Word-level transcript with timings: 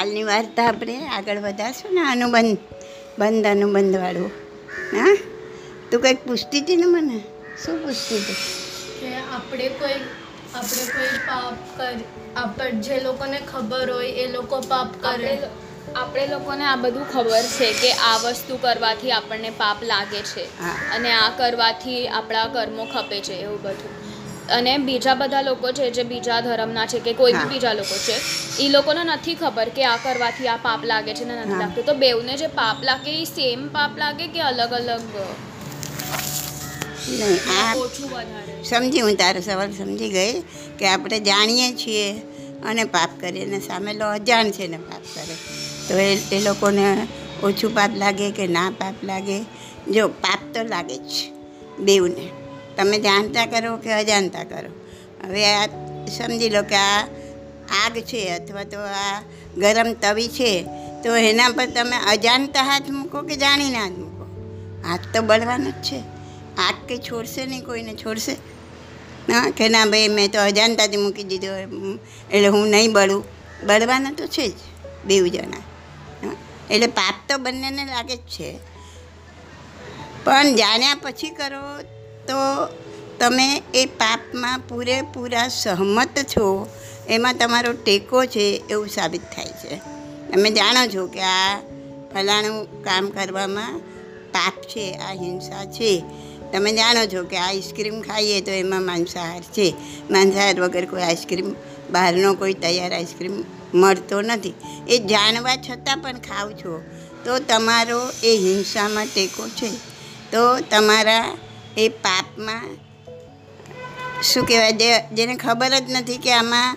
કાલની 0.00 0.24
વાર્તા 0.24 0.66
આપણે 0.66 1.06
આગળ 1.06 1.38
વધારશું 1.38 1.94
ને 1.94 2.00
અનુબંધ 2.00 2.58
બંધ 3.18 3.46
અનુબંધવાળું. 3.46 4.30
હા? 4.92 5.16
તું 5.90 6.00
કંઈક 6.00 6.24
પૂછતી 6.24 6.60
હતી 6.60 6.76
ને 6.76 6.86
મને? 6.86 7.20
શું 7.64 7.78
પૂછતી 7.78 8.18
હતી? 8.18 8.36
કે 9.00 9.14
આપણે 9.14 9.68
કોઈ 9.68 10.00
આપણે 10.54 10.84
કોઈ 10.92 11.18
પાપ 11.26 11.54
કર 11.76 11.94
આપણે 12.36 12.70
જે 12.70 13.00
લોકોને 13.00 13.38
ખબર 13.38 13.90
હોય 13.90 14.06
એ 14.06 14.26
લોકો 14.26 14.60
પાપ 14.60 14.86
કરે. 15.02 15.34
આપણે 15.34 15.48
આપણે 15.96 16.26
લોકોને 16.26 16.64
આ 16.64 16.76
બધું 16.76 17.10
ખબર 17.10 17.42
છે 17.42 17.72
કે 17.72 17.92
આ 17.92 18.16
વસ્તુ 18.16 18.56
કરવાથી 18.56 19.12
આપણને 19.12 19.50
પાપ 19.50 19.82
લાગે 19.82 20.22
છે. 20.22 20.44
અને 20.90 21.12
આ 21.12 21.30
કરવાથી 21.30 22.08
આપણા 22.08 22.46
કર્મો 22.46 22.84
ખપે 22.84 23.20
છે 23.20 23.32
એવું 23.32 23.62
બધું. 23.62 24.09
અને 24.50 24.72
બીજા 24.80 25.16
બધા 25.16 25.42
લોકો 25.42 25.68
છે 25.72 25.86
જે 25.90 26.02
બીજા 26.04 26.40
ધર્મના 26.40 26.86
છે 26.86 26.98
કે 27.00 27.12
કોઈ 27.14 27.34
બી 27.34 27.50
બીજા 27.52 27.74
લોકો 27.74 27.96
છે 27.98 28.16
એ 28.58 28.68
લોકોને 28.68 29.02
નથી 29.06 29.36
ખબર 29.36 29.68
કે 29.70 29.82
આ 29.84 29.98
કરવાથી 29.98 30.48
આ 30.48 30.58
પાપ 30.58 30.80
લાગે 30.84 31.12
છે 31.14 31.24
ને 31.24 31.34
નથી 31.36 31.58
લાગતું. 31.58 31.84
તો 31.84 31.94
બેવને 31.96 32.34
જે 32.36 32.48
પાપ 32.50 32.78
લાગે 32.82 33.12
એ 33.14 33.24
સેમ 33.26 33.60
પાપ 33.70 33.92
લાગે 33.96 34.26
કે 34.28 34.40
અલગ 34.42 34.72
અલગ? 34.72 35.14
સમજી 38.62 39.00
હું 39.00 39.16
તારો 39.16 39.40
સવાલ 39.40 39.72
સમજી 39.72 40.10
ગઈ 40.10 40.34
કે 40.78 40.84
આપણે 40.86 41.18
જાણીએ 41.20 41.68
છીએ 41.74 42.06
અને 42.64 42.84
પાપ 42.86 43.10
કરીએ 43.20 43.44
અને 43.44 43.58
સામેલો 43.60 44.06
અજાણ 44.08 44.48
છે 44.50 44.64
ને 44.68 44.78
પાપ 44.80 45.04
કરે. 45.14 45.34
તો 45.86 45.94
એ 46.00 46.10
એ 46.30 46.38
લોકોને 46.40 46.86
ઓછું 47.42 47.70
પાપ 47.74 47.92
લાગે 47.94 48.26
કે 48.30 48.44
ના 48.48 48.70
પાપ 48.72 48.96
લાગે? 49.02 49.38
જો 49.88 50.04
પાપ 50.22 50.40
તો 50.54 50.60
લાગે 50.64 50.96
જ 51.04 51.12
બેવને 51.78 52.24
તમે 52.80 52.98
જાણતા 52.98 53.46
કરો 53.46 53.76
કે 53.76 53.92
અજાણતા 53.92 54.44
કરો? 54.44 54.70
હવે 55.24 55.42
આ 55.54 55.66
સમજી 56.16 56.50
લો 56.50 56.62
કે 56.62 56.76
આ 56.76 57.00
આગ 57.80 57.98
છે 58.10 58.20
અથવા 58.28 58.64
તો 58.64 58.78
આ 59.00 59.16
ગરમ 59.58 59.90
તવી 59.94 60.28
છે 60.28 60.52
તો 61.02 61.16
એના 61.16 61.48
પર 61.48 61.66
તમે 61.66 61.96
અજાણતા 62.10 62.62
હાથ 62.62 62.88
મૂકો 62.90 63.22
કે 63.22 63.36
જાણીને 63.36 63.78
હાથ 63.78 63.98
મૂકો? 63.98 64.24
હાથ 64.88 65.04
તો 65.14 65.22
બળવાનો 65.22 65.70
જ 65.70 65.82
છે. 65.82 65.98
આગ 66.58 66.76
કંઈ 66.88 66.98
છોડશે 66.98 67.46
નહીં 67.46 67.64
કોઈને? 67.64 67.94
છોડશે? 67.94 68.34
ના 69.28 69.50
કે 69.50 69.68
ના 69.68 69.84
ભાઈ 69.84 70.08
મેં 70.08 70.30
તો 70.30 70.40
અજાણતાથી 70.40 70.96
મૂકી 70.96 71.24
દીધો. 71.24 71.52
એટલે 72.32 72.48
હું 72.48 72.68
નહીં 72.68 72.92
બળું. 72.92 73.24
બળવાના 73.66 74.12
તો 74.12 74.26
છે 74.26 74.48
જ 74.48 74.58
બેઉ 75.06 75.28
જણા 75.28 75.62
હા, 76.22 76.34
એટલે 76.70 76.86
પાપ 76.86 77.16
તો 77.28 77.38
બંનેને 77.38 77.84
લાગે 77.84 78.16
જ 78.16 78.26
છે. 78.36 78.50
પણ 80.24 80.54
જાણ્યા 80.54 80.94
પછી 81.02 81.30
કરો 81.30 81.62
તો 82.30 82.66
તમે 83.18 83.62
એ 83.74 83.86
પાપમાં 83.86 84.58
પૂરેપૂરા 84.58 85.48
સહમત 85.48 86.18
છો. 86.18 86.68
એમાં 87.08 87.34
તમારો 87.34 87.72
ટેકો 87.72 88.24
છે 88.24 88.62
એવું 88.70 88.88
સાબિત 88.88 89.22
થાય 89.22 89.44
છે. 89.44 89.76
તમે 90.32 90.50
જાણો 90.50 90.86
છો 90.86 91.06
કે 91.06 91.20
આ 91.20 91.58
ફલાણું 92.14 92.84
કામ 92.84 93.10
કરવામાં 93.10 93.78
પાપ 94.32 94.52
છે, 94.62 94.92
આ 94.92 95.12
હિંસા 95.12 95.64
છે. 95.64 96.04
તમે 96.52 96.72
જાણો 96.72 97.06
છો 97.06 97.24
કે 97.24 97.36
આઈસ્ક્રીમ 97.36 98.00
ખાઈએ 98.00 98.40
તો 98.40 98.50
એમાં 98.50 98.82
માંસાહાર 98.82 99.42
છે. 99.42 99.74
માંસાહાર 100.10 100.60
વગર 100.60 100.84
કોઈ 100.84 101.02
આઈસ્ક્રીમ, 101.02 101.54
બહારનો 101.90 102.34
કોઈ 102.34 102.54
તૈયાર 102.54 102.92
આઈસ્ક્રીમ 102.92 103.44
મળતો 103.74 104.22
નથી. 104.22 104.54
એ 104.88 104.98
જાણવા 104.98 105.56
છતાં 105.56 105.98
પણ 105.98 106.12
ખાવ 106.12 106.52
છો. 106.52 106.82
તો 107.24 107.38
તમારો 107.38 108.10
એ 108.22 108.36
હિંસામાં 108.36 109.06
ટેકો 109.06 109.48
છે. 109.48 109.70
તો 110.32 110.60
તમારા 110.70 111.36
એ 111.76 111.88
પાપમાં. 111.88 112.62
શું 114.22 114.46
કહેવાય? 114.46 114.72
જે, 114.72 115.00
જેને 115.12 115.34
ખબર 115.34 115.78
જ 115.78 115.90
નથી 115.90 116.18
કે 116.18 116.32
આમાં 116.32 116.76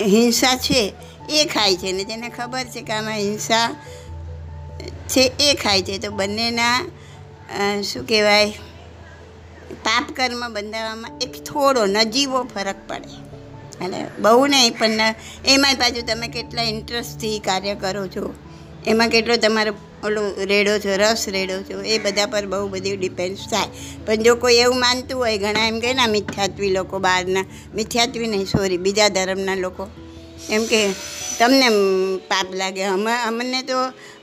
હિંસા 0.00 0.56
છે, 0.56 0.92
એ 1.30 1.44
ખાય 1.44 1.76
છે. 1.76 1.92
ને 1.92 2.04
જેને 2.04 2.28
ખબર 2.28 2.64
છે 2.64 2.82
કે 2.82 2.92
આમાં 2.92 3.14
હિંસા 3.14 3.76
છે, 5.08 5.32
એ 5.40 5.54
ખાય 5.54 5.82
છે. 5.82 5.98
તો 5.98 6.10
બંનેના 6.10 6.86
શું 7.82 8.06
કહેવાય? 8.06 8.50
પાપ 9.84 10.10
કર્મ 10.16 10.52
બંધાવવામાં 10.52 11.18
એક 11.20 11.32
થોડો 11.44 11.86
નજીવો 11.86 12.42
ફરક 12.42 12.88
પડે. 12.88 13.14
અને 13.84 14.10
બહુ 14.18 14.46
નહીં, 14.46 14.72
પણ 14.78 15.14
એમાંય 15.46 15.74
પાછું 15.74 16.06
તમે 16.06 16.28
કેટલા 16.28 16.62
ઇન્ટરેસ્ટથી 16.62 17.38
કાર્ય 17.38 17.74
કરો 17.74 18.06
છો. 18.06 18.34
એમાં 18.86 19.08
કેટલો 19.08 19.36
તમારો 19.36 19.72
ઓલો 20.04 20.44
રેડો 20.44 20.78
છો, 20.78 20.96
રસ 20.96 21.28
રેડો 21.28 21.62
છો, 21.62 21.82
એ 21.82 21.98
બધા 21.98 22.26
પર 22.26 22.46
બહુ 22.46 22.68
બધી 22.68 22.96
ડિપેન્ડ 22.96 23.36
થાય. 23.36 23.68
પણ 24.06 24.14
જો 24.14 24.34
કોઈ 24.34 24.54
એવું 24.54 24.78
માનતું 24.78 25.20
હોય, 25.20 25.38
ઘણા 25.38 25.66
એમ 25.66 25.80
કહે 25.80 25.94
ને 25.94 26.06
મિથ્યાત્વી 26.06 26.70
લોકો 26.70 26.98
બહારના. 26.98 27.44
મિથ્યાત્વી 27.74 28.26
નહીં 28.26 28.44
સોરી 28.44 28.76
બીજા 28.76 29.08
ધર્મના 29.08 29.54
લોકો. 29.54 29.88
એમ 30.50 30.64
કે 30.64 30.92
તમને 31.38 31.68
પાપ 32.16 32.46
લાગે. 32.54 32.82
અમે 32.82 33.12
અમને 33.22 33.62
તો 33.62 33.74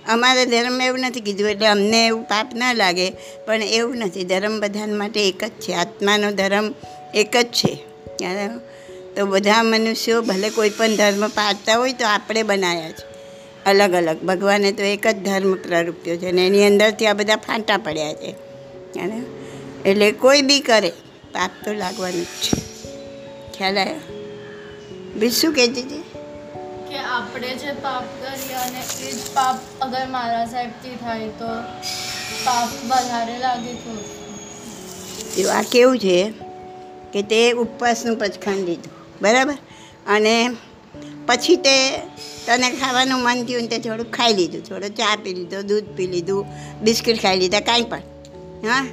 અમારા 0.07 0.45
ધર્મ 0.45 0.81
એવું 0.81 0.99
નથી 0.99 1.21
કીધું, 1.21 1.49
એટલે 1.49 1.67
અમને 1.67 2.07
એવું 2.07 2.23
પાપ 2.23 2.55
ના 2.55 2.73
લાગે. 2.73 3.09
પણ 3.45 3.61
એવું 3.61 3.97
નથી, 3.97 4.23
ધર્મ 4.23 4.59
બધા 4.59 4.85
માટે 4.85 5.27
એક 5.27 5.43
જ 5.43 5.49
છે. 5.49 5.73
આત્માનો 5.73 6.31
ધર્મ 6.31 6.73
એક 7.13 7.37
જ 7.37 7.45
છે. 7.45 7.75
તો 9.15 9.25
બધા 9.25 9.63
મનુષ્યો 9.63 10.21
ભલે 10.21 10.49
કોઈ 10.49 10.69
પણ 10.69 10.95
ધર્મ 10.95 11.27
પાળતા 11.27 11.75
હોય, 11.75 11.93
તો 11.93 12.05
આપણે 12.05 12.43
બનાવ્યા 12.43 12.91
છે. 12.91 13.12
અલગ 13.65 13.93
અલગ 13.93 14.17
ભગવાને 14.23 14.71
તો 14.71 14.83
એક 14.83 15.07
જ 15.07 15.15
ધર્મ 15.17 15.55
પ્રરૂપ્યો 15.55 16.17
છે 16.17 16.31
ને 16.31 16.47
એની 16.47 16.65
અંદરથી 16.65 17.05
આ 17.05 17.13
બધા 17.13 17.35
ફાંટા 17.35 17.77
પડ્યા 17.77 18.13
છે. 18.13 18.31
અને 18.99 19.21
એટલે 19.85 20.11
કોઈ 20.11 20.41
બી 20.41 20.59
કરે 20.59 20.89
પાપ 21.31 21.51
તો 21.65 21.73
લાગવાનું 21.73 22.21
જ 22.21 22.25
છે. 22.25 22.61
ખ્યાલ 23.57 23.77
આવ્યો? 23.77 23.99
બીજું 25.15 25.39
શું 25.39 25.53
કહેતી 25.53 25.81
હતી? 25.81 26.03
કે 26.89 26.97
આપણે 26.97 27.49
જે 27.49 27.71
પાપ 27.71 28.03
કરીએ 28.03 28.53
અને 28.53 29.07
એ 29.07 29.11
જ 29.11 29.15
પાપ 29.15 29.59
અગર 29.81 30.07
મારા 30.07 30.45
સાહેબથી 30.45 30.95
થાય 30.95 31.27
તો 31.27 31.47
પાપ 32.45 32.69
વધારે 32.85 33.37
લાગે 33.37 33.73
તો 33.73 35.49
આ 35.49 35.61
કેવું 35.61 35.97
છે 35.97 36.33
કે 37.13 37.21
તે 37.21 37.51
ઉપવાસનું 37.51 38.17
પચખંડ 38.17 38.55
લીધું. 38.55 38.93
બરાબર? 39.21 39.53
અને 40.07 40.49
પછી 41.25 41.55
તે 41.55 42.01
તને 42.45 42.69
ખાવાનું 42.69 43.19
મન 43.19 43.45
થયું 43.45 43.61
ને 43.61 43.67
તે 43.67 43.77
થોડુંક 43.77 44.15
ખાઈ 44.15 44.33
લીધું. 44.33 44.63
થોડું 44.63 44.89
ચા 44.89 45.15
પી 45.23 45.33
લીધો, 45.33 45.61
દૂધ 45.61 45.83
પી 45.83 46.07
લીધું, 46.07 46.45
બિસ્કિટ 46.81 47.21
ખાઈ 47.21 47.39
લીધા, 47.39 47.59
કાંઈ 47.59 47.81
પણ. 47.81 48.01
હા? 48.63 48.87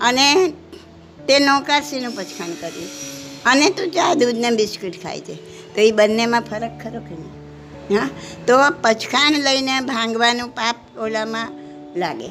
અને 0.00 0.52
તે 1.28 1.38
નૌકાશીનું 1.38 2.12
પચખાણ 2.12 2.50
કર્યું. 2.60 2.88
અને 3.46 3.70
તું 3.70 3.90
ચા 3.90 4.14
દૂધને 4.14 4.50
બિસ્કિટ 4.50 5.02
ખાય 5.02 5.20
છે 5.20 5.34
તો 5.74 5.80
એ 5.80 5.90
બંનેમાં 5.90 6.40
ફરક 6.40 6.70
ખરો 6.82 7.00
કે 7.00 7.14
નહીં? 7.14 8.00
હા? 8.00 8.08
તો 8.46 8.58
પચખાણ 8.82 9.32
લઈને 9.32 9.80
ભાંગવાનું 9.80 10.48
પાપ 10.48 10.76
ઓલામાં 10.98 11.52
લાગે? 11.96 12.30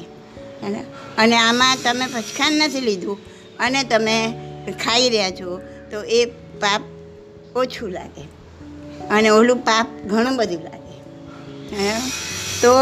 અને 1.18 1.36
આમાં 1.36 1.76
તમે 1.84 2.06
પચખાણ 2.06 2.52
નથી 2.52 2.80
લીધું 2.80 3.18
અને 3.58 3.82
તમે 3.82 4.32
ખાઈ 4.84 5.08
રહ્યા 5.08 5.30
છો, 5.30 5.60
તો 5.90 6.02
એ 6.02 6.24
પાપ 6.60 6.82
ઓછું 7.56 7.90
લાગે. 7.90 8.39
અને 9.10 9.28
ઓલું 9.28 9.56
પાપ 9.56 9.86
ઘણું 10.06 10.36
બધું 10.36 10.62
લાગે? 10.62 10.96
તો 12.60 12.72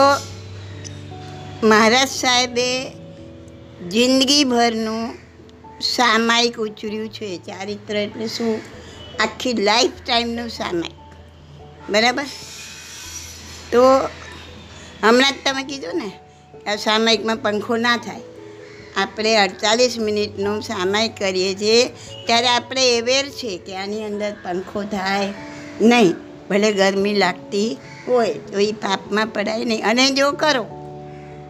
મહારાજ 1.67 2.09
સાહેબે 2.09 2.91
જિંદગીભરનું 3.89 5.15
સામાયિક 5.81 6.57
ઉચર્યું 6.59 7.09
છે, 7.09 7.37
ચારિત્ર 7.37 7.97
એટલે 7.97 8.27
શું? 8.27 8.61
આખી 9.21 9.53
લાઈફ 9.53 9.91
ટાઈમનું 10.07 10.49
સામાયિક. 10.49 10.99
બરાબર? 11.91 12.25
તો 13.73 13.83
હમણાં 15.03 15.33
જ 15.33 15.35
તમે 15.45 15.63
કીધું 15.63 15.95
ને 15.95 16.11
આ 16.71 16.77
સામાયિકમાં 16.77 17.37
પંખો 17.37 17.77
ના 17.77 17.97
થાય. 17.97 18.21
આપણે 18.97 19.37
અડતાલીસ 19.37 19.99
મિનિટનું 19.99 20.63
સામાયિક 20.63 21.17
કરીએ 21.17 21.55
છીએ. 21.55 21.89
ત્યારે 22.27 22.49
આપણે 22.49 22.97
એવેર 22.97 23.29
છે 23.29 23.59
કે 23.59 23.77
આની 23.77 24.05
અંદર 24.05 24.33
પંખો 24.33 24.83
થાય 24.83 25.35
નહીં. 25.81 26.28
ભલે 26.51 26.73
ગરમી 26.73 27.15
લાગતી 27.15 27.77
હોય, 28.09 28.33
તો 28.33 28.59
એ 28.59 28.73
પાપમાં 28.73 29.27
પડાય 29.27 29.65
નહીં. 29.65 29.85
અને 29.85 30.11
જો 30.11 30.31
કરો 30.33 30.65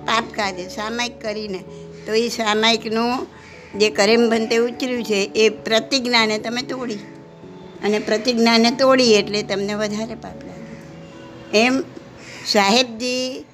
પાપ 0.06 0.24
કાર્ય 0.34 0.68
સામાયિક 0.68 1.20
કરીને. 1.22 1.58
તો 2.06 2.12
એ 2.12 2.28
સામાયિકનું 2.28 3.26
જે 3.78 3.90
કરેમ 3.90 4.30
બંતે 4.30 4.56
ઉતર્યું 4.56 5.04
છે, 5.04 5.30
એ 5.34 5.48
પ્રતિજ્ઞાને 5.48 6.38
તમે 6.38 6.62
તોડી. 6.62 6.94
અને 7.84 7.98
પ્રતિજ્ઞાને 7.98 8.70
તોડી 8.70 9.14
એટલે 9.14 9.42
તમને 9.42 9.74
વધારે 9.74 10.14
પાપ 10.14 10.38
લાગે. 10.44 11.58
એમ 11.58 11.84
સાહેબજી 12.46 13.44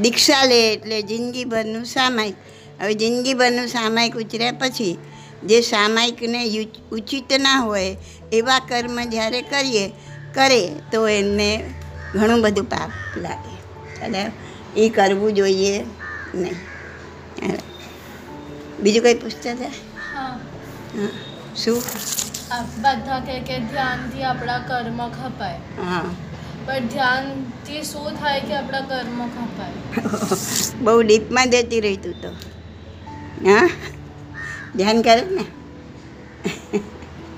દીક્ષા 0.00 0.44
લે 0.44 0.72
એટલે 0.72 1.02
જિંદગીભરનું 1.02 1.84
સામાયિક. 1.84 2.34
હવે 2.80 2.94
જિંદગીભરનું 2.94 3.66
સામાયિક 3.66 4.16
ઉચર્યા 4.16 4.52
પછી, 4.52 4.98
જે 5.46 5.60
સામાયિકને 5.60 6.66
ઉચિત 6.92 7.32
ના 7.40 7.60
હોય 7.60 7.96
એવા 8.32 8.58
કર્મ 8.58 9.00
જ્યારે 9.10 9.42
કરીએ 9.42 9.88
કરે 10.34 10.68
તો 10.92 11.08
એમને 11.08 11.74
ઘણું 12.14 12.40
બધું 12.40 12.64
પાપ 12.64 12.90
લાગે. 13.16 13.54
એટલે 14.04 14.30
એ 14.76 14.88
કરવું 14.88 15.34
જોઈએ 15.34 15.84
નહીં. 16.34 16.56
બીજું 18.80 19.02
કંઈ 19.02 19.14
પૂછતા 19.14 19.52
હતા? 19.52 19.70
શું? 21.56 21.82
બધા 22.80 23.18
કહે 23.20 23.40
કે 23.40 23.58
ધ્યાનથી 23.58 24.22
આપણા 24.22 24.58
કર્મ 24.58 25.08
ખપાય. 25.08 25.56
હા. 25.82 26.04
પણ 26.66 26.86
ધ્યાનથી 26.86 27.82
શું 27.82 28.10
થાય 28.20 28.40
કે 28.40 28.54
આપણા 28.54 28.80
કર્મ 28.80 29.26
ખપાય? 29.26 29.72
બહુ 30.80 31.02
ડીપમાં 31.02 31.50
જતી 31.50 31.80
રહી 31.80 31.96
તું 31.96 32.22
તો. 32.22 32.28
હા? 33.48 33.68
ધ્યાન 34.76 35.02
કરે 35.02 35.20
ને? 35.20 35.44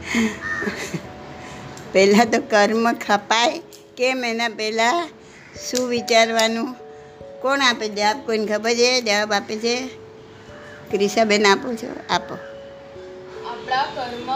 પહેલાં 1.92 2.30
તો 2.30 2.40
કર્મ 2.40 2.92
ખપાય 2.92 3.62
કેમ 3.96 4.24
એના 4.24 4.48
પહેલાં 4.48 5.08
શું 5.70 5.88
વિચારવાનું? 5.88 6.76
કોણ 7.42 7.60
આપે? 7.60 7.88
જવાબ 7.88 8.26
કોઈને 8.26 8.46
ખબર 8.46 8.70
છે? 8.70 9.00
જવાબ 9.00 9.32
આપે 9.32 9.56
છે? 9.56 9.88
ક્રિષાબેન 10.90 11.46
આપો 11.46 11.74
છો 11.74 11.96
આપો. 12.10 12.34
આપણા 13.48 13.84
કર્મ 13.94 14.30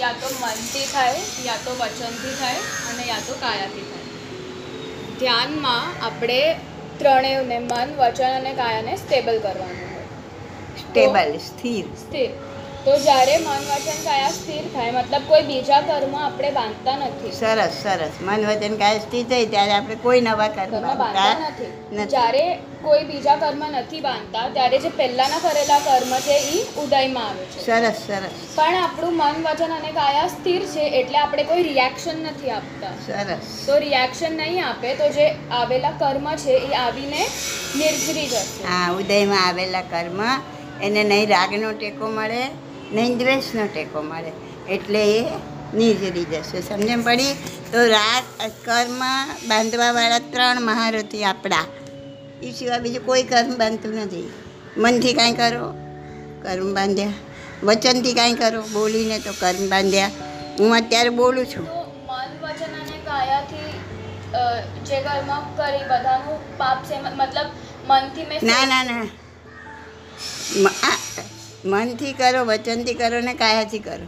યા 0.00 0.12
તો 0.12 0.30
મનથી 0.40 0.86
થાય 0.92 1.20
યા 1.44 1.56
તો 1.64 1.76
વચનથી 1.78 2.34
થાય 2.34 2.54
અને 2.90 3.06
યા 3.08 3.18
તો 3.26 3.34
કાયાથી 3.34 3.80
થાય. 3.80 4.06
ધ્યાનમાં 5.18 6.06
આપણે 6.06 6.56
ત્રણેયને 6.98 7.58
મન 7.58 7.96
વચન 7.96 8.34
અને 8.34 8.52
કાયાને 8.52 8.96
સ્ટેબલ 8.96 9.38
કરવાનું 9.38 9.86
સ્ટેબલ 10.76 11.38
સ્થિર. 11.38 11.84
સ્થિર. 11.84 12.55
તો 12.86 12.92
જ્યારે 13.04 13.32
મન 13.38 13.62
વચન 13.68 13.96
કાયા 14.06 14.34
સ્થિર 14.34 14.66
થાય 14.74 14.90
મતલબ 14.96 15.22
કોઈ 15.30 15.44
બીજા 15.46 15.78
કર્મ 15.86 16.12
આપણે 16.24 16.50
બાંધતા 16.56 16.96
નથી. 16.96 17.30
સરસ 17.38 17.78
સરસ. 17.84 18.14
મન 18.26 18.42
વચન 18.48 18.74
કાયા 18.82 19.04
સ્થિર 19.04 19.24
થઈ 19.30 19.46
ત્યારે 19.54 19.72
આપણે 19.76 19.96
કોઈ 20.04 20.20
નવા 20.26 20.48
કર્મ 20.56 20.74
બાંધતા 21.00 21.32
નથી. 21.44 21.70
જ્યારે 22.12 22.42
કોઈ 22.82 23.04
બીજા 23.08 23.36
કર્મ 23.36 23.64
નથી 23.70 24.02
બાંધતા 24.04 24.44
ત્યારે 24.56 24.78
જે 24.84 24.90
પહેલાના 25.00 25.40
કરેલા 25.46 25.78
કર્મ 25.86 26.12
છે 26.26 26.36
એ 26.56 26.60
ઉદયમાં 26.82 27.26
આવે 27.30 27.46
છે. 27.54 27.64
સરસ 27.64 27.98
સરસ. 28.08 28.36
પણ 28.58 28.78
આપણું 28.82 29.16
મન 29.22 29.40
વચન 29.46 29.74
અને 29.78 29.90
કાયા 29.98 30.28
સ્થિર 30.28 30.62
છે 30.74 30.84
એટલે 31.00 31.18
આપણે 31.22 31.44
કોઈ 31.50 31.64
રિએક્શન 31.70 32.20
નથી 32.26 32.52
આપતા. 32.58 32.92
સરસ. 33.06 33.48
તો 33.66 33.80
રિએક્શન 33.86 34.36
નહીં 34.42 34.68
આપે 34.68 34.92
તો 35.00 35.08
જે 35.16 35.26
આવેલા 35.60 35.90
કર્મ 36.02 36.28
છે 36.44 36.54
એ 36.68 36.70
આવીને 36.84 37.24
નિર્જરી 37.80 38.28
જશે. 38.34 38.62
હા 38.68 38.86
ઉદયમાં 39.00 39.42
આવેલા 39.48 39.82
કર્મ 39.94 40.22
એને 40.82 41.02
નહીં 41.04 41.28
રાગનો 41.34 41.72
ટેકો 41.72 42.12
મળે 42.18 42.40
નહીં 42.94 43.18
દ્વેષનો 43.18 43.66
ટેકો 43.74 44.02
મળે 44.02 44.32
એટલે 44.74 45.02
એ 45.18 45.20
નિર્જરી 45.74 46.26
જશે. 46.32 46.58
સમજણ 46.68 47.02
પડી? 47.06 47.32
તો 47.72 47.78
રાગ 47.94 48.24
કર્મ 48.66 49.00
બાંધવાવાળા 49.50 50.22
ત્રણ 50.32 50.58
મહારથી 50.68 51.24
આપણા 51.24 51.66
એ 52.42 52.52
સિવાય 52.58 52.82
બીજું 52.84 53.06
કોઈ 53.08 53.24
કર્મ 53.32 53.52
બાંધતું 53.62 53.94
નથી. 54.04 54.28
મનથી 54.76 55.14
કાંઈ 55.18 55.38
કરો 55.40 55.66
કર્મ 56.44 56.68
બાંધ્યા. 56.78 57.14
વચનથી 57.68 58.14
કાંઈ 58.14 58.40
કરો 58.42 58.60
બોલીને 58.72 59.18
તો 59.26 59.32
કર્મ 59.40 59.64
બાંધ્યા. 59.74 60.12
હું 60.58 60.70
અત્યારે 60.80 61.12
બોલું 61.20 61.46
છું. 61.52 61.66
મન 62.08 62.30
વચન 62.42 62.72
અને 62.80 62.96
કાયાથી 63.08 63.70
જે 64.88 64.96
કર્મ 65.06 65.30
કરી 65.58 65.84
બધાનું 65.92 66.38
પાપ 66.58 66.78
છે 66.90 66.96
મતલબ 67.20 67.48
મનથી 67.88 68.26
મેં 68.28 68.38
ના 68.50 68.64
ના 68.72 68.82
ના. 68.90 69.06
મનથી 71.66 72.12
કરો 72.12 72.44
વચનથી 72.44 72.94
કરો 72.94 73.20
ને 73.20 73.34
કાયાથી 73.34 73.78
કરો. 73.78 74.06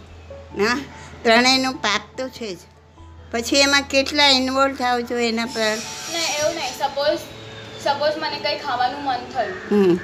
ના 0.58 0.76
ત્રણેયનું 1.22 1.74
પાપ 1.74 2.04
તો 2.18 2.28
છે 2.28 2.54
જ. 2.54 2.58
પછી 3.32 3.56
એમાં 3.56 3.82
કેટલા 3.82 4.26
ઇન્વોલ્વ 4.26 4.74
થાવ 4.74 5.00
છો 5.00 5.16
એના 5.16 5.46
પર? 5.46 5.76
એવું 6.38 6.54
નહીં. 6.54 6.78
સપોઝ 6.78 7.18
સપોઝ 7.84 8.14
મને 8.16 8.38
કંઈ 8.38 8.58
ખાવાનું 8.58 9.02
મન 9.04 9.18
થયું. 9.34 10.00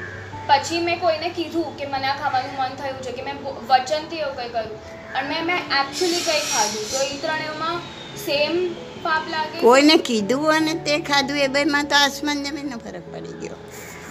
પછી 0.47 0.81
મેં 0.81 1.01
કોઈને 1.01 1.29
કીધું 1.29 1.77
કે 1.79 1.87
મને 1.87 2.06
આ 2.06 2.17
ખાવાનું 2.17 2.56
મન 2.59 2.75
થયું 2.81 3.03
છે 3.03 3.12
કે 3.12 3.23
મેં 3.23 3.37
વચનથી 3.69 4.17
એવું 4.17 4.37
કંઈ 4.37 4.49
કર્યું. 4.49 4.81
અને 5.15 5.29
મેં 5.29 5.47
મેં 5.47 5.61
એકચ્યુઅલી 5.81 6.23
કંઈ 6.23 6.45
ખાધું. 6.53 6.91
તો 6.91 6.99
એ 7.03 7.17
ત્રણેયમાં 7.23 7.79
સેમ 8.27 8.75
પાપ 9.03 9.23
લાગે? 9.31 9.61
કોઈને 9.61 9.97
કીધું 10.11 10.53
અને 10.53 10.75
તે 10.75 10.99
ખાધું 10.99 11.39
એ 11.39 11.49
બેમાં 11.49 11.85
તો 11.85 11.97
આસમાન 11.97 12.45
જમીનનો 12.45 12.79
ફરક 12.79 13.09
પડી 13.15 13.41
ગયો. 13.41 13.56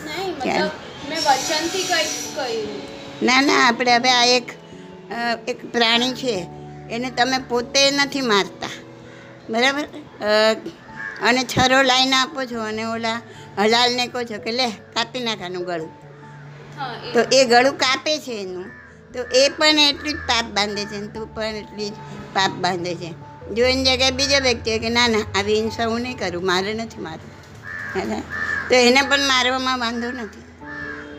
નહીં? 0.05 0.31
મતલબ 0.31 0.71
મેં 1.09 1.19
વચનથી 1.19 1.83
કંઈક 1.83 2.35
કર્યું. 2.35 2.92
ના 3.27 3.41
ના 3.47 3.61
આપણે 3.67 3.95
હવે 3.95 4.11
આ 4.19 4.25
એક 4.37 4.47
એક 5.47 5.59
પ્રાણી 5.73 6.13
છે. 6.13 6.35
એને 6.93 7.09
તમે 7.17 7.37
પોતે 7.49 7.81
નથી 7.91 8.21
મારતા. 8.31 8.75
બરાબર? 9.49 9.85
અને 11.27 11.41
છરો 11.43 11.77
લાઈને 11.89 12.15
આપો 12.15 12.39
છો 12.51 12.59
અને 12.69 12.83
ઓલા 12.85 13.19
હલાલને 13.57 14.05
કહો 14.07 14.23
છો 14.23 14.37
કે 14.45 14.51
લે 14.51 14.67
કાપી 14.95 15.23
નાખાનું 15.27 15.65
ગળું. 15.69 15.91
તો 17.13 17.19
એ 17.37 17.39
ગળું 17.45 17.75
કાપે 17.77 18.13
છે 18.25 18.33
એનું. 18.43 18.67
તો 19.13 19.19
એ 19.41 19.43
પણ 19.49 19.79
એટલું 19.79 20.13
જ 20.13 20.19
પાપ 20.29 20.45
બાંધે 20.55 20.83
છે 20.85 20.97
તું 21.13 21.25
પણ 21.35 21.55
એટલી 21.55 21.89
જ 21.89 21.95
પાપ 22.33 22.51
બાંધે 22.63 22.93
છે. 22.95 23.09
જો 23.55 23.63
એની 23.65 23.83
જગ્યાએ 23.83 24.11
બીજો 24.11 24.39
વ્યક્તિ 24.47 24.79
કે 24.79 24.89
ના 24.89 25.07
ના 25.07 25.25
આવી 25.37 25.59
હિંસા 25.61 25.87
હું 25.91 26.01
નહીં 26.01 26.17
કરું 26.17 26.45
મારે 26.45 26.73
નથી 26.73 27.03
બરાબર? 27.05 28.21
તો 28.69 28.75
એને 28.87 29.01
પણ 29.09 29.23
મારવામાં 29.31 29.79
વાંધો 29.79 30.09
નથી. 30.11 30.45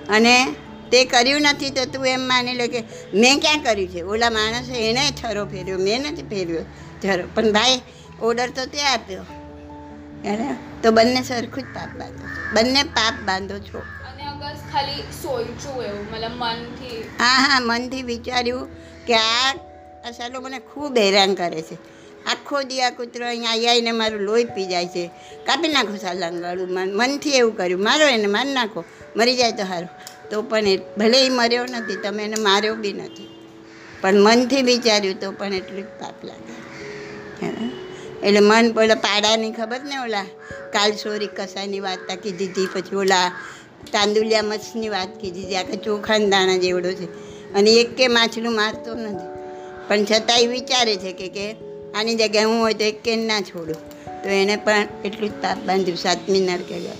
અને 0.08 0.34
તે 0.94 1.04
કર્યું 1.04 1.40
નથી 1.42 1.70
તો 1.70 1.84
તું 1.84 2.06
એમ 2.06 2.20
માની 2.20 2.54
લે 2.54 2.68
કે 2.68 2.80
મેં 3.14 3.40
ક્યાં 3.40 3.62
કર્યું 3.62 3.88
છે? 3.88 4.02
ઓલા 4.02 4.30
માણસે 4.30 4.90
એણે 4.90 5.10
ઠરો 5.22 5.44
ફેર્યો 5.44 5.78
મેં 5.78 6.00
નથી 6.00 6.22
ફેર્યો 6.22 6.62
છરો 7.04 7.24
પણ 7.34 7.52
ભાઈ 7.52 7.80
ઓર્ડર 8.22 8.50
તો 8.50 8.64
તે 8.64 8.82
આપ્યો. 8.82 9.24
એને 10.24 10.56
તો 10.82 10.90
બંને 10.90 11.22
સરખું 11.22 11.62
જ 11.62 11.66
પાપ 11.66 11.88
બાંધો 11.98 12.26
છો. 12.26 12.54
બંને 12.54 12.82
પાપ 12.82 13.14
બાંધો 13.24 13.58
છો. 13.58 13.82
હા 17.18 17.38
હા 17.46 17.60
મનથી 17.60 18.02
વિચાર્યું 18.02 18.68
કે 19.06 19.14
આ 19.14 19.52
સાલો 20.18 20.40
મને 20.40 20.58
ખૂબ 20.58 20.98
હેરાન 20.98 21.34
કરે 21.34 21.62
છે. 21.62 21.74
આખો 22.26 22.62
દિયા 22.62 22.90
કૂતરો 22.90 23.26
અહીંયા 23.26 23.50
આવી 23.50 23.68
આવીને 23.68 23.90
મારું 23.90 24.20
લોહી 24.20 24.44
પી 24.44 24.66
જાય 24.66 24.86
છે. 24.86 25.10
કાપી 25.46 25.68
નાખો 25.68 25.96
સાલંગાળું 25.96 26.68
મન 26.72 26.96
મનથી 26.96 27.30
એવું 27.30 27.56
કર્યું. 27.56 27.82
મારો 27.82 28.06
એને 28.06 28.26
મારી 28.26 28.52
નાખો. 28.52 28.84
મરી 29.16 29.36
જાય 29.36 29.52
તો 29.52 29.64
સારું 29.64 29.88
તો 30.30 30.42
પણ 30.42 30.68
એ 30.68 30.76
ભલે 30.76 31.26
એ 31.26 31.28
મર્યો 31.28 31.64
નથી, 31.64 31.96
તમે 31.96 32.24
એને 32.24 32.40
માર્યો 32.40 32.74
બી 32.74 32.92
નથી. 32.92 33.28
પણ 34.00 34.14
મનથી 34.14 34.62
વિચાર્યું 34.62 35.20
તો 35.20 35.32
પણ 35.32 35.54
એટલું 35.54 35.82
જ 35.82 35.86
પાપ 35.86 36.24
લાગે. 36.24 36.54
એટલે 38.26 38.40
મન 38.40 38.72
પેલા 38.72 38.94
પાડાની 38.94 39.52
ખબર 39.52 39.80
ને 39.84 39.98
ઓલા 39.98 40.22
કાલસોરી 40.72 41.26
કસાની 41.26 41.80
તા 41.80 42.14
કીધી 42.14 42.46
હતી 42.46 42.68
પછી 42.72 42.96
ઓલા 42.96 43.32
તાંદુલિયા 43.92 44.42
મચ્છની 44.42 44.88
વાત 44.88 45.20
કીધી 45.20 45.44
હતી 45.44 45.56
આખા 45.56 45.74
ચોખાના 45.74 46.28
દાણા 46.28 46.56
જેવડો 46.56 46.92
છે. 46.92 47.04
અને 47.54 47.70
એક 47.70 47.96
કે 47.96 48.08
માછલું 48.08 48.54
મારતો 48.54 48.94
નથી. 48.94 49.34
પણ 49.88 50.04
છતાં 50.04 50.40
એ 50.40 50.46
વિચારે 50.46 50.96
છે 50.96 51.12
કે 51.12 51.28
કે 51.28 51.56
આની 51.94 52.14
જગ્યાએ 52.14 52.44
હું 52.44 52.60
હોય 52.60 52.74
તો 52.74 52.84
એક 52.84 53.02
કે 53.02 53.16
ના 53.16 53.40
છોડું. 53.40 53.76
તો 54.22 54.28
એને 54.28 54.56
પણ 54.56 54.86
એટલું 55.04 55.30
જ 55.30 55.32
પાપ 55.32 55.58
બાંધ્યું, 55.58 55.98
સાતમી 55.98 56.40
નરકે 56.40 56.80
ગયો. 56.80 56.98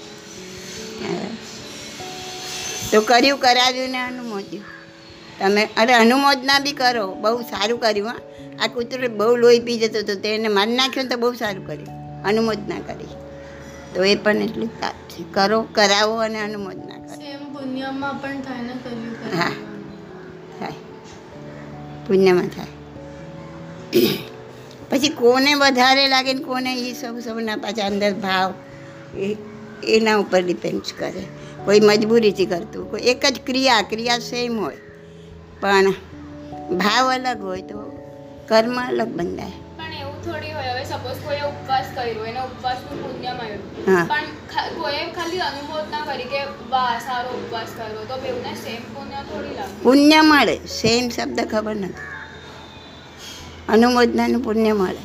તો 2.95 3.01
કર્યું 3.01 3.39
કરાવ્યું 3.39 3.91
ને 3.91 3.99
અનુમોદ્યું. 3.99 4.65
તમે 5.39 5.69
અરે 5.77 5.95
અનુમોદના 5.95 6.59
બી 6.59 6.73
કરો 6.73 7.15
બહુ 7.15 7.43
સારું 7.43 7.81
કર્યું 7.81 8.09
હા. 8.09 8.17
આ 8.65 8.67
કૂતરો 8.67 9.09
બહુ 9.09 9.37
લોહી 9.37 9.61
પી 9.61 9.79
જતો 9.79 9.99
હતો 9.99 10.15
તેને 10.15 10.49
મારી 10.49 10.75
નાખ્યો 10.75 11.03
ને 11.03 11.09
તો 11.09 11.17
બહુ 11.17 11.33
સારું 11.33 11.67
કર્યું. 11.67 12.23
અનુમોદના 12.23 12.81
કરી. 12.81 13.07
તો 13.95 14.05
એ 14.05 14.15
પણ 14.15 14.37
એટલું 14.37 14.69
છે. 14.69 15.25
કરો 15.33 15.63
કરાવો 15.63 16.17
અને 16.17 16.41
અનુમોદના 16.41 16.99
કરો. 16.99 17.55
પુણ્યમાં 17.55 18.23
પણ 18.23 18.41
થાય 18.41 18.63
ને 18.63 18.73
કર્યું 18.73 19.39
હા. 19.39 19.51
થાય. 20.61 20.73
પુણ્યમાં 22.07 22.49
થાય. 22.49 22.67
પછી 24.91 25.09
કોને 25.09 25.55
વધારે 25.55 26.09
લાગે 26.09 26.33
ને 26.33 26.43
કોને 26.43 26.75
એ 26.75 26.93
સૌ 26.93 27.21
સૌના 27.21 27.57
પાછા 27.57 27.87
અંદર 27.87 28.15
ભાવ 28.15 28.55
એ 29.19 29.37
એના 29.85 30.17
ઉપર 30.17 30.43
ડિપેન્ડ 30.43 30.83
કરે. 30.99 31.44
કોઈ 31.65 31.81
મજબૂરીથી 31.81 32.47
કરતું 32.47 32.91
કોઈ 32.91 33.01
એક 33.01 33.27
જ 33.27 33.41
ક્રિયા 33.47 33.83
ક્રિયા 33.83 34.19
સેમ 34.19 34.61
હોય. 34.61 34.77
પણ 35.61 35.91
ભાવ 36.77 37.13
અલગ 37.13 37.43
હોય 37.43 37.63
તો 37.63 37.79
કર્મ 38.49 38.81
અલગ 38.81 39.09
બંધાય. 39.09 39.53
પુણ્ય 49.83 50.21
મળે 50.21 50.57
સેમ 50.57 51.09
શબ્દ 51.09 51.41
ખબર 51.41 51.75
નથી. 51.75 51.95
અનુમોદનાનું 53.69 54.45
પુણ્ય 54.45 54.73
મળે. 54.73 55.05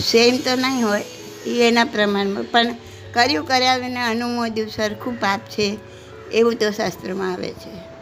સેમ 0.00 0.36
તો 0.36 0.54
નહીં 0.54 0.88
હોય 0.88 1.04
એના 1.46 1.84
પ્રમાણમાં. 1.84 2.42
પણ 2.42 2.66
કર્યું 3.12 3.46
કર્યા 3.46 3.76
વિના 3.76 4.10
અનુમોદ્યું 4.10 4.68
સરખું 4.68 5.20
પાપ 5.20 5.40
છે, 5.40 5.78
એવું 6.32 6.54
તો 6.54 6.70
શાસ્ત્રમાં 6.70 7.32
આવે 7.32 7.52
છે. 7.52 7.92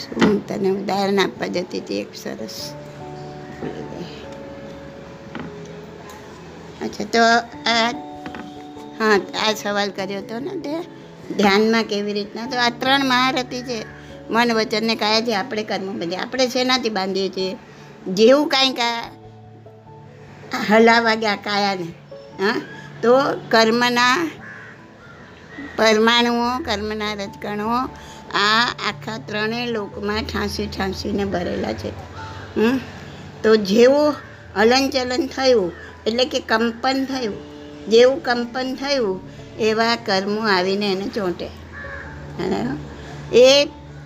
શું 0.00 0.48
તને 0.48 0.68
ઉદાહરણ 0.68 1.18
આપવા 1.18 1.46
જતી 1.46 1.78
હતી 1.78 2.00
એક 2.00 2.14
સરસ 2.14 2.72
અચ્છા, 6.82 7.04
તો 7.04 7.18
આ, 7.70 7.90
હા, 8.98 9.20
આ 9.48 9.52
સવાલ 9.52 9.90
કર્યો 9.90 10.18
હતો 10.18 10.38
ને 10.38 10.50
તે, 10.50 10.82
ધ્યાનમાં 11.34 11.82
કેવી 11.82 12.12
રીતના? 12.12 12.46
તો 12.46 12.58
આ 12.58 12.68
ત્રણ 12.68 13.04
મહારથી 13.04 13.62
છે. 13.62 13.84
મન 14.30 14.52
વચનને 14.52 14.96
છે, 14.96 15.34
આપણે 15.34 15.62
કર્મ 15.62 15.98
બધે 15.98 16.16
આપણે 16.16 16.48
શેનાથી 16.48 16.88
બાંધીએ 16.88 17.28
છીએ? 17.28 17.56
જેવું 18.08 18.48
કાંઈક 18.48 18.78
આ 18.78 19.08
હલાવા 20.70 21.14
ગયા 21.14 21.36
કાયાને. 21.36 21.99
હા? 22.40 22.58
તો 23.02 23.12
કર્મના 23.48 24.16
પરમાણુઓ, 25.76 26.50
કર્મના 26.66 27.12
રજકણો 27.14 27.68
આ 28.34 28.64
આખા 28.88 29.18
ત્રણેય 29.28 29.66
લોકમાં 29.74 30.22
ઠાંસી 30.24 30.68
ઠાંસીને 30.74 31.24
ભરેલા 31.24 31.76
છે? 31.82 31.90
તો 33.42 33.50
જેવું 33.70 34.08
હલનચલન 34.56 35.24
થયું, 35.34 35.70
એટલે 36.06 36.24
કે 36.24 36.40
કંપન 36.50 36.98
થયું, 37.10 37.36
જેવું 37.88 38.18
કંપન 38.22 38.68
થયું, 38.74 39.16
એવા 39.60 39.94
કર્મો 40.06 40.40
આવીને 40.48 40.86
એને 40.92 41.06
ચોંટે. 41.08 41.48
એ 43.32 43.46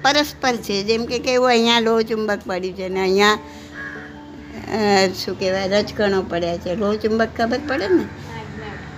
પરસ્પર 0.02 0.54
છે, 0.66 0.76
જેમ 0.88 1.02
કે 1.06 1.18
કેવું 1.26 1.48
અહીંયા 1.48 1.86
લોહ 1.86 2.00
ચુંબક 2.02 2.40
પડ્યું 2.46 2.76
છે 2.78 2.86
ને 2.88 3.00
અહીંયા 3.06 3.38
શું 5.14 5.34
કહેવાય, 5.40 5.68
રજકણો 5.74 6.18
પડ્યા 6.30 6.62
છે. 6.64 6.70
લોહ 6.82 6.94
ચુંબક 7.02 7.30
ખબર 7.38 7.60
પડે 7.68 7.88
ને? 7.96 8.04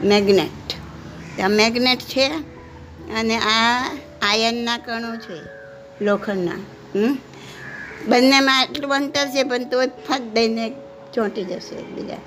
મેગ્નેટ. 0.02 0.68
આ 1.40 1.48
મેગ્નેટ 1.48 1.98
છે 1.98 2.26
અને 3.20 3.36
આ 3.38 3.96
આયનના 4.22 4.78
કણો 4.78 5.16
છે, 5.16 5.38
લોખંડના? 6.04 6.60
બંનેમાં 8.08 8.60
આટલું 8.60 8.94
અંતર 8.94 9.26
છે, 9.26 9.42
પણ 9.42 9.64
તો 9.64 9.80
ફટ 10.08 10.22
દઈને 10.34 10.64
ચોંટી 11.14 11.44
જશે 11.44 11.74
એકબીજા. 11.74 12.22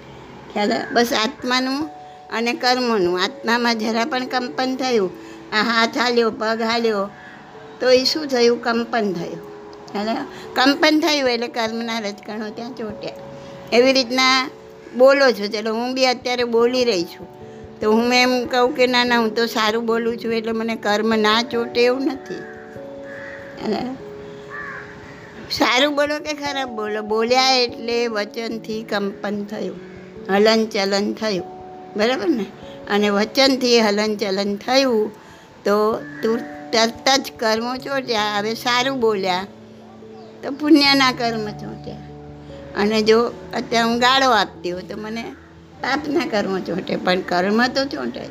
ખ્યાલ 0.53 0.73
બસ 0.93 1.13
આત્માનું 1.13 1.89
અને 2.33 2.53
કર્મનું. 2.53 3.21
આત્મામાં 3.21 3.79
જરા 3.79 4.05
પણ 4.05 4.25
કંપન 4.25 4.75
થયું. 4.75 5.11
આ 5.53 5.63
હાથ 5.63 5.97
હાલ્યો, 5.97 6.31
પગ 6.31 6.61
હાલ્યો, 6.61 7.09
તો 7.79 7.89
એ 7.89 8.03
શું 8.03 8.27
થયું? 8.27 8.61
કંપન 8.63 9.13
થયું. 9.13 9.39
ખ્યાલ 9.91 10.09
કંપન 10.55 10.99
થયું 10.99 11.29
એટલે 11.29 11.47
કર્મના 11.47 11.99
રજકણો 11.99 12.49
ત્યાં 12.49 12.73
ચોટ્યા. 12.73 13.11
એવી 13.73 13.93
રીતના 13.93 14.49
બોલો 14.97 15.31
છો. 15.31 15.47
ચલો, 15.47 15.73
હું 15.73 15.93
બી 15.93 16.05
અત્યારે 16.05 16.43
બોલી 16.43 16.83
રહી 16.83 17.03
છું. 17.03 17.27
તો 17.81 17.91
હું 17.91 18.13
એમ 18.13 18.33
કહું 18.48 18.75
કે 18.75 18.86
ના 18.88 19.03
ના, 19.03 19.19
હું 19.19 19.36
તો 19.36 19.45
સારું 19.45 19.86
બોલું 19.86 20.17
છું, 20.17 20.33
એટલે 20.33 20.51
મને 20.51 20.75
કર્મ 20.75 21.12
ના 21.19 21.41
ચોટે 21.43 21.81
એવું 21.86 22.03
નથી. 22.05 22.43
સારું 25.51 25.95
બોલો 25.95 26.15
કે 26.19 26.33
ખરાબ 26.33 26.69
બોલો? 26.69 27.01
બોલ્યા 27.01 27.53
એટલે 27.55 28.07
વચનથી 28.07 28.81
કંપન 28.83 29.38
થયું 29.43 29.77
હલનચલન 30.29 31.07
થયું, 31.13 31.48
બરાબર 31.98 32.29
ને? 32.29 32.45
અને 32.89 33.07
વચનથી 33.09 33.79
હલનચલન 33.79 34.51
થયું 34.55 35.12
તો 35.63 35.77
તું 36.24 36.39
તરત 36.71 37.07
જ 37.19 37.31
કર્મો 37.39 37.74
ચોટ્યા, 37.77 38.36
હવે 38.38 38.53
સારું 38.55 39.00
બોલ્યા 39.00 39.45
તો 40.43 40.51
પુણ્યના 40.51 41.12
કર્મ 41.12 41.45
ચોટ્યા. 41.57 42.05
અને 42.77 42.98
જો 43.01 43.19
અત્યારે 43.53 43.88
હું 43.89 44.00
ગાળો 44.00 44.27
આપતી 44.31 44.71
હોઉં 44.71 44.88
તો 44.88 44.98
મને 44.98 45.24
પાપના 45.81 46.25
કર્મ 46.25 46.59
ચોંટે, 46.59 46.95
પણ 46.95 47.21
કર્મ 47.21 47.67
તો 47.67 47.86
ચોંટે. 47.86 48.24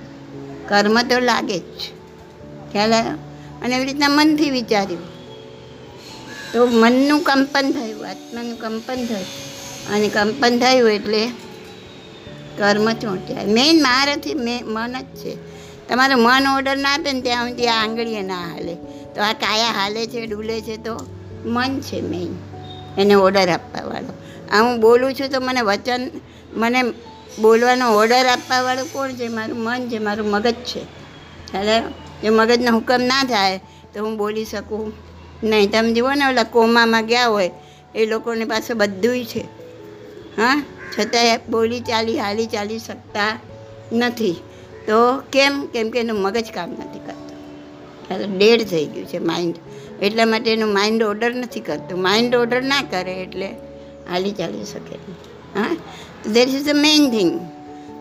કર્મ 0.69 1.03
તો 1.03 1.19
લાગે 1.21 1.59
જ 1.59 1.81
ખ્યાલ 2.73 2.95
અને 3.63 3.75
એવી 3.77 3.85
રીતના 3.85 4.09
મનથી 4.09 4.51
વિચાર્યું. 4.51 5.05
તો 6.53 6.67
મનનું 6.67 7.21
કંપન 7.21 7.73
થયું, 7.73 8.09
આત્માનું 8.09 8.59
કંપન 8.59 9.07
થયું. 9.07 9.29
અને 9.95 10.09
કંપન 10.09 10.59
થયું 10.59 10.91
એટલે 10.91 11.23
કર્મ 12.59 12.93
ચોંટ્યા 12.93 13.43
મેઇન 13.47 13.83
મારાથી 13.83 14.35
મે, 14.35 14.63
મન 14.63 14.93
જ 14.93 15.05
છે. 15.17 15.33
તમારું 15.89 16.23
મન 16.23 16.47
ઓર્ડર 16.57 16.77
ના 16.77 16.91
આપે 16.95 17.13
ને 17.13 17.21
ત્યાં 17.21 17.49
સુધી 17.49 17.67
આ 17.67 17.77
આંગળીએ 17.83 18.23
ના 18.23 18.41
હાલે. 18.43 18.75
તો 19.15 19.23
આ 19.23 19.33
કાયા 19.33 19.71
હાલે 19.71 20.07
છે, 20.07 20.27
ડૂલે 20.27 20.61
છે, 20.61 20.77
તો 20.77 20.95
મન 21.45 21.81
છે 21.81 22.01
મેઇન 22.01 22.33
એને 22.99 23.15
ઓર્ડર 23.15 23.49
આપવાવાળો. 23.49 24.13
આ 24.53 24.63
હું 24.63 24.81
બોલું 24.81 25.15
છું 25.15 25.29
તો 25.29 25.41
મને 25.41 25.61
વચન, 25.61 26.11
મને 26.55 26.81
બોલવાનો 27.41 27.97
ઓર્ડર 27.97 28.27
આપવાવાળું 28.27 28.93
કોણ 28.93 29.11
છે? 29.11 29.29
મારું 29.29 29.59
મન 29.59 29.89
છે, 29.89 29.99
મારું 29.99 30.31
મગજ 30.31 30.55
છે. 30.55 30.81
એટલે 31.59 31.83
એ 32.27 32.29
મગજનો 32.31 32.73
હુકમ 32.73 33.03
ના 33.03 33.25
થાય 33.25 33.59
તો 33.95 34.05
હું 34.05 34.17
બોલી 34.17 34.45
શકું. 34.45 34.93
નહીં, 35.45 35.71
તમે 35.71 35.93
જુઓ 35.93 36.15
ને, 36.15 36.29
ઓલા 36.29 36.43
કોમામાં 36.43 37.07
ગયા 37.07 37.27
હોય, 37.27 37.51
એ 37.95 38.07
લોકોની 38.07 38.45
પાસે 38.45 38.75
બધુંય 38.75 39.25
છે. 39.25 39.41
હા? 40.37 40.65
છતાંય 40.99 41.41
બોલી 41.49 41.81
ચાલી, 41.81 42.19
હાલી 42.19 42.47
ચાલી 42.47 42.79
શકતા 42.79 43.41
નથી. 43.93 44.33
તો 44.87 45.23
કેમ? 45.33 45.67
કેમ 45.67 45.91
કે 45.91 46.01
એનું 46.01 46.17
મગજ 46.17 46.45
કામ 46.55 46.71
નથી 46.71 46.99
કરતું. 46.99 48.39
ડેડ 48.39 48.63
થઈ 48.63 48.87
ગયું 48.87 49.07
છે 49.07 49.19
માઇન્ડ 49.19 49.55
એટલા 50.03 50.27
માટે 50.27 50.53
એનું 50.53 50.73
માઇન્ડ 50.73 51.03
ઓર્ડર 51.03 51.35
નથી 51.35 51.61
કરતું. 51.61 52.03
માઇન્ડ 52.03 52.35
ઓર્ડર 52.35 52.63
ના 52.63 52.83
કરે 52.83 53.13
એટલે 53.13 53.47
હાલી 54.11 54.33
ચાલી 54.33 54.65
શકે. 54.65 54.95
હા? 55.59 55.77
There 56.27 56.49
is 56.49 56.65
the 56.65 56.75
main 56.75 57.11
thing 57.11 57.33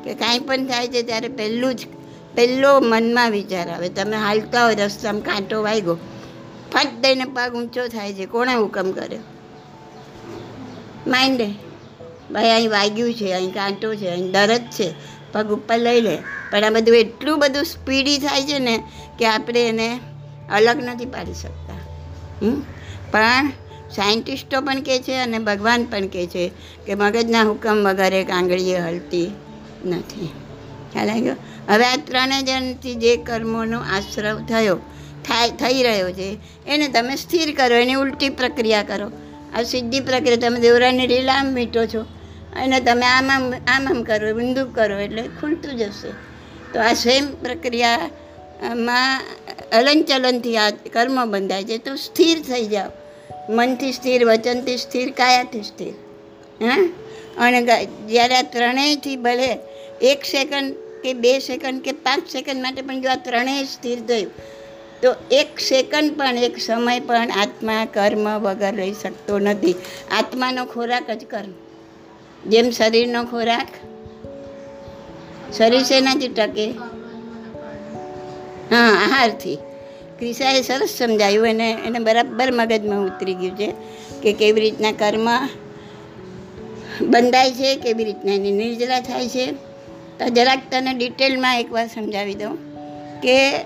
કે 0.04 0.14
કાંઈ 0.14 0.40
પણ 0.40 0.66
થાય 0.66 0.88
છે 0.88 1.02
ત્યારે 1.02 1.28
પહેલું 1.28 1.76
જ, 1.76 1.88
પહેલો 2.36 2.80
મનમાં 2.80 3.32
વિચાર 3.32 3.70
આવે. 3.70 3.90
તમે 3.90 4.18
હાલતા 4.18 4.66
હોય, 4.66 4.76
રસ્તામાં 4.76 5.22
કાંટો 5.22 5.64
વાગ્યો, 5.64 5.98
ફટ 6.74 6.88
દઈને 7.02 7.26
પગ 7.26 7.56
ઊંચો 7.56 7.88
થાય 7.88 8.14
છે. 8.14 8.26
કોણે 8.26 8.54
હુકમ 8.54 8.92
કર્યો? 8.92 9.20
માઇન્ડે 11.08 11.48
ભાઈ, 12.32 12.50
અહીં 12.50 12.70
વાગ્યું 12.70 13.14
છે, 13.14 13.34
અહીં 13.34 13.54
કાંટો 13.54 13.96
છે, 13.96 14.08
અહીં 14.08 14.32
દરદ 14.32 14.62
છે. 14.62 15.18
પગ 15.32 15.52
ઉપર 15.54 15.78
લઈ 15.78 16.02
લે. 16.02 16.18
પણ 16.52 16.64
આ 16.64 16.70
બધું 16.70 16.96
એટલું 16.96 17.40
બધું 17.40 17.66
સ્પીડી 17.66 18.18
થાય 18.18 18.44
છે 18.44 18.60
ને 18.60 18.84
કે 19.20 19.26
આપણે 19.26 19.70
એને 19.70 20.00
અલગ 20.52 20.78
નથી 20.84 21.06
પાડી 21.06 21.34
શકતા? 21.34 21.78
પણ 23.12 23.52
સાયન્ટિસ્ટો 23.92 24.62
પણ 24.62 24.82
કહે 24.82 25.00
છે 25.00 25.16
અને 25.16 25.40
ભગવાન 25.40 25.84
પણ 25.84 26.08
કહે 26.08 26.28
છે 26.28 26.52
કે 26.86 26.96
મગજના 26.96 27.44
હુકમ 27.44 27.84
વગર 27.88 28.14
એક 28.14 28.30
આંગળીએ 28.32 28.78
હલતી 28.78 29.32
નથી. 29.86 30.30
ખ્યાલ 30.94 31.10
આવી 31.10 31.22
ગયો? 31.22 31.36
હવે 31.70 31.86
આ 31.86 31.96
ત્રણે 31.96 32.44
જણથી 32.44 32.96
જે 32.96 33.18
કર્મોનો 33.18 33.80
આશ્રવ 33.80 34.46
થયો, 34.46 34.78
થાય, 35.28 35.50
થઈ 35.50 35.84
રહ્યો 35.84 36.12
છે, 36.12 36.38
એને 36.68 36.88
તમે 36.88 37.16
સ્થિર 37.16 37.56
કરો, 37.56 37.76
એની 37.76 37.94
ઉલટી 37.94 38.30
પ્રક્રિયા 38.30 38.84
કરો. 38.84 39.12
આ 39.56 39.64
સિદ્ધિ 39.64 40.00
પ્રક્રિયા, 40.00 40.36
તમે 40.36 40.60
દેવરાની 40.60 41.08
રીલ 41.08 41.30
આમ 41.30 41.48
મીટો 41.48 41.86
છો 41.86 42.06
અને 42.56 42.80
તમે 42.80 43.06
આમ 43.06 43.30
આમ 43.30 43.54
આમ 43.68 43.88
આમ 43.88 44.04
કરો 44.04 44.28
ઊંધું 44.36 44.76
કરો, 44.76 44.96
એટલે 44.98 45.24
ખુલતું 45.42 45.78
જશે. 45.78 46.12
તો 46.74 46.80
આ 46.80 46.94
સેમ 46.94 47.26
પ્રક્રિયામાં 47.36 49.22
હલનચલનથી 49.74 50.58
આ 50.58 50.70
કર્મ 50.70 51.32
બંધાય 51.32 51.64
છે, 51.64 51.78
તો 51.78 51.96
સ્થિર 51.96 52.40
થઈ 52.42 52.68
જાઓ. 52.68 52.92
મનથી 53.50 53.92
સ્થિર, 53.92 54.26
વચનથી 54.26 54.78
સ્થિર, 54.78 55.12
કાયાથી 55.12 55.62
સ્થિર. 55.62 55.94
હા? 56.66 56.90
અને 57.38 57.62
જ્યારે 58.08 58.36
આ 58.36 58.42
ત્રણેયથી 58.42 59.16
ભલે 59.16 59.58
એક 60.02 60.26
સેકન્ડ 60.26 60.74
કે 61.04 61.14
બે 61.14 61.40
સેકન્ડ 61.40 61.82
કે 61.82 61.92
પાંચ 61.92 62.32
સેકન્ડ 62.32 62.64
માટે 62.64 62.82
પણ 62.82 63.02
જો 63.02 63.10
આ 63.10 63.16
ત્રણેય 63.16 63.64
સ્થિર 63.64 64.00
થયું, 64.00 64.32
તો 65.02 65.16
એક 65.32 65.60
સેકન્ડ 65.60 66.18
પણ, 66.18 66.38
એક 66.38 66.58
સમય 66.58 67.00
પણ 67.00 67.30
આત્મા, 67.32 67.86
કર્મ 67.86 68.40
વગર 68.40 68.76
રહી 68.76 68.94
શકતો 68.94 69.40
નથી. 69.40 69.76
આત્માનો 70.12 70.66
ખોરાક 70.66 71.12
જ 71.12 71.26
કર્મ. 71.26 71.54
જેમ 72.50 72.70
શરીરનો 72.70 73.24
ખોરાક, 73.24 73.68
શરીર 75.58 75.84
શેનાથી 75.84 76.28
ટકે? 76.28 76.68
હા, 78.72 78.88
આહારથી. 79.06 79.58
ક્રિસાએ 80.20 80.62
સરસ 80.62 80.90
સમજાયું 80.90 81.48
એને 81.48 81.72
એને 81.72 82.00
બરાબર 82.00 82.52
મગજમાં 82.52 83.06
ઉતરી 83.06 83.34
ગયું 83.34 83.58
છે 83.58 83.70
કે 84.24 84.34
કેવી 84.34 84.62
રીતના 84.62 84.92
કર્મ 84.92 85.28
બંધાય 87.02 87.52
છે, 87.52 87.76
કેવી 87.76 88.04
રીતના 88.04 88.34
એની 88.34 88.52
નિર્જરા 88.52 89.00
થાય 89.00 89.28
છે. 89.30 89.52
તો 90.20 90.30
જરાક 90.30 90.62
તને 90.72 90.94
ડિટેલમાં 90.94 91.60
એકવાર 91.60 91.88
સમજાવી 91.88 92.36
દઉં 92.36 92.56
કે 93.22 93.58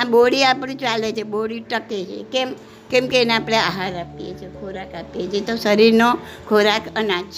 આ 0.00 0.04
બોડી 0.10 0.44
આપણું 0.44 0.76
ચાલે 0.76 1.12
છે, 1.12 1.22
બોડી 1.22 1.60
ટકે 1.60 2.04
છે. 2.04 2.24
કેમ 2.32 2.54
કેમ 2.90 3.06
કે 3.06 3.22
એને 3.22 3.34
આપણે 3.34 3.56
આહાર 3.56 3.94
આપીએ 3.98 4.34
છીએ, 4.34 4.48
ખોરાક 4.48 4.94
આપીએ 4.94 5.26
છીએ. 5.28 5.40
તો 5.40 5.56
શરીરનો 5.56 6.18
ખોરાક 6.48 6.82
અનાજ, 6.96 7.30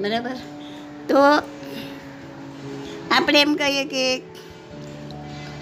બરાબર? 0.00 0.36
તો 1.08 1.18
આપણે 3.10 3.40
એમ 3.40 3.54
કહીએ 3.54 3.84
કે 3.84 4.04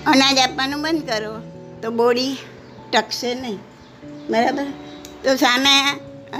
અનાજ 0.06 0.38
આપવાનું 0.38 0.82
બંધ 0.82 1.06
કરો. 1.06 1.51
તો 1.82 1.90
બોડી 1.90 2.36
ટકશે 2.92 3.34
નહીં. 3.34 3.58
બરાબર? 4.30 4.64
તો 5.24 5.36
સામે 5.36 5.74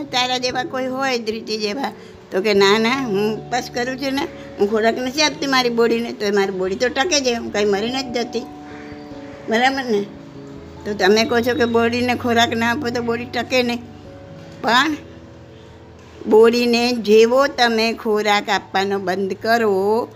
તારા 0.02 0.38
જેવા 0.38 0.64
કોઈ 0.64 0.86
હોય 0.86 1.18
ધ્રીતિ 1.18 1.58
જેવા, 1.58 1.92
તો 2.30 2.40
કે 2.40 2.54
ના 2.54 2.78
ના, 2.78 2.96
હું 3.06 3.34
ઉપવાસ 3.36 3.70
કરું 3.74 3.96
છું 3.96 4.12
ને, 4.12 4.24
હું 4.58 4.70
ખોરાક 4.70 4.98
નથી 4.98 5.22
આપતી 5.22 5.46
મારી 5.46 5.68
બોડીને, 5.68 6.12
તો 6.12 6.32
મારી 6.34 6.52
બોડી 6.52 6.74
તો 6.74 6.88
ટકે 6.88 7.20
છે, 7.20 7.34
હું 7.34 7.52
કંઈ 7.52 7.64
મરી 7.64 7.92
નથી 7.92 8.12
જતી. 8.12 8.40
બરાબર 9.48 9.84
ને? 9.84 10.02
તો 10.84 10.94
તમે 10.94 11.24
કહો 11.24 11.40
છો 11.40 11.54
કે 11.54 11.64
બોડીને 11.64 12.14
ખોરાક 12.14 12.52
ના 12.52 12.70
આપો 12.70 12.90
તો 12.90 13.02
બોડી 13.02 13.24
ટકે 13.24 13.62
નહીં. 13.62 13.82
પણ 14.62 14.96
બોડીને 16.26 16.92
જેવો 16.92 17.46
તમે 17.46 17.92
ખોરાક 17.92 18.48
આપવાનો 18.48 18.98
બંધ 18.98 19.32
કરો, 19.32 20.08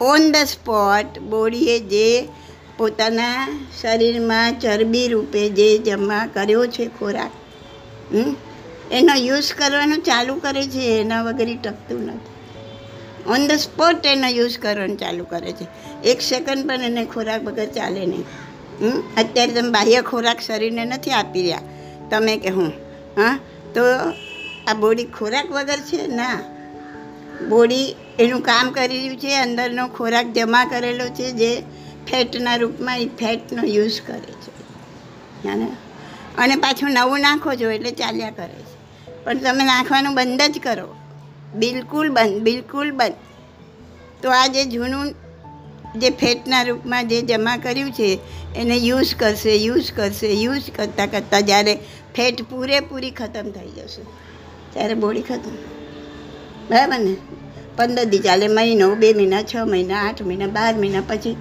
ઓન 0.00 0.32
ધ 0.32 0.36
સ્પોટ 0.36 1.18
બોડીએ 1.18 1.78
જે 1.78 2.28
પોતાના 2.80 3.48
શરીરમાં 3.80 4.58
ચરબી 4.60 5.08
રૂપે 5.08 5.48
જે 5.48 5.78
જમા 5.78 6.26
કર્યો 6.26 6.66
છે 6.66 6.84
ખોરાક 6.86 7.32
એનો 8.92 9.14
યુઝ 9.16 9.54
કરવાનું 9.54 9.98
ચાલુ 9.98 10.34
કરે 10.34 10.62
છે, 10.62 11.00
એના 11.00 11.22
વગર 11.22 11.48
ટકતું 11.64 12.00
નથી. 12.06 12.32
ઓન 13.30 13.48
ધ 13.48 13.50
સ્પોટ 13.50 14.06
એનો 14.06 14.28
યુઝ 14.28 14.58
કરવાનું 14.58 14.96
ચાલુ 14.96 15.24
કરે 15.24 15.52
છે. 15.52 15.66
એક 16.04 16.20
સેકન્ડ 16.20 16.68
પણ 16.68 16.82
એને 16.82 17.04
ખોરાક 17.04 17.42
વગર 17.44 17.66
ચાલે 17.66 18.06
નહીં. 18.06 18.24
અત્યારે 19.16 19.52
તમે 19.52 19.70
બાહ્ય 19.70 20.00
ખોરાક 20.02 20.40
શરીરને 20.40 20.84
નથી 20.84 21.10
આપી 21.10 21.42
રહ્યા. 21.42 21.60
તમે 22.10 22.36
કે 22.36 22.48
હું, 22.48 22.72
હા, 23.16 23.38
તો 23.74 23.80
આ 24.66 24.74
બોડી 24.74 25.04
ખોરાક 25.04 25.50
વગર 25.50 25.76
છે? 25.76 26.06
ના. 26.06 26.40
બોડી 27.48 27.94
એનું 28.18 28.40
કામ 28.40 28.70
કરી 28.70 28.98
રહ્યું 28.98 29.16
છે, 29.16 29.36
અંદરનો 29.36 29.88
ખોરાક 29.88 30.26
જમા 30.32 30.64
કરેલો 30.64 31.06
છે, 31.08 31.32
જે 31.32 31.52
ફેટના 32.10 32.56
રૂપમાં 32.56 32.98
એ 32.98 33.06
ફેટનો 33.06 33.62
યુઝ 33.62 34.00
કરે 34.06 34.32
છે? 34.32 34.60
અને 36.38 36.56
પાછું 36.56 36.90
નવું 36.90 37.20
નાખો 37.20 37.54
છો 37.54 37.70
એટલે 37.70 37.90
ચાલ્યા 37.90 38.30
કરે 38.30 38.62
છે. 38.62 38.80
પણ 39.24 39.38
તમે 39.38 39.64
નાખવાનું 39.64 40.14
બંધ 40.14 40.42
જ 40.42 40.60
કરો. 40.62 40.96
બિલકુલ 41.54 42.08
બંધ 42.08 42.42
બિલકુલ 42.42 42.90
બંધ. 42.90 43.14
તો 44.22 44.30
આ 44.30 44.46
જે 44.46 44.64
જૂનું 44.64 45.14
જે 45.96 46.10
ફેટના 46.10 46.62
રૂપમાં 46.62 47.08
જે 47.08 47.22
જમા 47.22 47.56
કર્યું 47.56 47.92
છે, 47.92 48.18
એને 48.56 48.76
યુઝ 48.76 49.14
કરશે 49.14 49.56
યુઝ 49.56 49.92
કરશે, 49.92 50.32
યુઝ 50.32 50.70
કરતાં 50.76 51.10
કરતાં 51.10 51.42
જ્યારે 51.42 51.74
ફેટ 52.16 52.42
પૂરેપૂરી 52.42 53.10
ખતમ 53.10 53.50
થઈ 53.50 53.68
જશે. 53.68 54.02
ત્યારે 54.72 54.94
બોડી 54.94 55.22
ખતમ. 55.22 55.56
બરાબર 56.70 56.98
ને? 56.98 57.16
પંદર 57.76 58.04
દી 58.04 58.18
ચાલે, 58.18 58.48
મહિનો, 58.48 58.94
બે 58.94 59.14
મહિના, 59.14 59.42
છ 59.42 59.56
મહિના, 59.56 60.08
આઠ 60.08 60.22
મહિના, 60.22 60.46
બાર 60.46 60.74
મહિના 60.74 61.00
પછી 61.00 61.36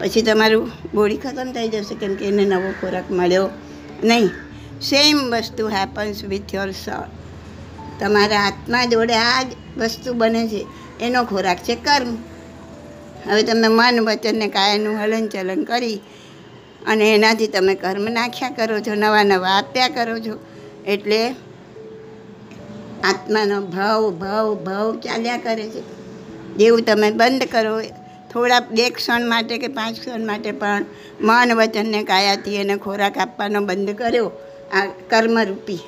પછી 0.00 0.22
તમારું 0.22 0.70
બોડી 0.94 1.16
ખતમ 1.16 1.52
થઈ 1.52 1.68
જશે 1.68 1.94
કેમ 1.94 2.14
કે 2.14 2.24
એને 2.24 2.44
નવો 2.44 2.70
ખોરાક 2.70 3.10
મળ્યો 3.10 3.50
નહીં. 4.04 4.28
સેમ 4.80 5.18
વસ્તુ 5.30 5.68
હેપન્સ 5.68 6.24
વિથ 6.24 6.54
યોર 6.54 6.70
સોલ 6.70 7.08
તમારા 8.00 8.40
આત્મા 8.40 8.84
જોડે 8.84 9.14
આ 9.14 9.42
જ 9.42 9.46
વસ્તુ 9.78 10.12
બને 10.12 10.48
છે. 10.48 10.66
એનો 11.00 11.24
ખોરાક 11.24 11.58
છે 11.58 11.74
કર્મ. 11.74 12.16
હવે 13.30 13.42
તમે 13.42 13.68
મન 13.68 14.00
વચનને 14.00 14.48
કાયનું 14.48 14.96
કાયાનું 14.96 14.98
હલનચલન 14.98 15.64
કરી 15.64 16.00
અને 16.86 17.14
એનાથી 17.14 17.46
તમે 17.46 17.74
કર્મ 17.74 18.02
નાખ્યા 18.02 18.50
કરો 18.50 18.80
છો, 18.80 18.94
નવા 18.94 19.22
નવા 19.22 19.48
આપ્યા 19.48 19.88
કરો 19.88 20.18
છો. 20.18 20.38
એટલે 20.86 21.28
આત્માનો 23.04 23.60
ભાવ 23.60 24.10
ભાવ 24.10 24.54
ભાવ 24.54 24.96
ચાલ્યા 24.96 25.36
કરે 25.36 25.68
છે. 25.68 25.82
જેવું 26.56 26.82
તમે 26.82 27.10
બંધ 27.10 27.42
કરો 27.42 27.80
થોડા 28.32 28.60
બે 28.60 28.90
ક્ષણ 28.90 29.28
માટે 29.28 29.58
કે 29.58 29.68
પાંચ 29.68 30.00
ક્ષણ 30.00 30.26
માટે 30.26 30.52
પણ 30.52 30.84
મન 31.20 31.52
વચનને 31.52 32.02
કાયાથી 32.02 32.56
એને 32.56 32.76
ખોરાક 32.76 33.18
આપવાનો 33.18 33.60
બંધ 33.60 33.90
કર્યો 33.90 34.30
આ 34.72 34.84
કર્મરૂપી. 35.10 35.80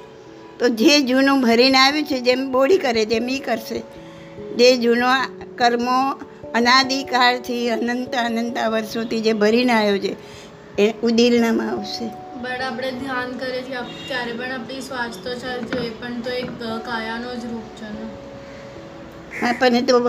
તો 0.58 0.68
જે 0.68 1.00
જૂનું 1.00 1.40
ભરીને 1.40 1.78
આવ્યું 1.78 2.06
છે 2.06 2.20
જેમ 2.20 2.52
બોડી 2.52 2.78
કરે 2.78 3.04
તેમ 3.04 3.28
એ 3.28 3.38
કરશે. 3.38 3.78
જે 4.56 4.76
જૂનો 4.76 5.06
કર્મો 5.58 5.98
અનાદિકાળથી 6.54 7.70
અનંત 7.70 8.14
અનંત 8.14 8.58
વર્ષોથી 8.70 9.20
જે 9.20 9.32
ભરીને 9.32 9.72
આવ્યો 9.72 9.98
છે 9.98 10.12
એ 10.78 10.92
ઉદીરણામાં 11.02 11.70
આવશે. 11.70 12.06
બટ 12.42 12.60
આપણે 12.60 12.90
ધ્યાન 12.90 13.30
કરીએ 13.32 13.62
છીએ 13.62 13.80
ત્યારે 14.08 14.32
પણ 14.32 14.52
આપણી 14.52 14.80
શ્વાસ 14.80 15.18
તો 15.24 15.34
ચાલતી 15.34 15.78
હોય 15.78 15.90
પણ 15.90 16.20
તો 16.20 16.30
એક 16.30 16.50
કાયાનો 16.86 17.34
જ 17.34 17.44
રૂપ 17.44 17.68
છે 17.76 17.88
ને. 17.90 18.06
હા 19.40 19.52
પણ 19.52 19.74
એ 19.74 19.82
તો 19.82 20.00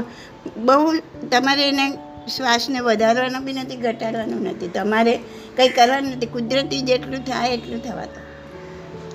બહુ 0.58 0.94
તમારે 1.32 1.68
એને 1.68 1.86
શ્વાસને 2.27 2.80
વધારવાનો 2.80 3.39
બી 3.39 3.53
નથી, 3.53 3.75
ઘટાડવાનો 3.75 4.39
નથી. 4.39 4.68
તમારે 4.68 5.20
કંઈ 5.58 5.70
કરવાનું 5.70 6.12
નથી. 6.12 6.25
કુદરતી 6.25 6.82
જેટલું 6.82 7.25
થાય 7.25 7.53
એટલું 7.53 7.84
થવા 7.84 8.06
દો. 8.06 8.24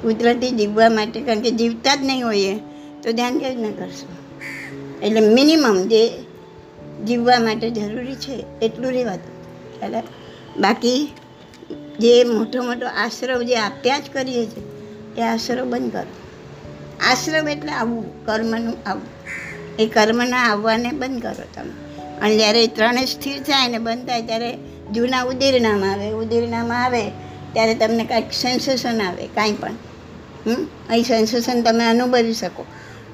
કુદરતી 0.03 0.51
જીવવા 0.51 0.89
માટે, 0.89 1.21
કારણ 1.21 1.41
કે 1.41 1.51
જીવતા 1.51 1.95
જ 1.95 1.99
નહીં 2.03 2.27
હોઈએ, 2.27 2.59
તો 3.03 3.13
ધ્યાન 3.13 3.39
કેવી 3.39 3.57
રીતના 3.57 3.85
કરશું? 3.85 4.19
એટલે 5.01 5.21
મિનિમમ 5.21 5.83
જે 5.83 6.25
જીવવા 7.07 7.39
માટે 7.39 7.71
જરૂરી 7.71 8.15
છે, 8.15 8.45
એટલું 8.63 8.93
રહેવા 8.93 9.17
દો. 9.17 9.45
ખ્યાલ 9.79 10.03
બાકી 10.61 11.13
જે 11.99 12.25
મોટો 12.25 12.63
મોટો 12.63 12.87
આશ્રવ 12.87 13.43
જે 13.43 13.57
આપ્યા 13.57 13.99
જ 13.99 14.03
કરીએ 14.13 14.47
છીએ, 14.47 14.65
એ 15.19 15.23
આશ્રવ 15.23 15.65
બંધ 15.65 15.93
કરો. 15.93 16.13
આશ્રમ 17.11 17.49
એટલે 17.49 17.73
આવવું, 17.73 18.27
કર્મનું 18.27 18.89
આવવું. 18.89 19.19
એ 19.79 19.87
કર્મના 19.87 20.37
આવવાને 20.37 20.91
બંધ 20.91 21.23
કરો 21.23 21.45
તમે. 21.55 21.88
અને 22.23 22.37
જ્યારે 22.37 22.65
એ 22.65 22.67
ત્રણે 22.67 23.07
સ્થિર 23.07 23.43
થાય 23.43 23.69
ને 23.69 23.79
બંધ 23.79 24.09
થાય 24.09 24.23
ત્યારે 24.23 24.59
જૂના 24.93 25.23
ઉદીરણામાં 25.23 25.93
આવે 25.93 26.11
ઉદીરણામાં 26.11 26.85
આવે, 26.85 27.09
ત્યારે 27.53 27.75
તમને 27.75 28.05
કાંઈક 28.05 28.33
સેન્સેશન 28.33 29.03
આવે, 29.03 29.27
કાંઈ 29.27 29.53
પણ. 29.53 29.71
હમ? 30.47 30.67
અહીં 30.91 31.05
સેન્સેશન 31.05 31.63
તમે 31.63 31.85
અનુભવી 31.85 32.35
શકો. 32.35 32.67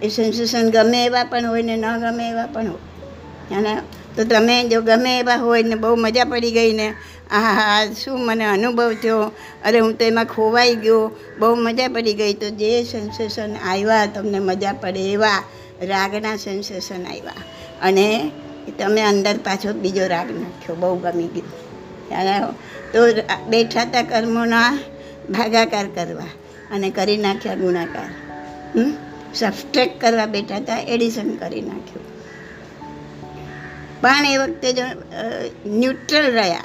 એ 0.03 0.09
સેન્સેશન 0.09 0.71
ગમે 0.71 1.05
એવા 1.05 1.25
પણ 1.25 1.47
હોય 1.47 1.63
ને 1.63 1.77
ન 1.77 1.99
ગમે 1.99 2.29
એવા 2.29 2.47
પણ 2.47 2.67
હોય. 2.67 3.57
અને 3.57 3.77
તો 4.17 4.25
તમે 4.25 4.69
જો 4.69 4.83
ગમે 4.83 5.19
એવા 5.19 5.37
હોય 5.37 5.63
ને 5.63 5.75
બહુ 5.75 5.95
મજા 5.95 6.25
પડી 6.25 6.51
ગઈ 6.51 6.73
ને 6.73 6.95
આ 7.31 7.41
હા 7.41 7.93
શું 8.05 8.27
મને 8.27 8.45
અનુભવ 8.45 8.95
થયો? 9.03 9.21
અરે, 9.65 9.79
હું 9.79 9.99
તો 9.99 10.05
એમાં 10.05 10.25
ખોવાઈ 10.25 10.75
ગયો. 10.75 11.11
બહુ 11.39 11.55
મજા 11.55 11.89
પડી 11.89 12.15
ગઈ. 12.15 12.33
તો 12.33 12.51
જે 12.51 12.85
સેન્સેશન 12.85 13.57
આવ્યા, 13.57 14.07
તમને 14.07 14.39
મજા 14.39 14.73
પડે 14.73 15.01
એવા 15.01 15.43
રાગના 15.83 16.37
સેન્સેશન 16.37 17.05
આવ્યા. 17.05 17.33
અને 17.83 18.31
તમે 18.71 19.01
અંદર 19.01 19.37
પાછો 19.37 19.73
બીજો 19.73 20.07
રાગ 20.07 20.31
નાખ્યો, 20.31 20.77
બહુ 20.77 20.97
ગમી 20.99 21.27
ગયો. 21.27 22.55
તો 22.93 22.99
બેઠાતા 23.51 24.03
કર્મોના 24.03 24.79
ભાગાકાર 25.31 25.87
કરવા 25.87 26.27
અને 26.71 26.91
કરી 26.91 27.17
નાખ્યા 27.17 27.55
ગુણાકાર. 27.55 28.11
હમ? 28.79 28.93
સબસ્ટ્રેક્ટ 29.35 30.01
કરવા 30.01 30.27
બેઠા 30.27 30.57
હતા 30.57 30.79
એડિશન 30.79 31.37
કરી 31.37 31.61
નાખ્યું. 31.61 32.15
પણ 34.01 34.27
એ 34.27 34.37
વખતે 34.37 34.73
જો 34.73 34.83
ન્યુટ્રલ 35.67 36.33
રહ્યા 36.33 36.61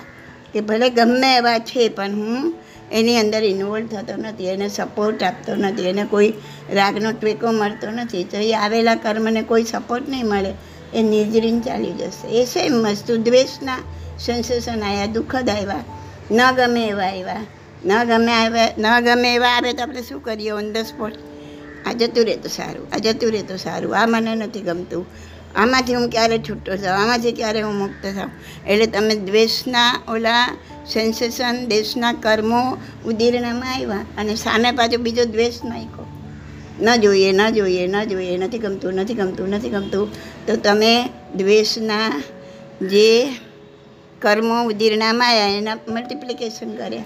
કે 0.53 0.61
ભલે 0.61 0.89
ગમે 0.89 1.35
એવા 1.35 1.59
છે, 1.59 1.89
પણ 1.89 2.11
હું 2.11 2.53
એની 2.91 3.17
અંદર 3.17 3.43
ઇન્વોલ્વ 3.43 3.87
થતો 3.87 4.15
નથી, 4.15 4.47
એને 4.47 4.67
સપોર્ટ 4.67 5.23
આપતો 5.23 5.55
નથી, 5.55 5.89
એને 5.89 6.03
કોઈ 6.03 6.33
રાગનો 6.73 7.11
ટેકો 7.11 7.51
મળતો 7.51 7.89
નથી. 7.91 8.23
તો 8.23 8.37
એ 8.37 8.53
આવેલા 8.53 8.95
કર્મને 8.95 9.41
કોઈ 9.41 9.63
સપોર્ટ 9.63 10.09
નહીં 10.09 10.25
મળે. 10.25 10.53
એ 10.93 11.03
નિર્જરીને 11.03 11.59
ચાલી 11.59 11.91
જશે. 11.91 12.27
એ 12.27 12.45
સેમ 12.45 12.73
વસ્તુ 12.73 13.17
દ્વેષના 13.17 13.77
સેન્સેશન 14.19 14.83
આવ્યા 14.83 15.05
દુઃખદ 15.05 15.49
આવ્યા 15.49 15.83
ન 16.31 16.51
ગમે 16.51 16.87
એવા 16.87 17.03
આવ્યા 17.03 17.45
ન 17.85 18.03
ગમે 18.03 18.33
આવ્યા 18.33 18.69
ન 18.77 18.99
ગમે 18.99 19.35
એવા 19.35 19.49
આવે 19.49 19.73
તો 19.73 19.83
આપણે 19.83 20.01
શું 20.01 20.23
કરીએ? 20.23 20.51
ઓન 20.51 20.73
ધ 20.73 20.77
સ્પોટ 20.77 21.13
આ 21.85 21.93
જતું 21.93 22.25
રહે 22.25 22.35
તો 22.35 22.49
સારું. 22.49 22.87
આ 22.93 22.97
જતું 22.97 23.31
રહે 23.31 23.41
તો 23.41 23.57
સારું. 23.57 23.97
આ 23.97 24.05
મને 24.05 24.35
નથી 24.35 24.59
ગમતું. 24.59 25.05
આમાંથી 25.55 25.93
હું 25.93 26.09
ક્યારે 26.09 26.37
છૂટો 26.37 26.75
થાઉં? 26.75 27.01
આમાંથી 27.01 27.31
ક્યારે 27.31 27.61
હું 27.61 27.75
મુક્ત 27.75 28.05
થાઉં? 28.05 28.29
એટલે 28.67 28.85
તમે 28.85 29.15
દ્વેષના 29.15 30.01
ઓલા 30.07 30.57
સેન્સેશન 30.93 31.67
દેશના 31.67 32.13
કર્મો 32.13 32.77
ઉદીરણામાં 33.05 33.73
આવ્યા 33.75 33.97
અને 34.17 34.35
સામે 34.35 34.71
પાછો 34.71 34.97
બીજો 34.97 35.25
દ્વેષ 35.25 35.63
નાખ્યો. 35.63 36.18
ન 36.81 36.95
જોઈએ 36.95 37.31
ન 37.31 37.49
જોઈએ 37.49 37.87
ન 37.87 38.03
જોઈએ, 38.03 38.37
નથી 38.37 38.57
ગમતું 38.57 38.93
નથી 38.93 39.13
ગમતું 39.13 39.49
નથી 39.49 39.69
ગમતું. 39.69 40.11
તો 40.47 40.55
તમે 40.55 41.09
દ્વેષના 41.35 42.23
જે 42.81 43.27
કર્મો 44.21 44.63
ઉદીરણામાં 44.63 45.29
આવ્યા 45.29 45.45
એના 45.45 45.75
મલ્ટિપ્લિકેશન 45.87 46.75
કર્યા. 46.75 47.01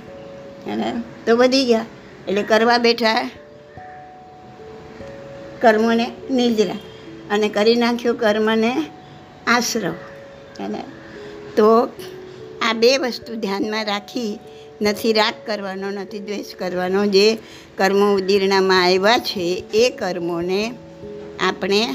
અને 0.73 0.93
તો 1.25 1.38
વધી 1.38 1.65
ગયા. 1.65 1.86
એટલે 2.27 2.43
કરવા 2.43 2.77
બેઠા 2.77 3.29
કર્મોને 5.62 6.12
નિર્જરા 6.31 6.75
અને 7.31 7.49
કરી 7.49 7.75
નાખ્યો 7.75 8.13
કર્મને 8.13 8.86
આશ્રવ. 9.47 9.93
અને 10.63 10.83
તો 11.55 11.89
આ 12.69 12.73
બે 12.73 12.97
વસ્તુ 12.97 13.36
ધ્યાનમાં 13.36 13.86
રાખી 13.86 14.39
નથી, 14.84 15.13
રાગ 15.13 15.34
કરવાનો 15.46 15.89
નથી, 15.89 16.19
દ્વેષ 16.19 16.56
કરવાનો. 16.60 17.06
જે 17.06 17.38
કર્મો 17.78 18.15
ઉદીર્ણામાં 18.15 18.84
આવ્યા 18.84 19.17
છે, 19.17 19.63
એ 19.74 19.89
કર્મોને 19.89 20.74
આપણે 21.39 21.88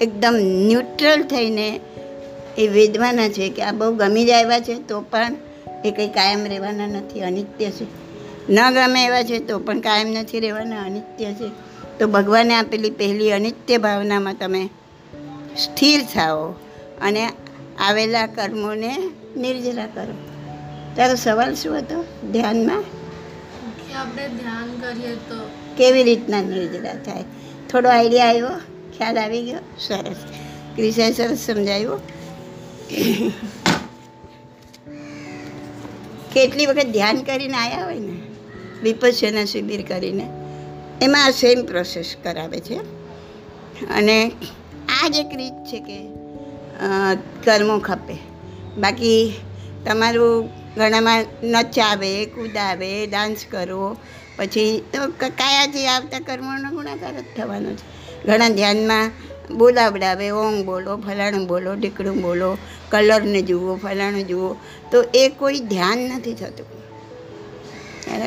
એકદમ 0.00 0.36
ન્યુટ્રલ 0.42 1.22
થઈને 1.22 1.80
એ 2.58 2.68
વેદવાના 2.68 3.28
છે 3.28 3.48
કે 3.48 3.62
આ 3.62 3.72
બહુ 3.72 3.94
ગમી 3.94 4.26
જ 4.26 4.30
આવ્યા 4.30 4.60
છે, 4.60 4.74
તો 4.74 5.00
પણ 5.00 5.36
એ 5.84 5.90
કંઈ 5.90 6.08
કાયમ 6.08 6.46
રહેવાના 6.46 6.86
નથી, 6.86 7.20
અનિત્ય 7.20 7.70
છે. 7.70 8.08
ન 8.52 8.70
ગમે 8.70 9.04
એવા 9.04 9.22
છે, 9.22 9.38
તો 9.38 9.58
પણ 9.58 9.80
કાયમ 9.80 10.06
નથી 10.08 10.40
રહેવાના, 10.40 10.82
અનિત્ય 10.82 11.32
છે. 11.32 11.48
તો 11.98 12.06
ભગવાને 12.06 12.54
આપેલી 12.54 12.90
પહેલી 12.90 13.32
અનિત્ય 13.32 13.78
ભાવનામાં 13.78 14.34
તમે 14.34 14.68
સ્થિર 15.56 16.00
થાઓ 16.14 16.48
અને 17.02 17.28
આવેલા 17.78 18.26
કર્મોને 18.26 18.96
નિર્જરા 19.36 19.86
કરો. 19.86 20.27
તારો 20.96 21.14
સવાલ 21.14 21.54
શું 21.54 21.78
હતો? 21.78 22.04
ધ્યાનમાં? 22.32 22.82
કે 22.82 23.94
આપણે 23.94 24.28
ધ્યાન 24.28 24.80
કરીએ 24.80 25.14
તો. 25.14 25.38
કેવી 25.76 26.02
રીતના 26.02 26.42
નિર્જરા 26.42 26.94
થાય? 26.94 27.24
થોડો 27.70 27.88
આઈડિયા 27.88 28.26
આવ્યો 28.26 28.48
ખ્યાલ 28.96 29.18
આવી 29.18 29.42
ગયો? 29.42 29.58
સરસ. 29.78 30.16
ક્રિષાએ 30.76 31.12
સરસ 31.12 31.38
સમજાવ્યું 31.38 32.00
કેટલી 36.34 36.66
વખત 36.66 36.86
ધ્યાન 36.86 37.22
કરીને 37.22 37.56
આવ્યા 37.56 37.84
હોય 37.84 37.98
ને? 37.98 38.16
વિપસ્યના 38.82 39.44
શિબિર 39.44 39.82
કરીને. 39.82 40.26
એમાં 41.02 41.24
આ 41.24 41.30
સેમ 41.30 41.64
પ્રોસેસ 41.64 42.14
કરાવે 42.22 42.60
છે. 42.60 42.76
અને 43.88 44.30
આ 45.02 45.08
જ 45.08 45.16
એક 45.16 45.36
રીત 45.36 45.52
છે 45.52 45.80
કે 45.80 45.98
કર્મો 47.44 47.78
ખપે. 47.78 48.16
બાકી 48.78 49.34
તમારું 49.86 50.57
ઘણામાં 50.78 51.24
નચાવે, 51.44 52.24
કૂદાવે 52.24 53.06
ડાન્સ 53.06 53.44
કરો. 53.50 53.96
પછી 54.36 54.84
તો 54.92 55.06
કાયાથી 55.08 55.86
આવતા 55.86 56.18
કર્મોનો 56.18 56.70
ગુણાકાર 56.70 57.20
જ 57.20 57.24
થવાનો 57.36 57.70
છે. 57.70 57.86
ઘણા 58.26 58.48
ધ્યાનમાં 58.48 59.10
બોલાવડાવે, 59.56 60.30
ઓમ 60.30 60.64
બોલો, 60.64 60.96
ફલાણું 60.96 61.46
બોલો 61.46 61.74
ઢીકડું 61.74 62.22
બોલો, 62.22 62.58
કલરને 62.90 63.42
જુઓ, 63.42 63.76
ફલાણું 63.76 64.26
જુઓ. 64.26 64.54
તો 64.92 65.04
એ 65.14 65.28
કોઈ 65.28 65.60
ધ્યાન 65.60 65.98
નથી 65.98 66.34
થતું. 66.34 66.66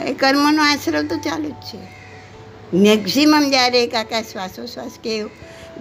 એ 0.07 0.13
કર્મનો 0.13 0.63
આશરો 0.63 1.01
તો 1.03 1.17
ચાલુ 1.17 1.49
જ 1.49 1.53
છે. 1.53 1.81
મેક્ઝિમમ 2.73 3.49
જ્યારે 3.49 3.83
એક 3.83 3.95
આકાશ 3.95 4.25
શ્વાસોશ્વાસ 4.31 4.91
કે 5.03 5.23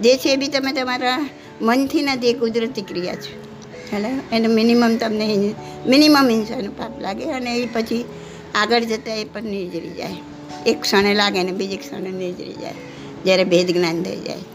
જે 0.01 0.17
છે 0.17 0.35
બી 0.35 0.47
તમે 0.47 0.71
તમારા 0.73 1.29
મનથી 1.61 2.01
નથી, 2.01 2.29
એ 2.29 2.33
કુદરતી 2.33 2.81
ક્રિયા 2.81 3.15
છે. 3.15 3.50
એટલે 3.93 4.09
એને 4.31 4.47
મિનિમમ 4.49 4.93
તમને 4.97 5.27
મિનિમમ 5.87 6.29
હિંસાનું 6.29 6.77
પાપ 6.77 6.93
લાગે 7.01 7.25
અને 7.31 7.51
એ 7.55 7.65
પછી 7.73 8.03
આગળ 8.55 8.83
જતાં 8.83 9.17
એ 9.17 9.25
પણ 9.33 9.47
નિર્જરી 9.47 9.93
જાય. 9.93 10.17
એક 10.65 10.77
ક્ષણે 10.81 11.13
લાગે 11.13 11.43
ને 11.43 11.51
બીજી 11.51 11.77
ક્ષણે 11.77 12.11
નિર્જરી 12.13 12.57
જાય, 12.61 12.77
જ્યારે 13.25 13.45
ભેદ 13.45 13.67
જ્ઞાન 13.71 13.99
થઈ 14.03 14.19
જાય. 14.19 14.45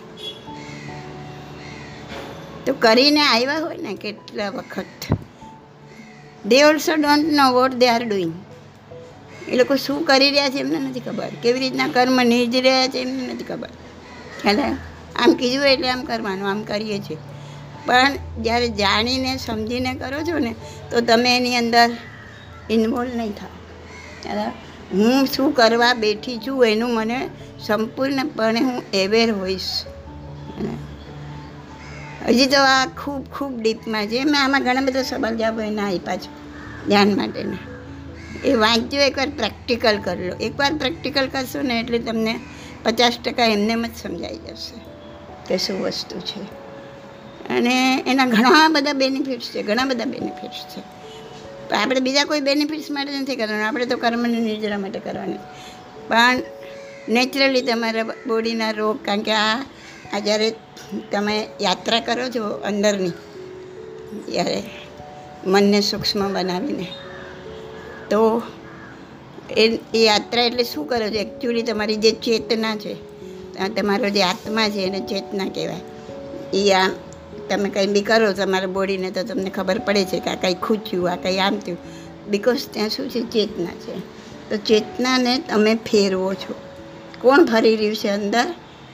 તો 2.66 2.74
કરીને 2.80 3.22
આવ્યા 3.24 3.60
હોય 3.60 3.78
ને 3.78 3.94
કેટલા 3.94 4.50
વખત. 4.50 5.00
They 6.44 6.58
also 6.62 6.92
don't 6.94 7.32
know 7.32 7.46
what 7.52 7.74
they 7.74 7.86
are 7.88 8.02
doing 8.04 8.34
એ 9.48 9.56
લોકો 9.56 9.74
શું 9.76 9.98
કરી 10.04 10.30
રહ્યા 10.30 10.50
છે 10.50 10.60
એમને 10.60 10.78
નથી 10.78 11.00
ખબર. 11.00 11.30
કેવી 11.42 11.60
રીતના 11.60 11.88
કર્મ 11.88 12.18
નિર્જી 12.24 12.60
રહ્યા 12.60 12.88
છે 12.88 12.98
એમને 12.98 13.22
નથી 13.32 13.44
ખબર. 13.44 13.72
ખ્યાલ 14.42 14.60
આમ 15.16 15.32
કીધું 15.32 15.66
એટલે 15.66 15.88
આમ 15.90 16.02
કરવાનું, 16.02 16.48
આમ 16.50 16.60
કરીએ 16.62 16.98
છીએ. 16.98 17.18
પણ 17.86 18.16
જ્યારે 18.42 18.68
જાણીને, 18.74 19.36
સમજીને 19.36 19.92
કરો 19.94 20.20
છો 20.22 20.38
ને, 20.38 20.52
તો 20.90 21.00
તમે 21.00 21.36
એની 21.36 21.56
અંદર 21.56 21.88
ઇન્વોલ્વ 22.70 23.12
નહીં 23.16 23.32
થાવ. 23.32 23.52
હું 24.92 25.26
શું 25.26 25.52
કરવા 25.52 25.92
બેઠી 25.94 26.38
છું 26.38 26.64
એનું 26.64 26.92
મને 26.94 27.18
સંપૂર્ણપણે 27.66 28.60
હું 28.60 28.82
એવેર 28.94 29.28
હોઈશ. 29.32 29.70
હજી 32.26 32.46
તો 32.46 32.60
આ 32.60 32.86
ખૂબ 32.98 33.22
ખૂબ 33.32 33.52
ડીપમાં 33.62 34.06
છે. 34.06 34.24
મેં 34.24 34.40
આમાં 34.42 34.64
ઘણા 34.64 34.80
બધા 34.80 35.02
સવાલ 35.02 35.36
જવાબ 35.36 35.60
એના 35.60 35.86
આપ્યા 35.86 36.16
છે, 36.16 36.30
ધ્યાન 36.86 37.16
માટેના. 37.16 37.62
એ 38.44 38.52
વાંચ્યો, 38.54 39.02
એકવાર 39.02 39.30
પ્રેક્ટિકલ 39.30 39.96
કરી 39.98 40.28
લો. 40.28 40.34
એકવાર 40.40 40.72
પ્રેક્ટિકલ 40.74 41.26
કરશો 41.26 41.62
ને, 41.62 41.80
એટલે 41.80 41.98
તમને 41.98 42.34
પચાસ 42.84 43.18
ટકા 43.24 43.46
એમને 43.46 43.74
જ 43.82 43.94
સમજાઈ 44.02 44.40
જશે 44.46 44.76
કે 45.48 45.58
શું 45.58 45.78
વસ્તુ 45.82 46.16
છે. 46.20 46.40
અને 47.50 47.76
એના 48.06 48.26
ઘણા 48.26 48.68
બધા 48.68 48.92
બેનિફિટ્સ 48.92 49.48
છે, 49.50 49.62
ઘણા 49.62 49.84
બધા 49.84 50.04
બેનિફિટ્સ 50.06 50.62
છે. 50.72 50.82
આપણે 51.74 52.00
બીજા 52.00 52.24
કોઈ 52.24 52.40
બેનિફિટ્સ 52.40 52.90
માટે 52.90 53.18
નથી 53.18 53.36
કરવાનું, 53.36 53.66
આપણે 53.66 53.86
તો 53.86 53.96
કર્મની 53.96 54.40
નિર્જરા 54.40 54.78
માટે 54.78 54.98
કરવાની. 54.98 55.40
પણ 56.08 56.42
નેચરલી 57.08 57.62
તમારા 57.62 58.04
બોડીના 58.26 58.70
રોગ, 58.70 58.96
કારણ 59.04 59.20
કે 59.20 59.32
આ 59.32 59.56
આ 60.14 60.18
જ્યારે 60.18 60.48
તમે 61.12 61.36
યાત્રા 61.60 62.00
કરો 62.00 62.26
છો 62.28 62.44
અંદરની, 62.64 63.14
ત્યારે 64.26 64.62
મનને 65.46 65.80
સૂક્ષ્મ 65.80 66.20
બનાવીને, 66.32 66.86
તો 68.10 68.20
એ 69.56 69.64
યાત્રા 70.04 70.42
એટલે 70.42 70.64
શું 70.64 70.86
કરો 70.86 71.08
છો? 71.08 71.18
એકચ્યુઅલી 71.18 71.62
તમારી 71.62 71.96
જે 71.96 72.10
ચેતના 72.24 72.76
છે 72.76 72.94
તમારો 73.76 74.08
જે 74.10 74.22
આત્મા 74.22 74.68
છે 74.68 74.80
એને 74.82 75.00
ચેતના 75.00 75.48
કહેવાય. 75.48 75.84
એ 76.54 76.62
આ 76.72 76.88
તમે 77.50 77.68
કંઈ 77.68 77.86
બી 77.86 78.02
કરો 78.02 78.32
તમારા 78.32 78.66
બોડીને 78.66 79.10
તો 79.10 79.22
તમને 79.22 79.50
ખબર 79.50 79.78
પડે 79.78 80.04
છે 80.04 80.20
કે 80.20 80.30
આ 80.30 80.34
કંઈ 80.34 80.54
ખૂચ્યું, 80.54 81.12
આ 81.12 81.16
કંઈ 81.16 81.38
આમ 81.38 81.58
થયું. 81.58 81.78
બિકોઝ 82.28 82.68
ત્યાં 82.72 82.88
શું 82.88 83.10
છે 83.10 83.20
ચેતના 83.20 83.66
છે. 83.66 84.00
તો 84.50 84.56
ચેતનાને 84.56 85.38
તમે 85.38 85.74
ફેરવો 85.74 86.34
છો. 86.34 86.54
કોણ 87.20 87.44
ફરી 87.44 87.76
રહ્યું 87.76 87.96
છે 87.96 88.08
અંદર? 88.08 88.44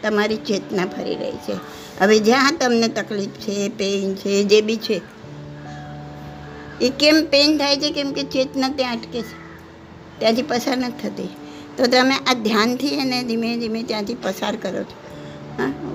તમારી 0.03 0.37
ચેતના 0.37 0.87
ફરી 0.87 1.17
રહી 1.17 1.31
છે. 1.31 1.53
હવે 2.01 2.19
જ્યાં 2.19 2.57
તમને 2.61 2.89
તકલીફ 2.89 3.31
છે 3.31 3.69
પેઇન 3.69 4.15
છે, 4.15 4.45
જે 4.45 4.61
બી 4.61 4.77
છે, 4.77 5.01
એ 6.81 6.89
કેમ 6.89 7.27
પેઇન 7.31 7.59
થાય 7.59 7.77
છે? 7.77 7.91
કેમ 7.91 8.13
કે 8.13 8.23
ચેતના 8.23 8.69
ત્યાં 8.69 8.97
અટકે 8.97 9.23
છે. 9.23 9.43
ત્યાંથી 10.19 10.43
પસાર 10.43 10.77
નથી 10.77 11.09
થતી. 11.09 11.29
તો 11.77 11.87
તમે 11.87 12.15
આ 12.15 12.35
ધ્યાનથી 12.35 12.89
એને 12.89 13.23
ધીમે 13.23 13.57
ધીમે 13.57 13.83
ત્યાંથી 13.83 14.15
પસાર 14.15 14.57
કરો 14.57 14.83
છો. 14.83 15.02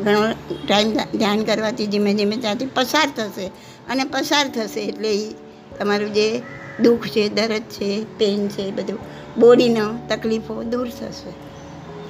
ઘણો 0.04 0.32
ટાઈમ 0.68 0.94
ધ્યાન 0.94 1.44
કરવાથી 1.44 1.88
ધીમે 1.88 2.14
ધીમે 2.14 2.36
ત્યાંથી 2.38 2.66
પસાર 2.66 3.08
થશે 3.16 3.46
અને 3.90 4.04
પસાર 4.04 4.48
થશે 4.48 4.82
એટલે 4.82 5.12
એ 5.16 5.36
તમારું 5.80 6.14
જે 6.14 6.42
દુઃખ 6.82 7.08
છે, 7.08 7.30
દર્દ 7.30 7.62
છે 7.62 8.04
પેન 8.04 8.48
છે 8.48 8.72
બધું 8.72 9.00
બોડીનો 9.38 10.00
તકલીફો 10.10 10.64
દૂર 10.64 10.90
થશે. 10.90 11.30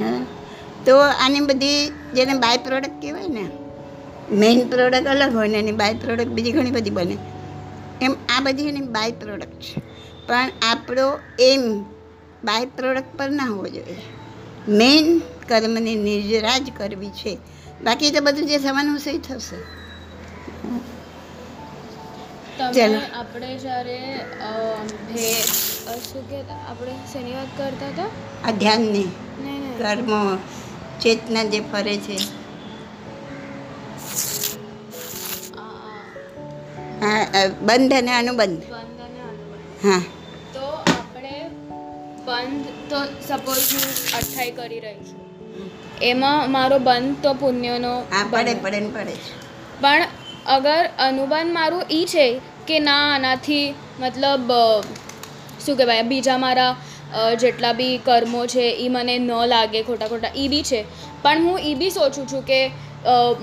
હા, 0.04 0.26
તો 0.86 0.98
આની 0.98 1.40
બધી 1.40 1.92
જેને 2.16 2.34
બાય 2.34 2.58
પ્રોડક્ટ 2.58 3.02
કહેવાય 3.02 3.28
ને 3.28 3.50
મેઇન 4.32 4.68
પ્રોડક્ટ 4.68 5.08
અલગ 5.08 5.36
હોય 5.36 5.48
ને 5.48 5.58
એની 5.58 5.72
બાય 5.72 5.94
પ્રોડક્ટ 5.94 6.28
બીજી 6.28 6.52
ઘણી 6.52 6.72
બધી 6.72 6.90
બને. 6.90 7.18
એમ 8.02 8.16
આ 8.30 8.42
બધી 8.42 8.68
એની 8.68 8.82
બાય 8.82 9.12
પ્રોડક્ટ 9.12 9.60
છે. 9.60 9.82
પણ 10.28 10.50
આપણો 10.62 11.20
એમ 11.40 11.84
બાય 12.44 12.66
પ્રોડક્ટ 12.66 13.18
પર 13.18 13.30
ના 13.30 13.44
હોવો 13.44 13.68
જોઈએ. 13.68 13.98
મેઇન 14.68 15.20
કર્મની 15.48 15.96
નિર્જરા 15.96 16.58
જ 16.58 16.72
કરવી 16.78 17.10
છે. 17.10 17.38
બાકી 17.84 18.12
તો 18.12 18.22
બધું 18.22 18.46
જે 18.46 18.58
થવાનું 18.58 19.00
છે 19.00 19.12
એ 19.12 19.18
થશે. 19.18 19.60
ચાલો. 22.58 23.00
આપણે 23.14 23.58
જ્યારે 23.58 23.98
શું 26.04 26.24
કે 26.30 26.42
આપણે 26.42 26.94
શેની 27.14 27.32
વાત 27.32 27.48
કરતા 27.58 27.88
હતા? 27.88 28.08
આ 28.48 28.52
ધ્યાનની. 28.52 29.08
કર્મો 29.78 30.38
ચેતના 31.02 31.44
જે 31.44 31.60
ફરે 31.60 31.98
છે. 31.98 32.18
બંધ 37.62 37.94
અને 37.94 38.12
અનુબંધ. 38.12 38.64
બંધ 38.64 39.02
અને 39.02 39.20
અનુબંધ. 39.22 39.86
હા. 39.86 40.02
બંધ 42.28 42.68
તો 42.90 43.00
સપોઝ 43.28 43.66
હું 43.72 43.86
અઠાઈ 44.18 44.52
કરી 44.56 44.80
રહી 44.80 45.02
છું. 45.04 45.22
એમાં 46.04 46.52
મારો 46.52 46.78
બંધ 46.88 47.18
તો 47.24 47.32
પુણ્યનો 47.42 47.94
હા 48.12 48.26
પડે. 48.34 48.54
પડે 48.64 48.80
ને 48.82 48.90
પડે. 48.96 49.14
પણ 49.82 50.04
અગર 50.56 50.82
અનુબંધ 51.00 51.54
મારું 51.54 51.84
એ 51.92 52.02
છે 52.08 52.26
કે 52.68 52.78
ના 52.82 53.04
આનાથી 53.10 53.66
મતલબ 54.02 54.52
શું 55.64 55.76
કહેવાય 55.78 56.04
બીજા 56.12 56.38
મારા 56.38 56.72
જેટલા 57.38 57.74
બી 57.74 57.94
કર્મો 58.02 58.42
છે 58.48 58.66
એ 58.80 58.90
મને 58.90 59.16
ન 59.20 59.32
લાગે 59.54 59.80
ખોટા 59.84 60.10
ખોટા 60.10 60.34
એ 60.36 60.50
બી 60.50 60.64
છે. 60.64 60.82
પણ 61.24 61.46
હું 61.46 61.58
એ 61.62 61.74
બી 61.76 61.92
સોચું 61.92 62.26
છું 62.28 62.44
કે 62.44 62.60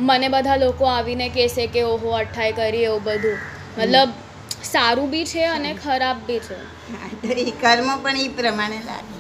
મને 0.02 0.28
બધા 0.34 0.58
લોકો 0.58 0.84
આવીને 0.90 1.26
કહેશે 1.30 1.64
કે 1.68 1.82
ઓહો 1.86 2.14
અઠાઈ 2.20 2.54
કરી 2.54 2.84
એવું 2.84 3.02
બધું. 3.04 3.38
મતલબ 3.78 4.10
સારું 4.72 5.08
બી 5.12 5.26
છે 5.32 5.42
અને 5.46 5.70
ખરાબ 5.84 6.18
બી 6.26 6.40
છે. 6.46 6.58
એ 7.44 7.52
કર્મ 7.62 7.88
પણ 8.02 8.20
એ 8.24 8.28
પ્રમાણે 8.38 8.78
લાગે. 8.88 9.16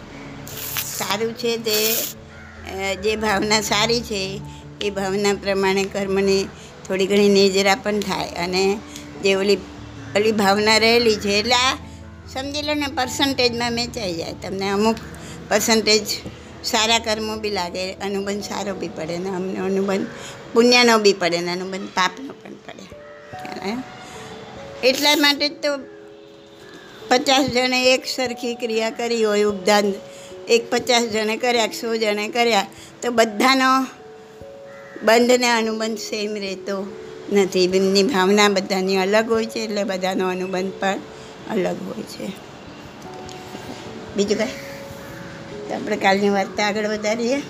સારું 0.98 1.32
છે 1.40 1.52
તે 1.66 1.78
જે 3.04 3.12
ભાવના 3.16 3.62
સારી 3.70 4.02
છે, 4.10 4.22
એ 4.80 4.90
ભાવના 4.90 5.34
પ્રમાણે 5.44 5.84
કર્મની 5.94 6.44
થોડી 6.86 7.08
ઘણી 7.12 7.32
નિજરા 7.38 7.78
પણ 7.84 8.00
થાય 8.00 8.32
અને 8.44 8.62
જે 9.24 9.32
ઓલી 9.42 9.60
ઓલી 10.16 10.34
ભાવના 10.42 10.78
રહેલી 10.78 11.18
છે, 11.24 11.32
એટલે 11.40 11.58
આ 11.66 11.74
સમજી 12.32 12.64
લો 12.68 12.74
ને 12.74 12.88
પર્સન્ટેજમાં 12.98 13.72
વેચાઈ 13.72 14.16
જાય. 14.20 14.36
તમને 14.42 14.66
અમુક 14.76 14.98
પર્સન્ટેજ 15.48 16.06
સારા 16.64 17.00
કર્મો 17.06 17.34
બી 17.42 17.54
લાગે, 17.58 17.84
અનુબંધ 18.06 18.44
સારો 18.50 18.72
બી 18.80 18.92
પડે 18.96 19.16
ને 19.24 19.30
અમને 19.38 19.58
અનુબંધ 19.68 20.06
પુણ્યનો 20.52 20.94
બી 21.04 21.16
પડે 21.22 21.40
ને 21.40 21.52
અનુબંધ 21.56 21.90
પાપનો 21.98 22.32
પણ 22.40 22.56
પડે. 22.66 22.84
ખ્યાલ? 23.40 23.78
એટલા 24.84 25.16
માટે 25.16 25.48
જ 25.48 25.52
તો 25.52 25.78
પચાસ 27.08 27.46
જણે 27.46 27.94
એક 27.94 28.06
સરખી 28.06 28.54
ક્રિયા 28.54 28.90
કરી 28.90 29.24
હોય 29.24 29.42
ઉપદાન. 29.42 29.92
એક 30.48 30.70
પચાસ 30.70 31.02
જણે 31.02 31.36
કર્યા 31.36 31.66
સો 31.66 31.96
જણે 31.96 32.28
કર્યા, 32.28 32.66
તો 33.02 33.10
બધાનો 33.10 33.86
બંધને 35.02 35.50
અનુબંધ 35.50 35.98
સેમ 35.98 36.34
રહેતો 36.34 36.86
નથી. 37.32 37.68
બંધની 37.68 38.02
ભાવના 38.02 38.48
બધાની 38.48 38.96
અલગ 38.96 39.32
હોય 39.32 39.46
છે, 39.46 39.60
એટલે 39.60 39.84
બધાનો 39.84 40.28
અનુબંધ 40.28 40.72
પણ 40.80 40.98
અલગ 41.50 41.76
હોય 41.82 42.02
છે. 42.02 42.32
બીજું 44.16 44.38
કાંઈ? 44.38 44.50
તો 45.68 45.74
આપણે 45.74 45.96
કાલની 45.96 46.30
વાર્તા 46.30 46.66
આગળ 46.66 46.86
વધારીએ. 46.86 47.40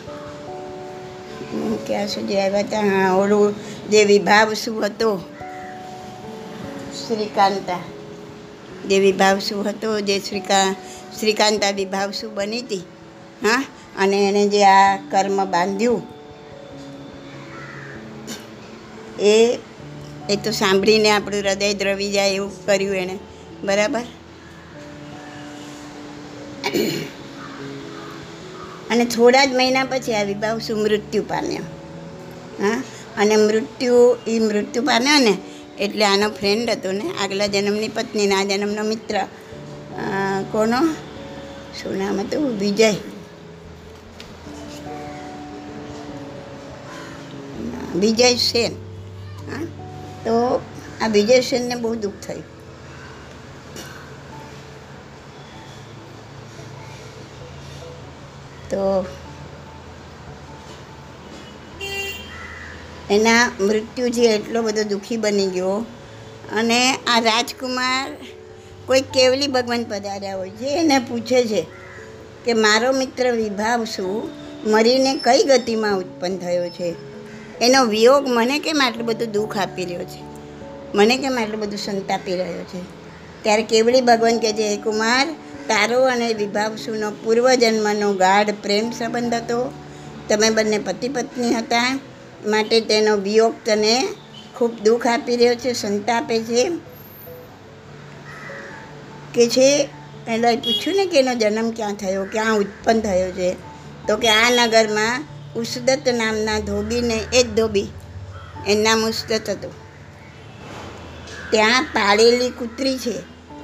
ક્યાં 1.86 2.08
સુધી 2.08 2.36
આવ્યા 2.36 2.60
હતા? 2.60 2.80
હા, 2.80 3.12
ઓલું 3.14 3.54
જે 3.90 4.04
વિભાવ 4.04 4.52
શું 4.52 4.84
હતો? 4.84 5.33
શ્રીકાંતા. 7.08 7.78
જે 8.88 8.98
વિભાવસુ 8.98 9.62
હતો, 9.62 10.00
જે 10.00 10.18
શ્રીકા, 10.20 10.72
શ્રીકાંતા 11.20 11.70
વિભાવસુ 11.70 12.30
બની 12.30 12.60
હતી. 12.60 12.76
હા, 13.42 13.64
અને 13.98 14.28
એણે 14.28 14.48
જે 14.48 14.64
આ 14.64 14.96
કર્મ 14.96 15.44
બાંધ્યું, 15.44 16.02
એ 19.20 19.58
એ 20.30 20.36
તો 20.36 20.50
સાંભળીને 20.50 21.10
આપણું 21.10 21.40
હૃદય 21.40 21.74
દ્રવી 21.74 22.12
જાય 22.12 22.30
એવું 22.30 22.66
કર્યું 22.66 22.96
એણે. 22.96 23.18
બરાબર? 23.64 24.04
અને 28.90 29.04
થોડા 29.04 29.44
જ 29.44 29.54
મહિના 29.54 29.84
પછી 29.84 30.14
આ 30.14 30.22
વિભાવસુ 30.22 30.76
મૃત્યુ 30.76 31.22
પામ્યો. 31.22 31.62
હા, 32.62 32.82
અને 33.18 33.36
મૃત્યુ 33.36 34.16
એ 34.26 34.38
મૃત્યુ 34.38 34.82
પામ્યો 34.82 35.18
ને 35.18 35.38
એટલે 35.78 36.04
આનો 36.04 36.30
ફ્રેન્ડ 36.30 36.70
હતો 36.70 36.92
ને, 36.92 37.12
આગલા 37.22 37.46
જન્મની 37.46 37.88
પત્ની 37.88 38.26
ને, 38.26 38.34
આ 38.34 38.44
જન્મનો 38.44 38.82
મિત્ર. 38.82 39.26
કોનો? 40.52 40.80
શું 41.82 41.98
નામ 41.98 42.20
હતું? 42.20 42.58
વિજય. 42.58 42.94
વિજય 47.96 48.34
સેન. 48.34 48.72
હા? 49.50 49.64
તો 50.24 50.62
આ 51.00 51.06
વિજય 51.06 51.40
સેનને 51.40 51.74
બહુ 51.74 51.94
દુઃખ 51.94 52.14
થયું. 52.26 52.42
તો 58.70 59.06
એના 63.14 63.52
મૃત્યુથી 63.60 64.24
એટલો 64.24 64.62
બધો 64.62 64.82
દુઃખી 64.82 65.16
બની 65.16 65.46
ગયો 65.46 65.86
અને 66.52 66.92
આ 67.06 67.20
રાજકુમાર 67.20 68.16
કોઈ 68.86 69.00
કેવલી 69.00 69.46
ભગવાન 69.46 69.84
પધાર્યા 69.84 70.36
હોય 70.36 70.50
છે 70.50 70.78
એને 70.78 70.98
પૂછે 70.98 71.44
છે 71.44 71.66
કે 72.44 72.52
મારો 72.52 72.92
મિત્ર 72.92 73.32
વિભાવસુ 73.32 74.30
મરીને 74.66 75.14
કઈ 75.14 75.42
ગતિમાં 75.42 75.98
ઉત્પન્ન 75.98 76.36
થયો 76.38 76.68
છે? 76.68 76.94
એનો 77.60 77.84
વિયોગ 77.84 78.28
મને 78.28 78.58
કેમ 78.58 78.82
આટલું 78.82 79.06
બધું 79.06 79.32
દુઃખ 79.32 79.58
આપી 79.58 79.84
રહ્યો 79.84 80.04
છે? 80.04 80.22
મને 80.94 81.18
કેમ 81.18 81.38
આટલું 81.38 81.60
બધું 81.60 81.78
સંતાપી 81.78 82.36
રહ્યો 82.36 82.62
છે? 82.64 82.80
ત્યારે 83.42 83.62
કેવળી 83.62 84.00
ભગવાન 84.00 84.38
કહે 84.38 84.52
છે 84.52 84.76
કુમાર, 84.76 85.26
તારો 85.68 86.02
અને 86.02 86.34
વિભાવસુનો 86.34 87.10
પૂર્વજન્મનો 87.10 88.14
ગાઢ 88.14 88.50
પ્રેમ 88.62 88.90
સંબંધ 88.90 89.34
હતો. 89.34 89.72
તમે 90.28 90.50
બંને 90.50 90.78
પતિ 90.78 91.08
પત્ની 91.08 91.54
હતા. 91.54 91.98
માટે 92.46 92.80
તેનો 92.80 93.16
વિયોગ 93.16 93.54
તને 93.64 94.08
ખૂબ 94.56 94.80
દુઃખ 94.80 95.06
આપી 95.06 95.36
રહ્યો 95.36 95.54
છે, 95.54 95.72
સંતાપે 95.72 96.42
છે. 96.42 96.70
કે 99.34 99.48
છે 99.48 99.88
એટલે 100.28 100.56
પૂછ્યું 100.56 100.96
ને 100.96 101.06
કે 101.06 101.18
એનો 101.18 101.34
જન્મ 101.34 101.70
ક્યાં 101.70 101.94
થયો, 101.94 102.24
ક્યાં 102.24 102.56
ઉત્પન્ન 102.56 103.00
થયો 103.00 103.30
છે? 103.30 103.56
તો 104.08 104.16
કે 104.16 104.28
આ 104.28 104.66
નગરમાં 104.66 105.24
ઉસદત 105.56 106.08
નામના 106.08 106.58
ધોબીને 106.58 107.20
એ 107.32 107.42
જ 107.42 107.54
ધોબી, 107.54 107.86
એના 108.66 108.96
મુસ્તત 108.96 109.50
હતું. 109.50 109.72
ત્યાં 111.50 111.82
પાળેલી 111.82 112.50
કૂતરી 112.50 112.98
છે, 112.98 113.14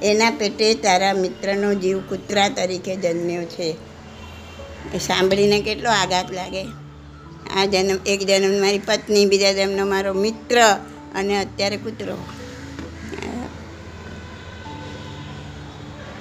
એના 0.03 0.31
પેટે 0.31 0.73
તારા 0.73 1.13
મિત્રનો 1.13 1.73
જીવ 1.73 1.99
કૂતરા 1.99 2.49
તરીકે 2.49 2.95
જન્મ્યો 2.95 3.43
છે. 3.43 3.75
એ 4.93 4.97
સાંભળીને 4.97 5.61
કેટલો 5.61 5.89
આઘાત 5.89 6.31
લાગે. 6.31 6.80
આ 7.55 7.65
જન્મ, 7.65 7.97
એક 8.05 8.19
જન્મ 8.19 8.61
મારી 8.61 8.79
પત્ની, 8.79 9.25
બીજા 9.25 9.53
જન્મનો 9.53 9.85
મારો 9.85 10.13
મિત્ર 10.13 10.77
અને 11.15 11.39
અત્યારે 11.39 11.77
કૂતરો. 11.77 12.17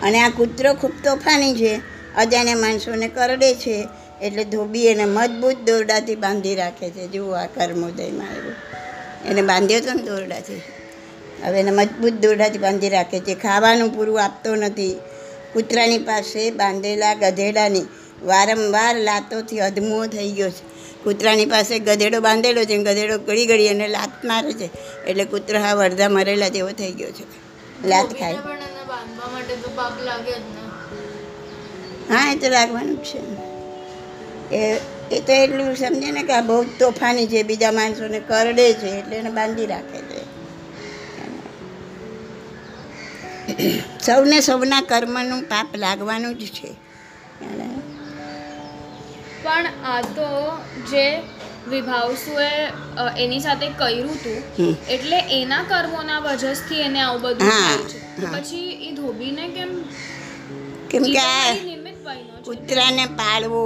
અને 0.03 0.21
આ 0.21 0.29
કૂતરો 0.29 0.75
ખૂબ 0.75 0.93
તોફાની 1.05 1.55
છે. 1.55 1.81
અજાણ્યા 2.17 2.57
માણસોને 2.57 3.09
કરડે 3.09 3.55
છે. 3.55 3.89
એટલે 4.23 4.45
ધોબી 4.45 4.87
એને 4.87 5.05
મજબૂત 5.05 5.57
દોરડાથી 5.57 6.17
બાંધી 6.17 6.55
રાખે 6.55 6.91
છે. 6.91 7.09
જુઓ 7.09 7.31
આ 7.31 7.47
કર્મોદયમાં 7.47 8.37
એવું 8.37 8.55
એને 9.27 9.43
બાંધ્યો 9.43 9.79
હતો 9.79 9.93
ને 9.93 10.03
દોરડાથી. 10.03 10.63
હવે 11.45 11.61
એને 11.61 11.71
મજબૂત 11.71 12.13
દોરડાથી 12.13 12.59
બાંધી 12.59 12.89
રાખે 12.89 13.21
છે. 13.21 13.35
ખાવાનું 13.35 13.97
પૂરું 13.97 14.25
આપતો 14.25 14.55
નથી. 14.55 15.01
કૂતરાની 15.53 15.99
પાસે 15.99 16.51
બાંધેલા 16.51 17.15
ગધેડાની 17.15 17.83
વારંવાર 18.23 18.97
લાતોથી 18.97 19.61
અધમો 19.61 20.07
થઈ 20.07 20.31
ગયો 20.31 20.51
છે. 20.51 20.80
કૂતરાની 21.05 21.47
પાસે 21.47 21.75
ગધેડો 21.81 22.19
બાંધેલો 22.21 22.61
છે 22.65 22.77
ગધેડો 22.81 23.17
ગળી 23.21 23.47
ગળી 23.47 23.69
અને 23.69 23.87
લાત 23.89 24.15
મારે 24.23 24.53
છે. 24.55 24.67
એટલે 25.05 25.25
કૂતરા 25.25 25.65
હા 25.65 25.85
અડધા 25.87 26.09
મરેલા 26.09 26.49
જેવો 26.49 26.71
થઈ 26.73 26.93
ગયો 26.93 27.13
છે. 27.13 27.25
લાત 27.85 28.11
ખાય. 28.15 28.41
હા 32.09 32.33
એ 32.33 32.41
તો 32.41 32.47
લાગવાનું 32.49 32.99
જ 32.99 33.07
છે. 33.07 33.21
એ 34.53 34.63
એ 35.11 35.21
તો 35.21 35.33
એટલું 35.35 35.71
સમજે 35.77 36.09
ને 36.11 36.23
કે 36.23 36.35
આ 36.37 36.47
બહુ 36.49 36.57
તોફાની 36.79 37.31
છે 37.33 37.41
બીજા 37.45 37.73
માણસોને 37.73 38.19
કરડે 38.23 38.67
છે 38.75 38.89
એટલે 38.99 39.15
એને 39.17 39.31
બાંધી 39.31 39.71
રાખે 39.73 40.01
છે. 40.09 40.21
સૌને 43.99 44.39
સૌના 44.43 44.83
કર્મનું 44.83 45.43
પાપ 45.51 45.69
લાગવાનું 45.77 46.35
જ 46.41 46.43
છે. 46.51 46.71
પણ 49.43 49.67
આ 49.87 50.01
તો 50.17 50.29
જે 50.91 51.05
વિભાવસુએ 51.69 52.51
એની 53.19 53.41
સાથે 53.41 53.69
કર્યું 53.79 54.11
હતું 54.11 54.39
એટલે 54.87 55.19
એના 55.41 55.63
કર્મોના 55.63 56.19
વજસથી 56.19 56.81
એને 56.81 57.01
આવું 57.01 57.21
બધું 57.21 57.51
થયું 57.51 57.89
છે. 57.89 57.99
પછી 58.33 58.63
એ 58.87 58.91
ધોબીને 58.93 59.49
કેમ 59.49 59.71
કેમ 60.91 61.03
કે 61.05 61.19
આ 61.19 61.55
કૂતરાને 62.45 63.05
પાળવો 63.07 63.65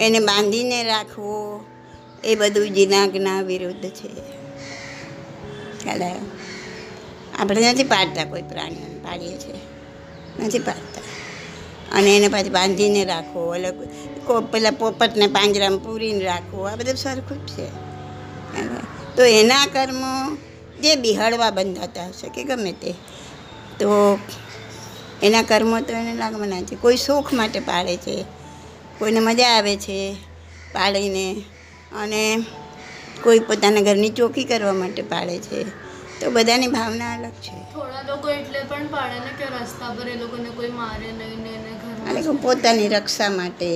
એને 0.00 0.20
બાંધીને 0.20 0.78
રાખવો 0.84 1.34
એ 2.24 2.34
બધું 2.34 2.68
જીનાગના 2.70 3.40
વિરુદ્ધ 3.40 3.90
છે. 3.90 4.10
ખ્યાલ 5.82 6.02
આવ્યો? 6.02 6.30
આપણે 7.38 7.72
નથી 7.72 7.84
પાડતા 7.84 8.24
કોઈ 8.24 8.42
પ્રાણીઓને 8.42 8.98
પાડીએ 9.04 9.36
છીએ. 9.38 9.60
નથી 10.44 10.58
પાડતા. 10.58 11.02
અને 11.92 12.16
એને 12.16 12.28
પાછી 12.28 12.50
બાંધીને 12.50 13.02
રાખવો 13.04 13.42
એટલે 13.54 13.70
કો 14.26 14.40
પેલા 14.40 14.70
પોપટને 14.70 15.26
પાંજરામાં 15.26 15.78
પૂરીને 15.78 16.24
રાખવું 16.24 16.70
આ 16.70 16.76
બધું 16.76 16.96
સરખું 16.96 17.46
જ 17.46 17.50
છે. 17.50 17.66
તો 19.16 19.22
એના 19.22 19.66
કર્મો 19.66 20.36
જે 20.82 20.96
બિહાડવા 20.96 21.50
બંધાતા 21.50 22.08
હશે 22.08 22.28
કે 22.28 22.44
ગમે 22.44 22.72
તે 22.72 22.94
તો 23.78 24.18
એના 25.22 25.42
કર્મો 25.42 25.80
તો 25.80 25.92
એને 25.92 26.14
લાગવાના 26.14 26.62
છે. 26.62 26.76
કોઈ 26.76 26.96
શોખ 26.96 27.32
માટે 27.32 27.60
પાળે 27.60 27.96
છે 27.96 28.24
કોઈને 28.98 29.20
મજા 29.20 29.52
આવે 29.56 29.76
છે 29.76 29.98
પાળીને 30.72 31.26
અને 32.02 32.22
કોઈ 33.22 33.38
પોતાના 33.38 33.80
ઘરની 33.80 34.10
ચોકી 34.10 34.44
કરવા 34.44 34.72
માટે 34.72 35.02
પાળે 35.02 35.38
છે 35.38 35.64
તો 36.20 36.30
બધાની 36.30 36.66
ભાવના 36.66 37.14
અલગ 37.14 37.34
છે. 37.40 37.56
થોડા 37.72 38.02
લોકો 38.02 38.30
એટલે 38.30 38.60
પણ 38.68 38.86
પાડે 38.86 39.18
ને 39.18 39.32
કે 39.38 39.44
રસ્તા 39.44 39.90
પર 39.98 40.08
એ 40.08 40.16
લોકોને 40.16 40.50
કોઈ 40.50 40.70
મારે 40.70 41.12
નહીં 41.12 41.42
ને 41.42 42.38
પોતાની 42.42 42.88
રક્ષા 42.88 43.30
માટે 43.30 43.68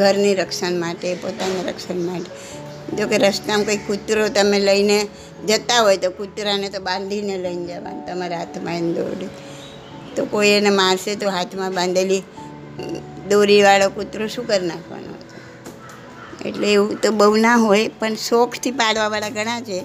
ઘરની 0.00 0.34
રક્ષણ 0.34 0.76
માટે, 0.82 1.14
પોતાના 1.14 1.64
રક્ષણ 1.70 2.00
માટે. 2.08 2.30
જો 2.96 3.04
કે 3.10 3.18
રસ્તામાં 3.18 3.66
કોઈ 3.66 3.80
કૂતરો 3.86 4.28
તમે 4.28 4.58
લઈને 4.58 4.98
જતા 5.48 5.80
હોય 5.82 5.96
તો 5.96 6.10
કૂતરાને 6.10 6.68
તો 6.68 6.80
બાંધીને 6.80 7.36
લઈને 7.38 7.66
જવાનું, 7.66 8.06
તમારા 8.06 8.38
હાથમાં 8.38 8.76
એને 8.76 8.92
દોરી 8.92 9.30
તો 10.16 10.24
કોઈ 10.24 10.52
એને 10.58 10.70
મારશે 10.70 11.14
તો 11.14 11.30
હાથમાં 11.30 11.74
બાંધેલી 11.74 12.22
દોરીવાળો 13.30 13.90
કૂતરો 13.90 14.28
શું 14.28 14.46
કરી 14.46 14.66
નાખવાનો 14.66 15.12
એટલે 16.44 16.66
એવું 16.72 17.00
તો 17.00 17.10
બહુ 17.10 17.36
ના 17.36 17.56
હોય, 17.56 17.88
પણ 17.88 18.16
શોખથી 18.28 18.70
પાડવાવાળા 18.70 19.28
ઘણા 19.28 19.60
છે. 19.60 19.78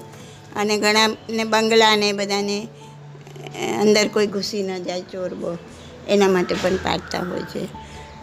અને 0.56 0.74
ઘણાને 0.78 1.44
બંગલાને 1.44 2.08
બધાને 2.12 2.58
અંદર 3.80 4.08
કોઈ 4.08 4.26
ઘૂસી 4.26 4.62
ન 4.62 4.82
જાય, 4.84 5.04
ચોર 5.12 5.34
બો 5.34 5.50
એના 6.08 6.28
માટે 6.28 6.54
પણ 6.54 6.76
પાડતા 6.76 7.22
હોય 7.30 7.46
છે. 7.52 7.62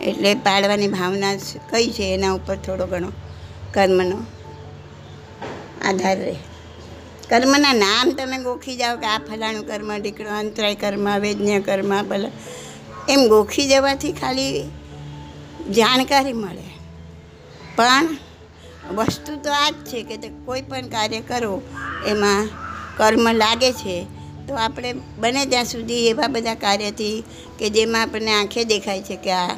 એટલે 0.03 0.33
પાડવાની 0.33 0.88
ભાવના 0.88 1.36
કઈ 1.69 1.91
છે 1.91 2.13
એના 2.13 2.31
ઉપર 2.31 2.55
થોડો 2.55 2.86
ઘણો 2.86 3.12
કર્મનો 3.73 4.17
આધાર 5.86 6.17
રહે. 6.17 6.36
કર્મના 7.29 7.73
નામ 7.73 8.12
તમે 8.12 8.38
ગોખી 8.43 8.75
જાઓ 8.75 8.97
કે 8.97 9.05
આ 9.05 9.17
ફલાણું 9.17 9.67
કર્મ 9.67 9.97
દીકરો 9.97 10.29
અંતરાય 10.29 10.75
કર્મ, 10.75 11.19
વેજ્ઞ 11.19 11.60
કર્મ 11.60 12.03
ભલે 12.03 12.31
એમ 13.10 13.27
ગોખી 13.27 13.69
જવાથી 13.69 14.12
ખાલી 14.12 14.63
જાણકારી 15.73 16.33
મળે. 16.33 16.67
પણ 17.75 18.17
વસ્તુ 18.95 19.36
તો 19.36 19.51
આ 19.51 19.69
જ 19.69 19.73
છે 19.73 20.03
કે 20.03 20.29
કોઈ 20.45 20.62
પણ 20.62 20.81
કાર્ય 20.81 21.21
કરો, 21.21 21.62
એમાં 22.07 22.49
કર્મ 22.97 23.31
લાગે 23.31 23.71
છે, 23.71 24.05
તો 24.47 24.55
આપણે 24.55 24.93
બને 24.93 25.45
ત્યાં 25.45 25.65
સુધી 25.65 26.07
એવા 26.07 26.27
બધા 26.27 26.55
કાર્યથી 26.55 27.23
કે 27.60 27.69
જેમાં 27.69 28.01
આપણને 28.01 28.33
આંખે 28.33 28.63
દેખાય 28.63 29.01
છે 29.01 29.15
કે 29.15 29.31
આ 29.31 29.55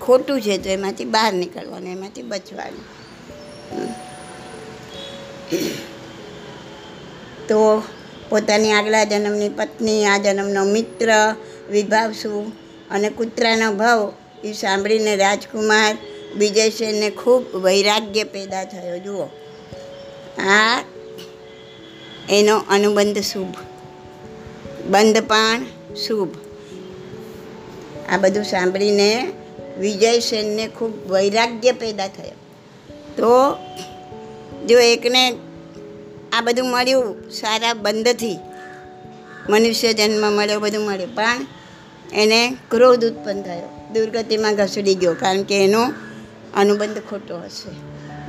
ખોટું 0.00 0.40
છે 0.40 0.58
તો 0.58 0.70
એમાંથી 0.70 1.04
બહાર 1.04 1.32
નીકળવાનું, 1.32 1.88
એમાંથી 1.88 2.22
બચવાનું. 2.22 3.04
તો 7.48 7.82
પોતાની 8.28 8.72
આગલા 8.72 9.04
જન્મની 9.04 9.48
પત્ની, 9.48 10.04
આ 10.04 10.18
જન્મનો 10.18 10.64
મિત્ર 10.64 11.34
વિભાવશું 11.70 12.52
અને 12.90 13.10
કૂતરાનો 13.10 13.72
ભાવ, 13.72 14.12
એ 14.44 14.52
સાંભળીને 14.52 15.16
રાજકુમાર 15.16 15.96
વિજયસેનને 16.36 17.10
ખૂબ 17.10 17.56
વૈરાગ્ય 17.56 18.24
પેદા 18.24 18.64
થયો. 18.64 18.98
જુઓ. 18.98 19.24
આ 20.42 20.84
એનો 22.30 22.58
અનુબંધ 22.68 23.18
શુભ. 23.18 23.54
બંધપાણ 24.86 25.64
શુભ. 25.94 26.28
આ 28.10 28.16
બધું 28.16 28.44
સાંભળીને 28.44 29.32
વિજયસેનને 29.78 30.68
ખૂબ 30.68 31.12
વૈરાગ્ય 31.12 31.72
પેદા 31.72 32.08
થયો. 32.08 32.36
તો 33.16 33.56
જો 34.66 34.78
એકને 34.78 35.36
આ 36.32 36.40
બધું 36.40 36.70
મળ્યું, 36.70 37.30
સારા 37.30 37.74
બંધથી 37.74 38.38
મનુષ્ય 39.50 39.92
જન્મ 39.92 40.32
મળ્યો, 40.32 40.60
બધું 40.60 40.84
મળ્યું. 40.84 41.14
પણ 41.14 41.46
એને 42.12 42.56
ક્રોધ 42.70 43.04
ઉત્પન્ન 43.04 43.42
થયો. 43.42 43.68
દુર્ગતિમાં 43.92 44.54
ઘસડી 44.54 44.94
ગયો, 44.94 45.14
કારણ 45.14 45.42
કે 45.42 45.64
એનો 45.64 45.92
અનુબંધ 46.54 46.98
ખોટો 47.10 47.36
હશે. 47.36 47.70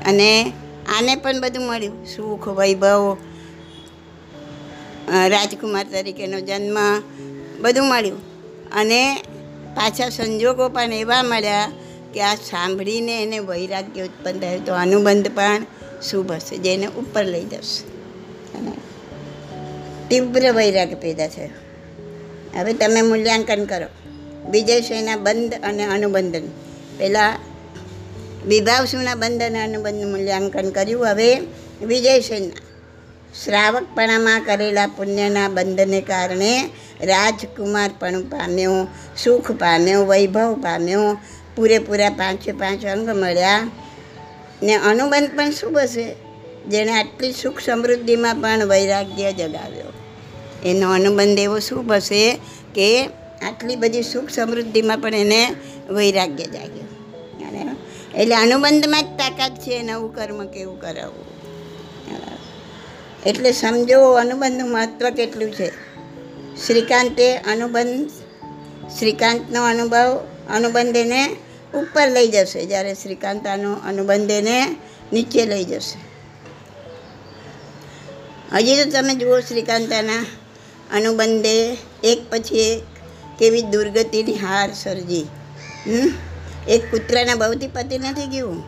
અને 0.10 0.54
આને 0.98 1.16
પણ 1.16 1.42
બધું 1.42 1.68
મળ્યું. 1.68 2.06
સુખ, 2.06 2.48
વૈભવ 2.48 3.18
રાજકુમાર 5.28 5.86
તરીકેનો 5.92 6.40
જન્મ, 6.40 6.78
બધું 7.62 7.86
મળ્યું. 7.86 8.18
અને 8.72 9.22
પાછા 9.76 10.10
સંજોગો 10.10 10.70
પણ 10.70 10.94
એવા 10.94 11.24
મળ્યા 11.24 11.72
કે 12.14 12.22
આ 12.22 12.36
સાંભળીને 12.36 13.24
એને 13.24 13.40
વૈરાગ્ય 13.40 14.04
ઉત્પન્ન 14.04 14.40
થયું. 14.40 14.66
તો 14.66 14.74
અનુબંધ 14.74 15.28
પણ 15.36 15.66
શુભ 16.10 16.32
હશે, 16.32 16.58
જેને 16.58 16.86
ઉપર 16.86 17.24
લઈ 17.24 17.44
જશે. 17.44 17.84
અને 18.58 18.72
તીવ્ર 20.10 20.52
વૈરાગ્ય 20.52 20.96
પેદા 20.96 21.28
થયો. 21.28 21.50
હવે 22.60 22.74
તમે 22.74 23.02
મૂલ્યાંકન 23.02 23.66
કરો. 23.66 23.88
વિજયશ્રીના 24.50 25.16
બંધ 25.16 25.54
અને 25.64 25.84
અનુબંધન. 25.84 26.48
પહેલાં 26.98 27.40
વિભાવસુના 28.48 29.16
બંધ 29.16 29.44
અને 29.44 29.64
અનુબંધનું 29.64 30.12
મૂલ્યાંકન 30.12 30.70
કર્યું. 30.70 31.12
હવે 31.12 31.42
વિજયસેનના 31.82 32.66
શ્રાવકપણામાં 33.44 34.46
કરેલા 34.46 34.88
પુણ્યના 34.88 35.50
બંધને 35.50 36.02
કારણે 36.02 36.70
રાજકુમારપણું 37.02 38.30
પામ્યો, 38.30 38.88
સુખ 39.24 39.52
પામ્યો, 39.52 40.06
વૈભવ 40.06 40.54
પામ્યો, 40.54 41.18
પૂરેપૂરા 41.56 42.10
પાંચે 42.10 42.52
પાંચ 42.52 42.86
અંગ 42.86 43.10
મળ્યા. 43.10 43.72
ને 44.64 44.74
અનુબંધ 44.76 45.38
પણ 45.38 45.52
શું 45.52 45.84
હશે 45.84 46.16
જેણે 46.70 46.92
આટલી 46.92 47.32
સુખ 47.32 47.60
સમૃદ્ધિમાં 47.60 48.36
પણ 48.36 48.66
વૈરાગ્ય 48.66 49.34
જગાવ્યો. 49.34 49.94
એનો 50.66 50.92
અનુબંધ 50.92 51.40
એવો 51.40 51.60
શું 51.60 51.96
હશે 51.96 52.40
કે 52.76 53.06
આટલી 53.42 53.76
બધી 53.76 54.04
સુખ 54.04 54.30
સમૃદ્ધિમાં 54.30 55.00
પણ 55.00 55.16
એને 55.16 55.56
વૈરાગ્ય 55.90 56.44
જાગ્યો. 56.44 56.86
એટલે 58.16 58.36
અનુબંધમાં 58.36 59.04
જ 59.04 59.06
તાકાત 59.06 59.60
છે 59.60 59.84
નવું 59.84 60.16
કર્મ 60.16 60.48
કેવું 60.48 60.82
કરાવવું. 60.82 61.26
એટલે 63.26 63.52
સમજો 63.52 64.12
અનુબંધનું 64.12 64.72
મહત્ત્વ 64.72 65.10
કેટલું 65.10 65.52
છે? 65.52 65.85
શ્રીકાંતે 66.56 67.38
અનુબંધ, 67.38 68.10
શ્રીકાંતનો 69.00 69.64
અનુભવ 69.64 70.28
અનુબંધ 70.50 70.96
એને 70.96 71.36
ઉપર 71.74 72.10
લઈ 72.12 72.28
જશે. 72.28 72.66
જ્યારે 72.66 72.94
શ્રીકાંતાનો 72.94 73.74
અનુબંધ 73.74 74.32
એને 74.32 74.76
નીચે 75.14 75.46
લઈ 75.46 75.64
જશે. 75.64 76.00
હજી 78.56 78.84
તો 78.84 78.92
તમે 78.92 79.16
જુઓ 79.16 79.40
શ્રીકાંતાના 79.40 80.26
અનુબંધે 80.92 81.78
એક 82.04 82.30
પછી 82.30 82.60
એક 82.60 82.84
કેવી 83.40 83.62
દુર્ગતિની 83.62 84.34
હાર 84.34 84.74
સર્જી? 84.74 85.26
એક 86.68 86.92
કૂતરાના 86.92 87.36
બહુથી 87.36 87.68
પતિ 87.68 87.98
નથી 87.98 88.28
ગયું? 88.28 88.64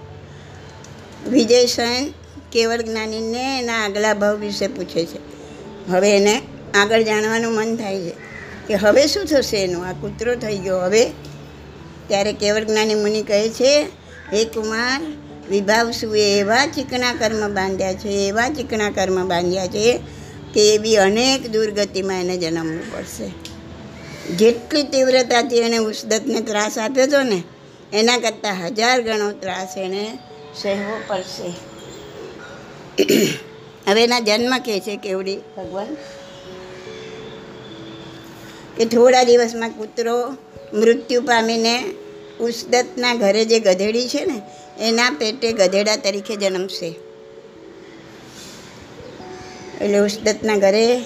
વિજય 1.29 1.65
સૈન 1.65 2.13
કેવળ 2.51 2.81
જ્ઞાનીને 2.81 3.59
એના 3.59 3.85
આગલા 3.85 4.13
ભાવ 4.13 4.35
વિશે 4.35 4.67
પૂછે 4.67 5.05
છે. 5.05 5.19
હવે 5.91 6.17
એને 6.17 6.41
આગળ 6.77 7.01
જાણવાનું 7.01 7.53
મન 7.53 7.75
થાય 7.75 7.99
છે 7.99 8.13
કે 8.67 8.73
હવે 8.73 9.07
શું 9.07 9.25
થશે 9.25 9.57
એનું? 9.57 9.85
આ 9.85 9.91
કૂતરો 9.91 10.35
થઈ 10.35 10.57
ગયો. 10.57 10.79
હવે 10.79 11.03
ત્યારે 12.07 12.33
કેવળ 12.33 12.63
જ્ઞાની 12.63 12.95
મુનિ 12.95 13.21
કહે 13.23 13.49
છે, 13.49 13.71
હે 14.33 14.45
કુમાર, 14.45 15.01
વિભાવસુએ 15.49 16.39
એવા 16.39 16.65
ચીકણા 16.65 17.13
કર્મ 17.13 17.53
બાંધ્યા 17.53 17.93
છે, 17.93 18.09
એવા 18.09 18.49
ચીકણા 18.49 18.89
કર્મ 18.89 19.27
બાંધ્યા 19.27 19.67
છે 19.67 19.99
કે 20.53 20.73
એવી 20.75 20.95
અનેક 20.97 21.47
દુર્ગતિમાં 21.51 22.19
એને 22.19 22.37
જન્મવું 22.37 22.93
પડશે. 22.93 23.27
જેટલી 24.35 24.83
તીવ્રતાથી 24.83 25.57
એને 25.57 25.77
ઉસદતને 25.77 26.41
ત્રાસ 26.41 26.77
આપ્યો 26.77 27.03
હતો 27.03 27.23
ને, 27.23 27.43
એના 27.93 28.17
કરતાં 28.17 28.67
હજાર 28.67 29.01
ગણો 29.01 29.31
ત્રાસ 29.31 29.77
એણે 29.77 30.17
સહેવો 30.61 31.01
પડશે. 31.07 31.49
હવે 33.89 34.03
એના 34.03 34.19
જન્મ 34.19 34.57
કહે 34.65 34.79
છે 34.79 34.95
કેવડી? 34.95 35.37
ભગવાન? 35.57 35.87
કે 38.77 38.85
થોડા 38.85 39.23
દિવસમાં 39.23 39.69
કૂતરો 39.69 40.29
મૃત્યુ 40.73 41.21
પામીને 41.21 41.83
ઉસ્દતના 42.41 43.15
ઘરે 43.15 43.45
જે 43.45 43.59
ગધેડી 43.59 44.07
છે 44.07 44.25
ને, 44.25 44.41
એના 44.87 45.09
પેટે 45.09 45.51
ગધેડા 45.51 45.95
તરીકે 45.95 46.35
જન્મશે. 46.35 46.87
એટલે 49.81 49.99
ઉસ્દતના 49.99 50.57
ઘરે 50.57 50.97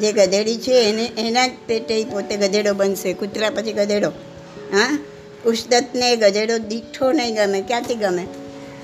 જે 0.00 0.12
ગધેડી 0.12 0.58
છે, 0.58 0.72
એને, 0.72 1.10
એના 1.18 1.46
જ 1.46 1.50
પેટે 1.66 2.04
પોતે 2.04 2.36
ગધેડો 2.36 2.74
બનશે, 2.74 3.12
કૂતરા 3.12 3.50
પછી 3.50 3.72
ગધેડો. 3.72 4.08
હા? 4.72 4.98
ઉસ્દતને 5.46 6.16
ગધેડો 6.16 6.58
દીઠો 6.58 7.12
નહીં 7.12 7.34
ગમે, 7.34 7.60
ક્યાંથી 7.60 7.94
ગમે? 7.94 8.26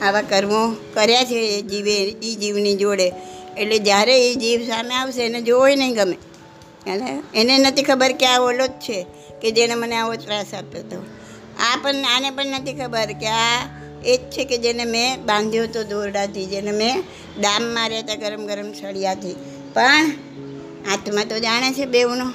આવા 0.03 0.23
કર્મો 0.23 0.77
કર્યા 0.95 1.25
છે 1.25 1.59
એ 1.59 1.63
જીવે 1.63 1.97
એ 2.03 2.35
જીવની 2.35 2.77
જોડે. 2.77 3.13
એટલે 3.59 3.79
જ્યારે 3.79 4.31
એ 4.31 4.35
જીવ 4.35 4.61
સામે 4.63 4.95
આવશે, 4.95 5.23
એને 5.23 5.43
જોવો 5.43 5.67
નહીં 5.67 5.95
ગમે. 5.95 6.17
એને 7.35 7.59
નથી 7.59 7.83
ખબર 7.83 8.13
કે 8.13 8.27
આ 8.27 8.41
ઓલો 8.41 8.67
જ 8.67 8.71
છે, 8.71 9.07
કે 9.43 9.51
જેને 9.51 9.75
મને 9.75 9.97
આવો 9.97 10.15
ત્રાસ 10.15 10.55
આપ્યો 10.55 10.81
હતો. 10.81 11.07
આ 11.61 11.77
પણ, 11.83 11.95
આને 12.17 12.31
પણ 12.31 12.47
નથી 12.47 12.73
ખબર 12.73 13.07
કે 13.07 13.27
આ 13.27 13.69
એ 14.05 14.17
જ 14.17 14.21
છે 14.21 14.45
કે 14.45 14.59
જેને 14.59 14.85
મેં 14.85 15.25
બાંધ્યો 15.27 15.65
હતો 15.65 15.85
દોરડાથી, 15.85 16.47
જેને 16.47 16.71
મેં 16.71 17.03
ડામ 17.41 17.63
માર્યા 17.63 17.99
હતા 17.99 18.15
ગરમ 18.15 18.47
ગરમ 18.47 18.73
સળિયાથી. 18.73 19.37
પણ 19.75 20.11
આત્મા 20.93 21.25
તો 21.25 21.39
જાણે 21.39 21.73
છે 21.73 21.85
બેવનો 21.85 22.33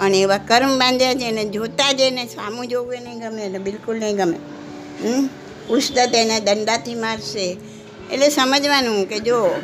અને 0.00 0.20
એવા 0.20 0.38
કર્મ 0.38 0.78
બાંધ્યા 0.78 1.14
છે 1.14 1.28
એને 1.28 1.44
જોતા 1.44 1.92
જ 1.92 2.00
એને 2.00 2.26
સામું 2.26 2.68
જોવું 2.68 2.94
એ 2.94 2.98
નહીં 2.98 3.18
ગમે 3.18 3.42
એને 3.42 3.58
બિલકુલ 3.58 3.98
નહીં 3.98 4.16
ગમે. 4.16 4.38
હમ? 5.04 5.28
ઉસ્તત 5.70 6.14
એને 6.14 6.40
દંડાથી 6.40 6.94
મારશે. 6.94 7.56
એટલે 8.12 8.28
સમજવાનું 8.28 9.06
કે 9.06 9.18
જો 9.18 9.54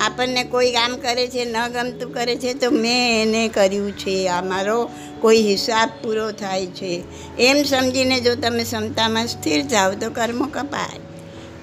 આપણને 0.00 0.44
કોઈ 0.44 0.70
કામ 0.70 0.96
કરે 0.96 1.26
છે, 1.26 1.44
ન 1.44 1.68
ગમતું 1.68 2.14
કરે 2.14 2.36
છે, 2.36 2.54
તો 2.54 2.70
મેં 2.70 3.22
એને 3.22 3.48
કર્યું 3.48 3.92
છે. 3.92 4.28
આ 4.28 4.42
મારો 4.42 4.90
કોઈ 5.20 5.36
હિસાબ 5.36 5.90
પૂરો 6.02 6.32
થાય 6.32 6.66
છે. 6.66 7.02
એમ 7.38 7.62
સમજીને 7.62 8.20
જો 8.20 8.34
તમે 8.34 8.64
ક્ષમતામાં 8.64 9.26
સ્થિર 9.26 9.62
જાઓ, 9.62 9.92
તો 9.92 10.10
કર્મો 10.10 10.44
કપાય. 10.44 10.98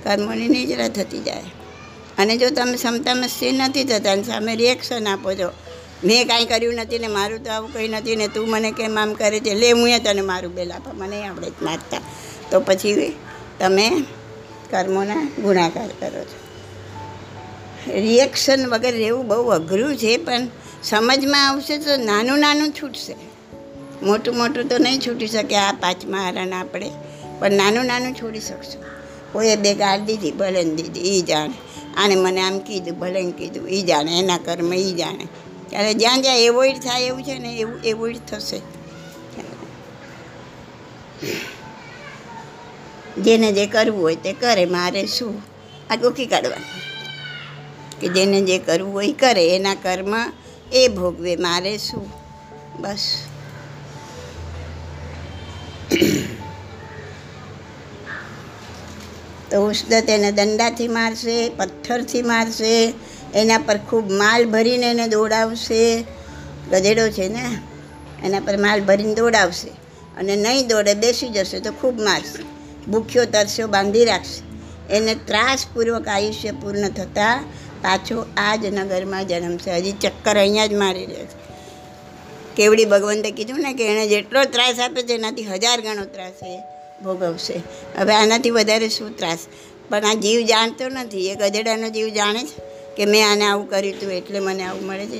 કર્મોની 0.04 0.47
નિજરા 0.47 0.88
થતી 0.88 1.19
જાય. 1.19 1.43
અને 2.17 2.38
જો 2.38 2.50
તમે 2.50 2.76
ક્ષમતામાં 2.76 3.30
સ્થિર 3.30 3.54
નથી 3.54 3.84
થતા 3.84 4.12
અને 4.12 4.23
સામે 4.23 4.56
રિએક્શન 4.56 5.08
આપો 5.08 5.34
છો, 5.34 5.52
મેં 6.04 6.28
કાંઈ 6.28 6.45
કર્યું 6.45 6.73
નથી 6.73 7.00
ને 7.00 7.08
મારું 7.08 7.43
તો 7.43 7.52
આવું 7.52 7.73
કંઈ 7.73 7.88
નથી 7.88 8.15
ને 8.15 8.28
તું 8.28 8.50
મને 8.50 8.71
કેમ 8.71 9.00
આમ 9.00 9.13
કરે 9.13 9.39
છે, 9.39 9.54
લે, 9.54 9.71
હું 9.71 9.89
એ 9.89 10.00
તને 10.00 10.21
મારું 10.21 10.56
બેલ 10.56 10.71
આપા, 10.71 10.91
મને 10.93 11.28
આપણે 11.28 11.50
જ 11.50 11.54
મારતા. 11.62 11.97
તો 12.52 12.60
પછી 12.60 13.15
તમે 13.60 13.89
કર્મોના 14.69 15.15
ગુણાકાર 15.41 15.88
કરો 15.88 16.23
છો. 16.23 16.47
રિએક્શન 17.93 18.67
વગર 18.67 18.92
રહેવું 18.92 19.27
બહુ 19.27 19.50
અઘરું 19.50 19.98
છે, 19.98 20.17
પણ 20.17 20.48
સમજમાં 20.83 21.50
આવશે 21.50 21.77
તો 21.77 21.98
નાનું 21.98 22.40
નાનું 22.40 22.71
છૂટશે. 22.71 23.15
મોટું 24.04 24.38
મોટું 24.38 24.69
તો 24.69 24.77
નહીં 24.77 25.00
છૂટી 25.00 25.27
શકે 25.27 25.56
આ 25.56 25.71
પાંચમા 25.71 26.27
હરણ 26.27 26.54
આપણે, 26.54 26.92
પણ 27.40 27.52
નાનું 27.52 27.85
નાનું 27.85 28.13
છોડી 28.13 28.40
શકશું. 28.40 28.83
કોઈએ 29.33 29.56
બે 29.56 29.73
ગાળ 29.73 30.00
દીધી 30.00 30.31
ભલે 30.31 30.63
દીધી 30.63 31.17
એ 31.17 31.21
જાણે. 31.21 31.54
આને 31.98 32.15
મને 32.15 32.42
આમ 32.42 32.60
કીધું 32.60 33.00
ભલે 33.00 33.31
કીધું 33.31 33.69
એ 33.69 33.81
જાણે, 33.81 34.19
એના 34.19 34.38
કર્મ 34.38 34.73
એ 34.73 34.94
જાણે. 34.94 35.27
ત્યારે 35.69 35.94
જ્યાં 35.94 36.21
જ્યાં 36.21 36.38
એવોઇડ 36.38 36.79
થાય 36.79 37.04
એવું 37.04 37.23
છે 37.23 37.40
ને, 37.40 37.58
એવું 37.58 37.79
એવોઇડ 37.85 38.17
થશે. 38.27 38.62
જેને 43.17 43.52
જે 43.52 43.67
કરવું 43.67 44.02
હોય 44.02 44.15
તે 44.15 44.33
કરે, 44.33 44.65
મારે 44.65 45.06
શું? 45.06 45.42
આ 45.90 45.96
ગોખી 45.96 46.25
કાઢવાનું. 46.25 46.87
કે 48.02 48.08
જેને 48.08 48.41
જે 48.41 48.60
કરવું 48.60 48.93
હોય 48.93 49.12
કરે, 49.12 49.56
એના 49.56 49.75
કર્મ 49.75 50.15
એ 50.73 50.87
ભોગવે, 50.87 51.35
મારે 51.35 51.77
શું? 51.77 52.12
બસ. 52.79 53.21
તો 59.52 59.69
ઉષ્દ 59.69 59.93
તેને 59.93 60.31
દંડાથી 60.31 60.87
મારશે, 60.87 61.50
પથ્થરથી 61.50 62.21
મારશે, 62.21 62.93
એના 63.35 63.58
પર 63.58 63.77
ખૂબ 63.77 64.12
માલ 64.12 64.45
ભરીને 64.45 64.91
એને 64.91 65.08
દોડાવશે. 65.08 66.04
ગધેડો 66.71 67.10
છે 67.10 67.27
ને? 67.27 67.58
એના 68.25 68.39
પર 68.39 68.58
માલ 68.58 68.81
ભરીને 68.81 69.15
દોડાવશે. 69.15 69.69
અને 70.17 70.35
નહીં 70.35 70.67
દોડે, 70.67 70.93
બેસી 70.93 71.29
જશે 71.29 71.60
તો 71.60 71.71
ખૂબ 71.71 72.02
મારશે. 72.02 72.43
ભૂખ્યો 72.91 73.25
તરસ્યો, 73.25 73.67
બાંધી 73.67 74.06
રાખશે. 74.06 74.48
એને 74.93 75.15
ત્રાસપૂર્વક 75.15 76.08
આયુષ્ય 76.08 76.52
પૂર્ણ 76.52 76.89
થતાં 76.89 77.43
પાછો 77.88 78.25
આ 78.38 78.56
જ 78.56 78.65
નગરમાં 78.65 79.27
જન્મશે 79.27 79.71
હજી 79.71 79.92
ચક્કર 79.92 80.38
અહીંયા 80.38 80.65
જ 80.65 80.73
મારી 80.73 81.06
રહ્યો 81.06 81.25
છે. 81.25 81.38
કેવડી 82.56 82.85
ભગવંતે 82.85 83.31
કીધું 83.31 83.60
ને 83.60 83.73
કે 83.73 83.88
એણે 83.88 84.08
જેટલો 84.08 84.44
ત્રાસ 84.46 84.79
આપે 84.79 85.02
છે, 85.04 85.13
એનાથી 85.13 85.44
હજાર 85.44 85.81
ગણો 85.81 86.06
ત્રાસ 86.06 86.40
એ 86.44 86.58
ભોગવશે. 87.04 87.58
હવે 87.98 88.13
આનાથી 88.13 88.50
વધારે 88.50 88.90
શું 88.90 89.17
ત્રાસ? 89.17 89.40
પણ 89.90 90.06
આ 90.06 90.13
જીવ 90.13 90.40
જાણતો 90.46 90.90
નથી. 90.90 91.27
એ 91.29 91.35
ગધેડાનો 91.35 91.90
જીવ 91.90 92.08
જાણે 92.10 92.44
છે 92.44 92.60
કે 92.96 93.06
મેં 93.06 93.31
આને 93.31 93.46
આવું 93.46 93.69
કર્યું 93.69 93.96
હતું 93.96 94.12
એટલે 94.12 94.40
મને 94.40 94.63
આવું 94.63 94.85
મળે 94.85 95.06
છે. 95.06 95.19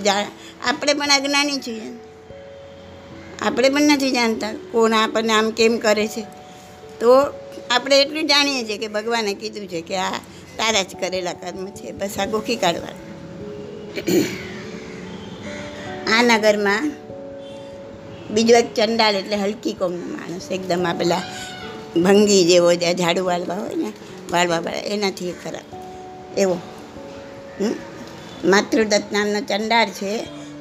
આપણે 0.70 0.94
પણ 0.94 1.10
અજ્ઞાની 1.10 1.58
છીએ. 1.58 1.88
આપણે 3.42 3.70
પણ 3.70 3.82
નથી 3.82 4.12
જાણતા 4.12 4.54
કોણ 4.72 4.94
આપણને 4.94 5.34
આમ 5.34 5.50
કેમ 5.50 5.78
કરે 5.78 6.08
છે. 6.08 6.24
તો 7.00 7.10
આપણે 7.72 8.02
એટલું 8.02 8.26
જાણીએ 8.28 8.64
છીએ 8.64 8.78
કે 8.78 8.88
ભગવાને 8.88 9.34
કીધું 9.34 9.68
છે 9.68 9.82
કે 9.82 9.98
આ 9.98 10.12
તારા 10.60 10.88
જ 10.90 10.92
કરેલા 11.02 11.38
કર્મ 11.42 11.66
છે, 11.78 11.88
બસ 12.00 12.16
આ 12.20 12.28
ગોખી 12.34 12.60
કાઢવા 12.64 12.96
આ 16.14 16.22
નગરમાં 16.30 16.86
બીજો 18.34 18.56
એક 18.62 18.70
ચંડાલ 18.78 19.16
એટલે 19.22 19.38
હલકી 19.44 19.76
કોમનો 19.82 20.06
માણસ, 20.16 20.48
એકદમ 20.56 20.84
આ 20.90 20.96
પેલા 21.02 21.24
ભંગી 22.06 22.44
જેવો 22.50 22.70
જે 22.82 22.88
ઝાડુ 23.02 23.22
વાળવા 23.30 23.60
હોય 23.62 23.78
ને, 23.84 23.90
વાળવા 24.34 24.62
વાળા, 24.66 24.88
એનાથી 24.94 25.34
ખરાબ 25.42 25.68
એવો? 26.44 26.58
માતૃદત્ત 28.52 29.06
નામનો 29.16 29.40
ચંડાળ 29.50 29.92
છે, 30.00 30.12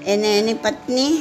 એને 0.06 0.28
એની 0.38 0.58
પત્ની 0.64 1.14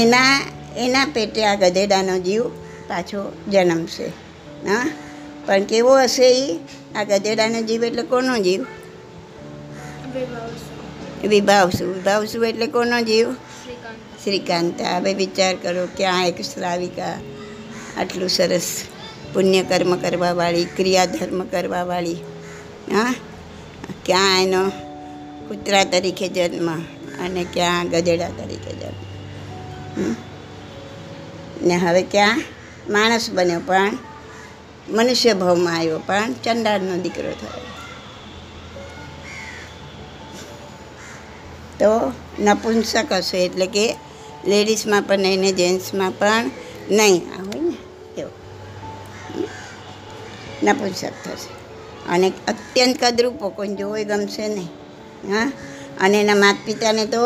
એના 0.00 0.34
એના 0.84 1.06
પેટે 1.14 1.40
આ 1.44 1.60
ગધેડાનો 1.62 2.14
જીવ 2.26 2.42
પાછો 2.88 3.20
જન્મશે. 3.52 4.06
હા? 4.66 4.90
પણ 5.46 5.64
કેવો 5.64 5.98
હશે 5.98 6.38
એ 6.38 6.60
આ 6.96 7.04
ગધેડાનો 7.04 7.62
જીવ 7.62 7.84
એટલે 7.84 8.02
કોનો 8.02 8.38
જીવ? 8.38 8.66
વિભાવસુ. 11.28 11.94
વિભાવસુ 11.94 12.44
એટલે 12.44 12.66
કોનો 12.66 13.00
જીવ? 13.00 13.32
શ્રીકાંત. 14.24 14.82
હવે 14.82 15.14
વિચાર 15.14 15.54
કરો 15.54 15.88
ક્યાં 15.96 16.28
એક 16.28 16.40
શ્રાવિકા 16.40 17.20
આટલું 17.96 18.28
સરસ 18.28 18.82
પુણ્ય 19.34 19.62
કર્મ 19.62 19.96
કરવાવાળી, 19.96 20.64
ક્રિયાધર્મ 20.64 21.44
કરવાવાળી, 21.44 22.14
હા? 22.92 23.14
ક્યાં 24.06 24.42
એનો 24.42 24.68
કૂતરા 25.48 25.84
તરીકે 25.84 26.28
જન્મ 26.28 26.78
અને 27.24 27.46
ક્યાં 27.52 27.88
ગધેડા 27.88 28.28
તરીકે 28.28 28.72
જન્મ? 28.72 30.14
ને 31.62 31.76
હવે 31.76 32.02
ક્યાં? 32.02 32.42
માણસ 32.88 33.30
બન્યો 33.30 33.60
પણ 33.66 33.98
મનુષ્ય 34.90 35.32
ભાવમાં 35.32 35.78
આવ્યો, 35.78 35.98
પણ 35.98 36.32
ચંડાળનો 36.32 36.96
દીકરો 36.96 37.30
થયો. 37.30 37.60
તો 41.80 42.12
નપુંસક 42.38 43.12
હશે 43.12 43.44
એટલે 43.44 43.66
કે 43.66 43.96
લેડીઝમાં 44.46 45.02
પણ 45.02 45.18
નહીં 45.18 45.40
ને 45.40 45.52
જેન્ટ્સમાં 45.52 46.10
પણ 46.10 46.50
નહીં. 46.90 47.22
આ 47.38 47.42
હોય 47.42 47.60
ને? 47.60 48.20
એવું. 48.20 48.32
નપુંસક 50.62 51.10
થશે. 51.24 51.60
અને 52.10 52.32
અત્યંત 52.48 53.04
કદરૂપો 53.04 53.48
કોઈ 53.48 53.68
જોવે 53.68 54.04
ગમશે 54.04 54.48
નહીં. 54.48 54.66
હા? 55.34 55.52
અને 56.00 56.20
એના 56.20 56.34
માતા 56.34 56.62
પિતાને 56.66 57.06
તો 57.06 57.18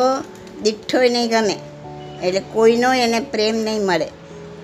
દીઠ્ઠોય 0.63 1.09
નહીં 1.09 1.31
ગમે. 1.31 1.59
એટલે 2.27 2.43
કોઈનો 2.53 2.93
એને 2.93 3.21
પ્રેમ 3.21 3.57
નહીં 3.57 3.83
મળે. 3.83 4.07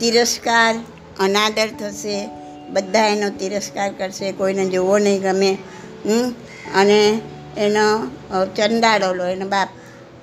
તિરસ્કાર, 0.00 0.74
અનાદર 1.18 1.68
થશે 1.68 2.39
બધા 2.72 3.06
એનો 3.06 3.28
તિરસ્કાર 3.30 3.92
કરશે, 3.92 4.32
કોઈને 4.32 4.64
જોવો 4.68 4.98
નહીં 4.98 5.22
ગમે? 5.22 5.58
અને 6.74 7.20
એનો 7.58 8.06
ચંડાળોલો 8.56 9.24
એનો 9.24 9.46
બાપ, 9.48 9.68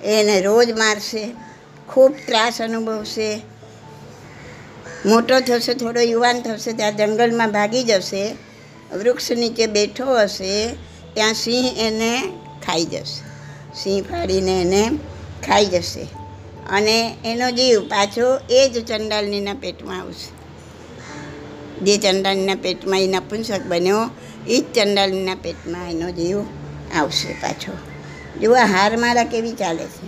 એને 0.05 0.41
રોજ 0.41 0.71
મારશે, 0.71 1.33
ખૂબ 1.87 2.15
ત્રાસ 2.27 2.61
અનુભવશે. 2.61 3.41
મોટો 5.05 5.39
થશે, 5.39 5.73
થોડો 5.73 6.01
યુવાન 6.01 6.41
થશે, 6.41 6.73
ત્યાં 6.73 6.97
જંગલમાં 6.97 7.51
ભાગી 7.51 7.83
જશે, 7.83 8.35
વૃક્ષ 8.93 9.31
નીચે 9.31 9.67
બેઠો 9.67 10.17
હશે, 10.17 10.67
ત્યાં 11.13 11.33
સિંહ 11.33 11.65
એને 11.77 12.21
ખાઈ 12.65 12.85
જશે. 12.85 13.25
સિંહ 13.83 14.03
ફાડીને 14.03 14.61
એને 14.61 14.89
ખાઈ 15.47 15.65
જશે. 15.65 16.07
અને 16.69 17.17
એનો 17.25 17.51
જીવ 17.51 17.81
પાછો 17.81 18.39
એ 18.49 18.69
જ 18.69 18.85
ચંડાલનીના 18.85 19.53
પેટમાં 19.53 20.01
આવશે. 20.01 20.36
જે 21.85 21.97
ચંડાલનીના 21.97 22.55
પેટમાં 22.55 23.01
એ 23.01 23.07
નપુંસક 23.07 23.61
બન્યો, 23.67 24.09
એ 24.47 24.61
જ 24.61 24.63
ચંડાલનીના 24.75 25.35
પેટમાં 25.35 25.89
એનો 25.91 26.11
જીવ 26.11 26.39
આવશે 26.95 27.33
પાછો. 27.33 27.73
જુઓ, 28.41 28.55
આ 28.55 28.65
હારમાળા 28.65 29.23
કેવી 29.23 29.51
ચાલે 29.51 29.85
છે. 29.85 30.07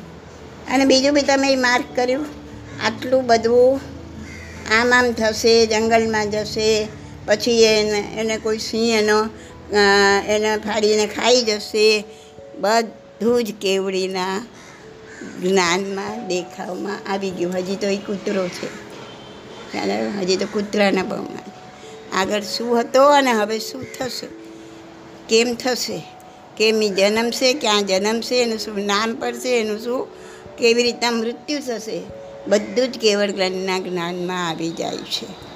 અને 0.74 0.86
બીજું 0.86 1.14
બી 1.14 1.22
તમે 1.22 1.56
માર્ક 1.56 1.96
કર્યું, 1.96 2.26
આટલું 2.86 3.28
બધું 3.28 3.80
આમ 4.72 4.94
આમ 4.94 5.12
થશે, 5.12 5.66
જંગલમાં 5.66 6.32
જશે, 6.32 6.88
પછી 7.26 7.64
એને 7.64 8.00
એને 8.18 8.38
કોઈ 8.38 8.58
સિંહ 8.58 8.90
એનો 8.98 9.30
એને 10.28 10.58
ફાડીને 10.58 11.06
ખાઈ 11.06 11.42
જશે, 11.42 12.04
બધું 12.60 13.44
જ 13.44 13.54
કેવડીના 13.62 14.46
જ્ઞાનમાં, 15.42 16.28
દેખાવમાં 16.28 17.12
આવી 17.12 17.30
ગયું. 17.30 17.54
હજી 17.54 17.76
તો 17.76 17.88
એ 17.88 17.98
કૂતરો 17.98 18.48
છે. 18.48 18.68
ખ્યાલ 19.72 19.92
હજી 20.20 20.36
તો 20.36 20.46
કૂતરાના 20.46 21.04
ભાવમાં 21.04 21.49
આગળ 22.20 22.42
શું 22.42 22.80
હતો 22.80 23.04
અને 23.04 23.32
હવે 23.32 23.60
શું 23.60 23.86
થશે? 24.00 24.28
કેમ 25.30 25.56
થશે? 25.56 26.04
કેમ 26.58 26.84
એ 26.84 26.90
જન્મશે? 26.90 27.54
ક્યાં 27.54 27.86
જન્મશે? 27.86 28.44
એનું 28.44 28.60
શું 28.60 28.86
નામ 28.86 29.16
પડશે? 29.16 29.60
એનું 29.60 29.80
શું? 29.80 30.08
કેવી 30.58 30.84
રીતના 30.84 31.12
મૃત્યુ 31.12 31.60
થશે? 31.60 32.02
બધું 32.48 32.92
જ 32.92 32.98
કેવળ 32.98 33.32
જ્ઞાનના 33.32 33.80
જ્ઞાનમાં 33.80 34.50
આવી 34.50 34.70
જાય 34.70 34.98
છે. 34.98 35.50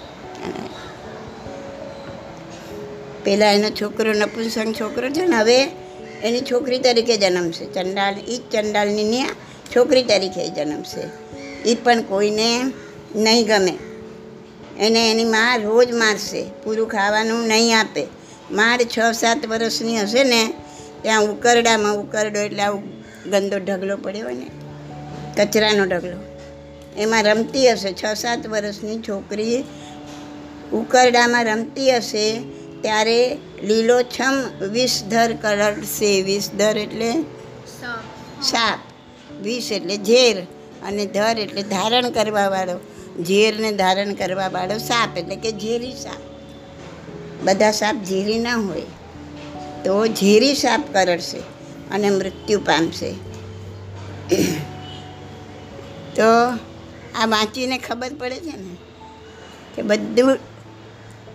પહેલાં 3.24 3.54
એનો 3.54 3.70
છોકરો 3.70 4.14
નપુંસંગ 4.14 4.76
છોકરો 4.82 5.10
છે 5.10 5.26
ને, 5.26 5.36
હવે 5.36 5.64
એની 6.24 6.42
છોકરી 6.52 6.80
તરીકે 6.80 7.18
જન્મશે. 7.18 7.66
ચંડાલ 7.66 8.16
એ 8.28 8.38
જ 8.38 8.42
ચંડાલની 8.52 9.24
છોકરી 9.76 10.04
તરીકે 10.04 10.50
જન્મશે. 10.50 11.04
એ 11.70 11.76
પણ 11.76 12.02
કોઈને 12.02 12.64
નહીં 13.16 13.48
ગમે. 13.48 13.78
એને 14.80 15.02
એની 15.12 15.26
માં 15.26 15.62
રોજ 15.62 15.90
મારશે 15.92 16.42
પૂરું 16.64 16.88
ખાવાનું 16.88 17.48
નહીં 17.48 17.78
આપે. 17.78 18.04
માર 18.52 18.80
છ 18.80 18.98
સાત 19.14 19.42
વર્ષની 19.46 19.98
હશે 19.98 20.24
ને 20.24 20.42
ત્યાં 21.04 21.24
ઉકરડામાં 21.24 21.96
ઉકરડો 21.96 22.40
એટલે 22.40 22.64
આવું 22.64 22.84
ગંદો 23.32 23.58
ઢગલો 23.60 23.96
પડ્યો 23.98 24.24
હોય 24.24 24.36
ને 24.36 24.48
કચરાનો 25.38 25.86
ઢગલો. 25.86 26.18
એમાં 26.98 27.24
રમતી 27.26 27.68
હશે 27.68 27.92
છ 27.92 28.04
સાત 28.16 28.42
વર્ષની 28.48 29.00
છોકરી 29.00 29.60
ઉકરડામાં 30.74 31.46
રમતી 31.46 31.92
હશે 31.92 32.26
ત્યારે 32.82 33.20
લીલોછમ 33.64 34.36
વિષધર 34.74 35.30
કરડશે 35.34 36.12
વિષધર 36.22 36.76
એટલે 36.78 37.12
સાપ 38.42 38.80
વિષ 39.42 39.72
એટલે 39.72 39.96
ઝેર 40.10 40.38
અને 40.88 41.06
ધર 41.06 41.36
એટલે 41.40 41.62
ધારણ 41.64 42.10
કરવાવાળો. 42.12 42.78
ઝેરને 43.22 43.72
ધારણ 43.72 44.14
કરવાવાળો 44.14 44.78
સાપ 44.78 45.18
એટલે 45.18 45.36
કે 45.36 45.52
ઝેરી 45.52 45.92
સાપ. 45.92 46.22
બધા 47.44 47.72
સાપ 47.72 47.96
ઝેરી 48.04 48.40
ના 48.40 48.56
હોય 48.56 48.82
તો 49.86 50.08
ઝેરી 50.08 50.56
સાપ 50.56 50.94
કરડશે 50.94 51.38
અને 51.92 52.10
મૃત્યુ 52.10 52.60
પામશે. 52.60 53.12
તો 56.16 56.24
આ 57.20 57.26
વાંચીને 57.26 57.78
ખબર 57.78 58.14
પડે 58.14 58.36
છે 58.36 58.58
ને 58.58 58.76
કે 59.76 59.82
બધું 59.82 60.38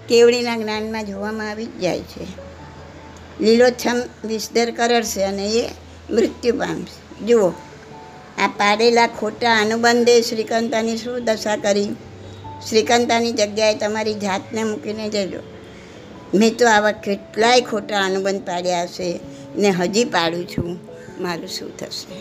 કેવડીના 0.08 0.56
જ્ઞાનમાં 0.56 1.06
જોવામાં 1.06 1.50
આવી 1.50 1.66
જ 1.66 1.80
જાય 1.80 2.00
છે. 2.00 2.48
લીલોછમ 3.40 4.02
વિસ્તર 4.24 4.70
કરડશે 4.70 5.22
અને 5.22 5.48
એ 5.48 5.68
મૃત્યુ 6.10 6.58
પામશે. 6.58 7.26
જુઓ. 7.26 7.52
આ 8.38 8.46
પાડેલા 8.46 9.06
ખોટા 9.06 9.54
અનુબંધે 9.60 10.22
શ્રીકાંતાની 10.22 10.96
શું 10.96 11.24
દશા 11.24 11.56
કરી? 11.56 11.88
શ્રીકાંતાની 12.68 13.32
જગ્યાએ 13.32 13.74
તમારી 13.74 14.14
જાતને 14.14 14.64
મૂકીને 14.64 15.08
જજો. 15.08 15.40
મેં 16.34 16.56
તો 16.56 16.68
આવા 16.68 16.90
કેટલાય 16.90 17.60
ખોટા 17.60 18.04
અનુબંધ 18.04 18.42
પાડ્યા 18.46 18.82
હશે 18.82 19.20
ને 19.56 19.70
હજી 19.70 20.04
પાડું 20.04 20.44
છું. 20.48 20.78
મારું 21.20 21.48
શું 21.48 21.76
થશે? 21.76 22.18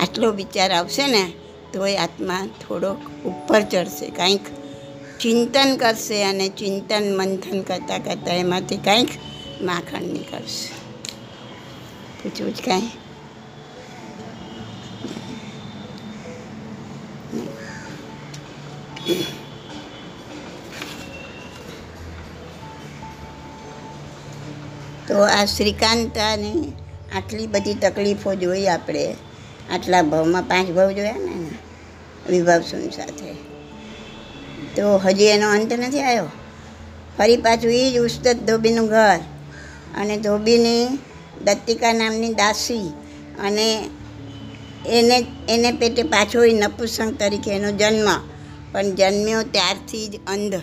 આટલો 0.00 0.30
વિચાર 0.30 0.72
આવશે 0.72 1.06
ને 1.06 1.32
તો 1.72 1.86
એ 1.86 1.96
આત્મા 1.96 2.46
થોડોક 2.46 2.98
ઉપર 3.24 3.62
ચડશે, 3.62 4.06
કાંઈક 4.10 4.40
ચિંતન 5.20 5.76
કરશે 5.76 6.24
અને 6.24 6.48
ચિંતન 6.48 7.16
મંથન 7.16 7.60
કરતાં 7.60 8.04
કરતાં 8.04 8.36
એમાંથી 8.36 8.76
કાંઈક 8.76 9.08
માખણ 9.62 10.02
નીકળશે. 10.02 10.68
પૂછવું 12.22 12.54
જ 12.54 12.60
કાંઈ? 12.60 12.90
તો 19.02 19.08
આ 25.24 25.44
શ્રીકાંતાની 25.44 26.72
આટલી 27.16 27.46
બધી 27.46 27.74
તકલીફો 27.74 28.34
જોઈ 28.34 28.66
આપણે. 28.66 29.16
આટલા 29.72 30.02
ભાવમાં 30.02 30.42
પાંચ 30.42 30.70
ભાવ 30.70 30.90
જોયા 30.90 31.12
ને 31.12 31.50
વિભાવસુન 32.30 32.90
સાથે. 32.90 33.34
તો 34.76 34.98
હજી 34.98 35.24
એનો 35.24 35.50
અંત 35.50 35.72
નથી 35.72 36.00
આવ્યો. 36.00 36.24
ફરી 37.18 37.36
પાછું 37.36 37.72
એ 37.72 37.90
જ 37.90 37.98
ઉસ્તત 37.98 38.28
ધોબીનું 38.28 38.88
ઘર 38.88 39.18
અને 39.96 40.16
ધોબીની 40.16 40.86
દત્તિકા 41.44 41.92
નામની 41.92 42.34
દાસી 42.34 42.92
અને 43.40 43.90
એને 44.86 45.26
એને 45.48 45.72
પેટે 45.72 46.02
પાછો 46.02 46.44
નપુસંગ 46.44 47.18
તરીકે 47.18 47.50
એનો 47.50 47.72
જન્મ 47.72 48.31
પણ 48.72 48.82
જન્મ્યો 48.82 49.42
ત્યારથી 49.42 50.08
જ 50.08 50.20
અંધ. 50.26 50.54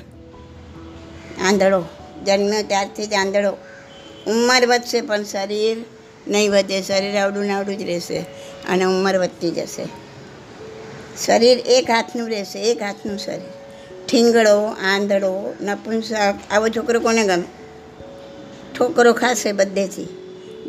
આંધળો. 1.45 1.83
જન્મ્યો 2.25 2.61
ત્યારથી 2.61 3.07
જ 3.07 3.13
આંધળો. 3.13 3.51
ઉંમર 4.27 4.67
વધશે 4.67 5.01
પણ 5.01 5.23
શરીર 5.23 5.77
નહીં 6.27 6.51
વધે. 6.51 6.81
શરીર 6.81 7.17
આવડું 7.17 7.45
નાવડું 7.45 7.77
જ 7.77 7.81
રહેશે 7.81 8.19
અને 8.69 8.83
ઉંમર 8.83 9.17
વધતી 9.17 9.51
જશે. 9.51 9.85
શરીર 11.25 11.57
એક 11.57 11.89
હાથનું 11.89 12.29
રહેશે, 12.29 12.59
એક 12.59 12.81
હાથનું 12.81 13.17
શરીર. 13.17 13.53
ઠીંગડો 14.09 14.65
આંધળો, 14.65 15.55
નપુંસક, 15.61 16.35
આવો 16.51 16.67
છોકરો 16.69 16.99
કોને 16.99 17.23
ગમે? 17.23 17.43
ઠોકરો 18.77 19.13
ખાશે 19.13 19.51
બધેથી. 19.51 20.07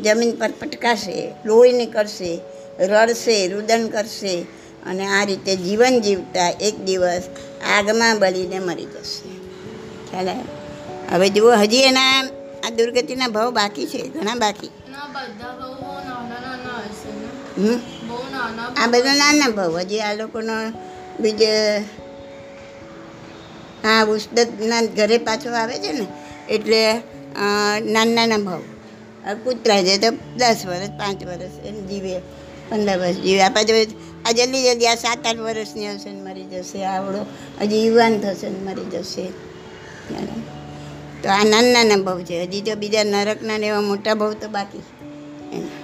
જમીન 0.01 0.31
પર 0.31 0.51
પટકાશે 0.51 1.33
લોહી 1.45 1.71
નીકળશે 1.71 2.39
રડશે, 2.79 3.47
રુદન 3.47 3.87
કરશે 3.87 4.45
અને 4.85 5.03
આ 5.07 5.23
રીતે 5.25 5.53
જીવન 5.55 5.95
જીવતા 6.01 6.49
એક 6.67 6.75
દિવસ 6.85 7.25
આગમાં 7.75 8.19
બળીને 8.19 8.59
મરી 8.59 8.89
જશે. 8.93 9.29
ખ્યાલ 10.09 10.29
હવે 11.11 11.27
જુઓ 11.29 11.55
હજી 11.55 11.83
એના 11.83 12.13
આ 12.65 12.69
દુર્ગતિના 12.69 13.27
ભાવ 13.27 13.49
બાકી 13.53 13.87
છે 13.91 13.99
ઘણા 14.09 14.35
બાકી. 14.35 14.71
આ 18.77 18.87
બધા 18.87 19.15
નાના 19.15 19.49
ભાવ 19.49 19.73
હજી 19.79 19.99
આ 19.99 20.13
લોકોનો 20.13 20.53
બીજે 21.19 21.51
હા 23.83 24.01
ઉસ્દતના 24.03 24.81
ઘરે 24.97 25.17
પાછો 25.17 25.49
આવે 25.53 25.75
છે 25.83 25.91
ને 25.91 26.05
એટલે 26.49 26.81
નાના 27.93 28.05
નાના 28.17 28.37
ભાવ. 28.37 28.61
કૂતરા 29.43 29.81
છે 29.83 29.97
તો 29.97 30.09
દસ 30.37 30.61
વર્ષ 30.65 30.93
પાંચ 30.99 31.19
વર્ષ 31.25 31.55
એમ 31.65 31.77
જીવે 31.87 32.13
પંદર 32.69 32.97
વર્ષ 32.99 33.17
જીવે. 33.25 33.49
પાછો 33.49 33.73
આ 34.25 34.33
જલ્દી 34.37 34.63
જલ્દી 34.67 34.89
આ 34.93 34.99
સાત 35.03 35.21
આઠ 35.27 35.41
વર્ષની 35.47 35.89
હશે 35.95 36.09
ને 36.15 36.21
મરી 36.27 36.47
જશે 36.53 36.79
આવડો. 36.93 37.21
હજી 37.61 37.83
યુવાન 37.85 38.15
થશે 38.23 38.47
ને 38.49 38.59
મરી 38.67 38.89
જશે. 38.93 39.25
તો 41.21 41.27
આ 41.29 41.43
નાના 41.43 41.73
નાના 41.75 42.01
બહુ 42.07 42.21
છે. 42.29 42.35
હજી 42.45 42.61
તો 42.61 42.75
બીજા 42.83 43.05
નરકના 43.13 43.57
ને 43.57 43.67
એવા 43.71 43.85
મોટા 43.91 44.15
બહુ 44.15 44.33
તો 44.43 44.47
બાકી. 44.55 44.83
એના 45.57 45.79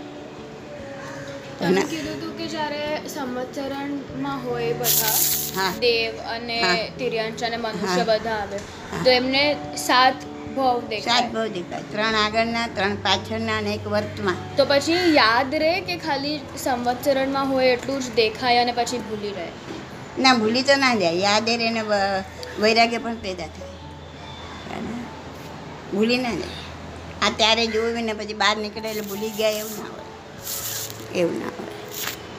તમે 1.60 1.82
કીધું 1.92 2.16
હતું 2.18 2.34
કે 2.40 2.46
જ્યારે 2.48 2.84
સંવત્સરણમાં 3.14 4.40
હોય 4.46 4.74
બધા 4.82 5.70
દેવ 5.82 6.14
અને. 6.36 6.60
તિર્યંશ 6.98 7.44
અને 7.44 7.58
મનુષ્ય 7.58 8.04
બધા 8.10 8.40
આવે 8.42 8.60
તો 9.04 9.10
એમને 9.20 9.44
સાત 9.88 10.18
ભાવ 10.58 10.78
સાત 11.06 11.26
ભવ 11.34 11.48
દેખાય. 11.58 11.84
ત્રણ 11.94 12.18
આગળના 12.24 12.68
ત્રણ 12.76 12.96
પાછળના 13.06 13.58
અને 13.62 13.72
એક 13.74 13.86
વર્તમાન. 13.94 14.38
તો 14.58 14.66
પછી 14.72 15.00
યાદ 15.16 15.56
રહે 15.64 15.74
કે 15.90 15.98
ખાલી 16.06 16.38
સંવત્સરણમાં 16.64 17.48
હોય 17.54 17.70
એટલું 17.78 18.00
જ 18.02 18.16
દેખાય 18.22 18.66
અને 18.66 18.74
પછી 18.80 19.02
ભૂલી 19.10 19.34
રહે? 19.40 19.48
ના 20.24 20.36
ભૂલી 20.44 20.66
તો 20.70 20.76
ના 20.76 20.96
જાય. 20.96 21.20
યાદ 21.28 21.50
એ 21.50 21.58
ને 21.58 21.84
વૈરાગ્ય 22.62 22.98
પણ 22.98 23.16
પેદા 23.26 23.50
થાય. 23.56 23.76
ભૂલી 25.94 26.18
ના 26.18 26.36
જાય. 26.42 26.62
આ 27.24 27.30
ત્યારે 27.40 27.68
જોયું 27.68 28.04
ને 28.04 28.14
પછી 28.14 28.34
બહાર 28.34 28.56
નીકળે 28.64 28.90
એટલે 28.90 29.02
ભૂલી 29.02 29.34
ગયા 29.40 29.56
એવું 29.62 29.76
ના 29.80 29.92
હોય. 29.94 30.08
એવું 31.16 31.38
ના 31.40 31.54
હોય. 31.58 31.74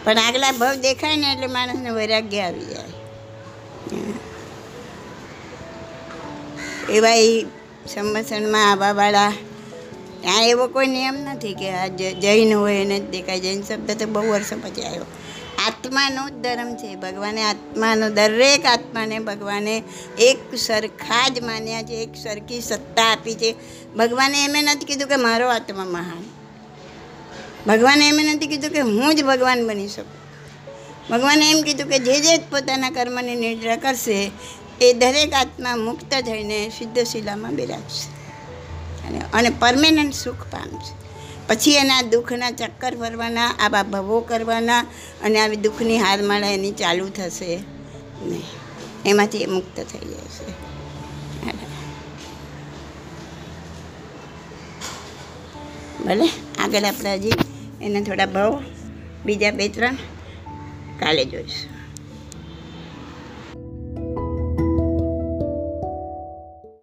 પણ 0.04 0.18
આગલા 0.18 0.52
ભાવ 0.52 0.74
દેખાય 0.86 1.16
ને 1.16 1.32
એટલે 1.32 1.48
માણસને 1.56 1.90
વૈરાગ્ય 1.90 2.40
આવી 2.40 2.66
જાય. 2.72 2.94
એવા 6.96 7.16
એ 7.28 7.46
સંવત્સરમાં 7.94 8.70
આવવાવાળા 8.70 9.32
ત્યાં 10.20 10.44
એવો 10.44 10.66
કોઈ 10.66 10.86
નિયમ 10.86 11.14
નથી 11.14 11.54
કે 11.54 11.70
આ 11.70 11.86
જૈન 11.86 12.54
હોય 12.54 12.74
એને 12.74 13.00
જ 13.00 13.10
દેખાય. 13.10 13.40
જૈન 13.40 13.62
શબ્દ 13.62 13.90
તો 13.90 14.06
બહુ 14.06 14.28
વર્ષો 14.28 14.56
પછી 14.56 14.82
આવ્યો. 14.82 15.06
આત્માનો 15.66 16.28
જ 16.28 16.32
ધર્મ 16.32 16.74
છે. 16.74 16.94
ભગવાને 16.94 17.42
આત્માનો, 17.42 18.10
દરેક 18.10 18.66
આત્માને 18.66 19.18
ભગવાને 19.18 19.82
એક 20.18 20.54
સરખા 20.54 21.28
જ 21.28 21.42
માન્યા 21.42 21.82
છે. 21.82 21.92
એક 21.92 22.16
સરખી 22.16 22.60
સત્તા 22.60 23.12
આપી 23.12 23.34
છે. 23.34 23.54
ભગવાને 23.96 24.44
એમ 24.44 24.56
નથી 24.62 24.84
કીધું 24.84 25.08
કે 25.08 25.16
મારો 25.16 25.48
આત્મા 25.48 25.84
મહાન. 25.84 26.24
ભગવાને 27.66 28.08
એમ 28.08 28.20
નથી 28.34 28.46
કીધું 28.46 28.70
કે 28.70 28.80
હું 28.80 29.16
જ 29.16 29.24
ભગવાન 29.24 29.68
બની 29.68 29.88
શકું. 29.88 30.18
ભગવાને 31.10 31.50
એમ 31.50 31.62
કીધું 31.62 31.90
કે 31.90 31.98
જે 31.98 32.20
જે 32.20 32.38
પોતાના 32.38 32.90
કર્મની 32.90 33.34
નિર્ણય 33.34 33.76
કરશે 33.76 34.30
એ 34.80 34.92
દરેક 34.92 35.32
આત્મા 35.32 35.76
મુક્ત 35.76 36.14
થઈને 36.14 36.68
સિદ્ધશિલામાં 36.68 37.54
બિરાજશે. 37.54 38.06
અને 39.06 39.18
અને 39.32 39.50
પરમેનન્ટ 39.50 40.14
સુખ 40.14 40.44
પામશે. 40.50 40.94
પછી 41.48 41.74
એના 41.74 42.02
દુઃખના 42.02 42.50
ચક્કર 42.50 42.94
ફરવાના 42.96 43.48
આવા 43.60 43.82
ભવો 43.82 44.20
કરવાના, 44.20 44.80
અને 45.24 45.40
આવી 45.40 45.56
દુઃખની 45.56 45.98
હારમાળા 45.98 46.46
એની 46.46 46.72
ચાલુ 46.72 47.08
થશે 47.08 47.56
ને 48.22 48.40
એમાંથી 49.06 49.38
એ 49.38 49.46
મુક્ત 49.46 49.76
થઈ 49.76 50.08
જશે 50.08 50.46
ભલે, 56.04 56.28
આગળ 56.64 56.84
આપણે 56.84 57.14
હજી 57.14 57.32
એના 57.82 58.00
થોડા 58.00 58.26
ભાવ, 58.26 58.62
બીજા 59.26 59.50
બે 59.50 59.68
ત્રણ 59.68 59.96
કાલે 61.00 61.24
જોઈશું. 61.24 61.77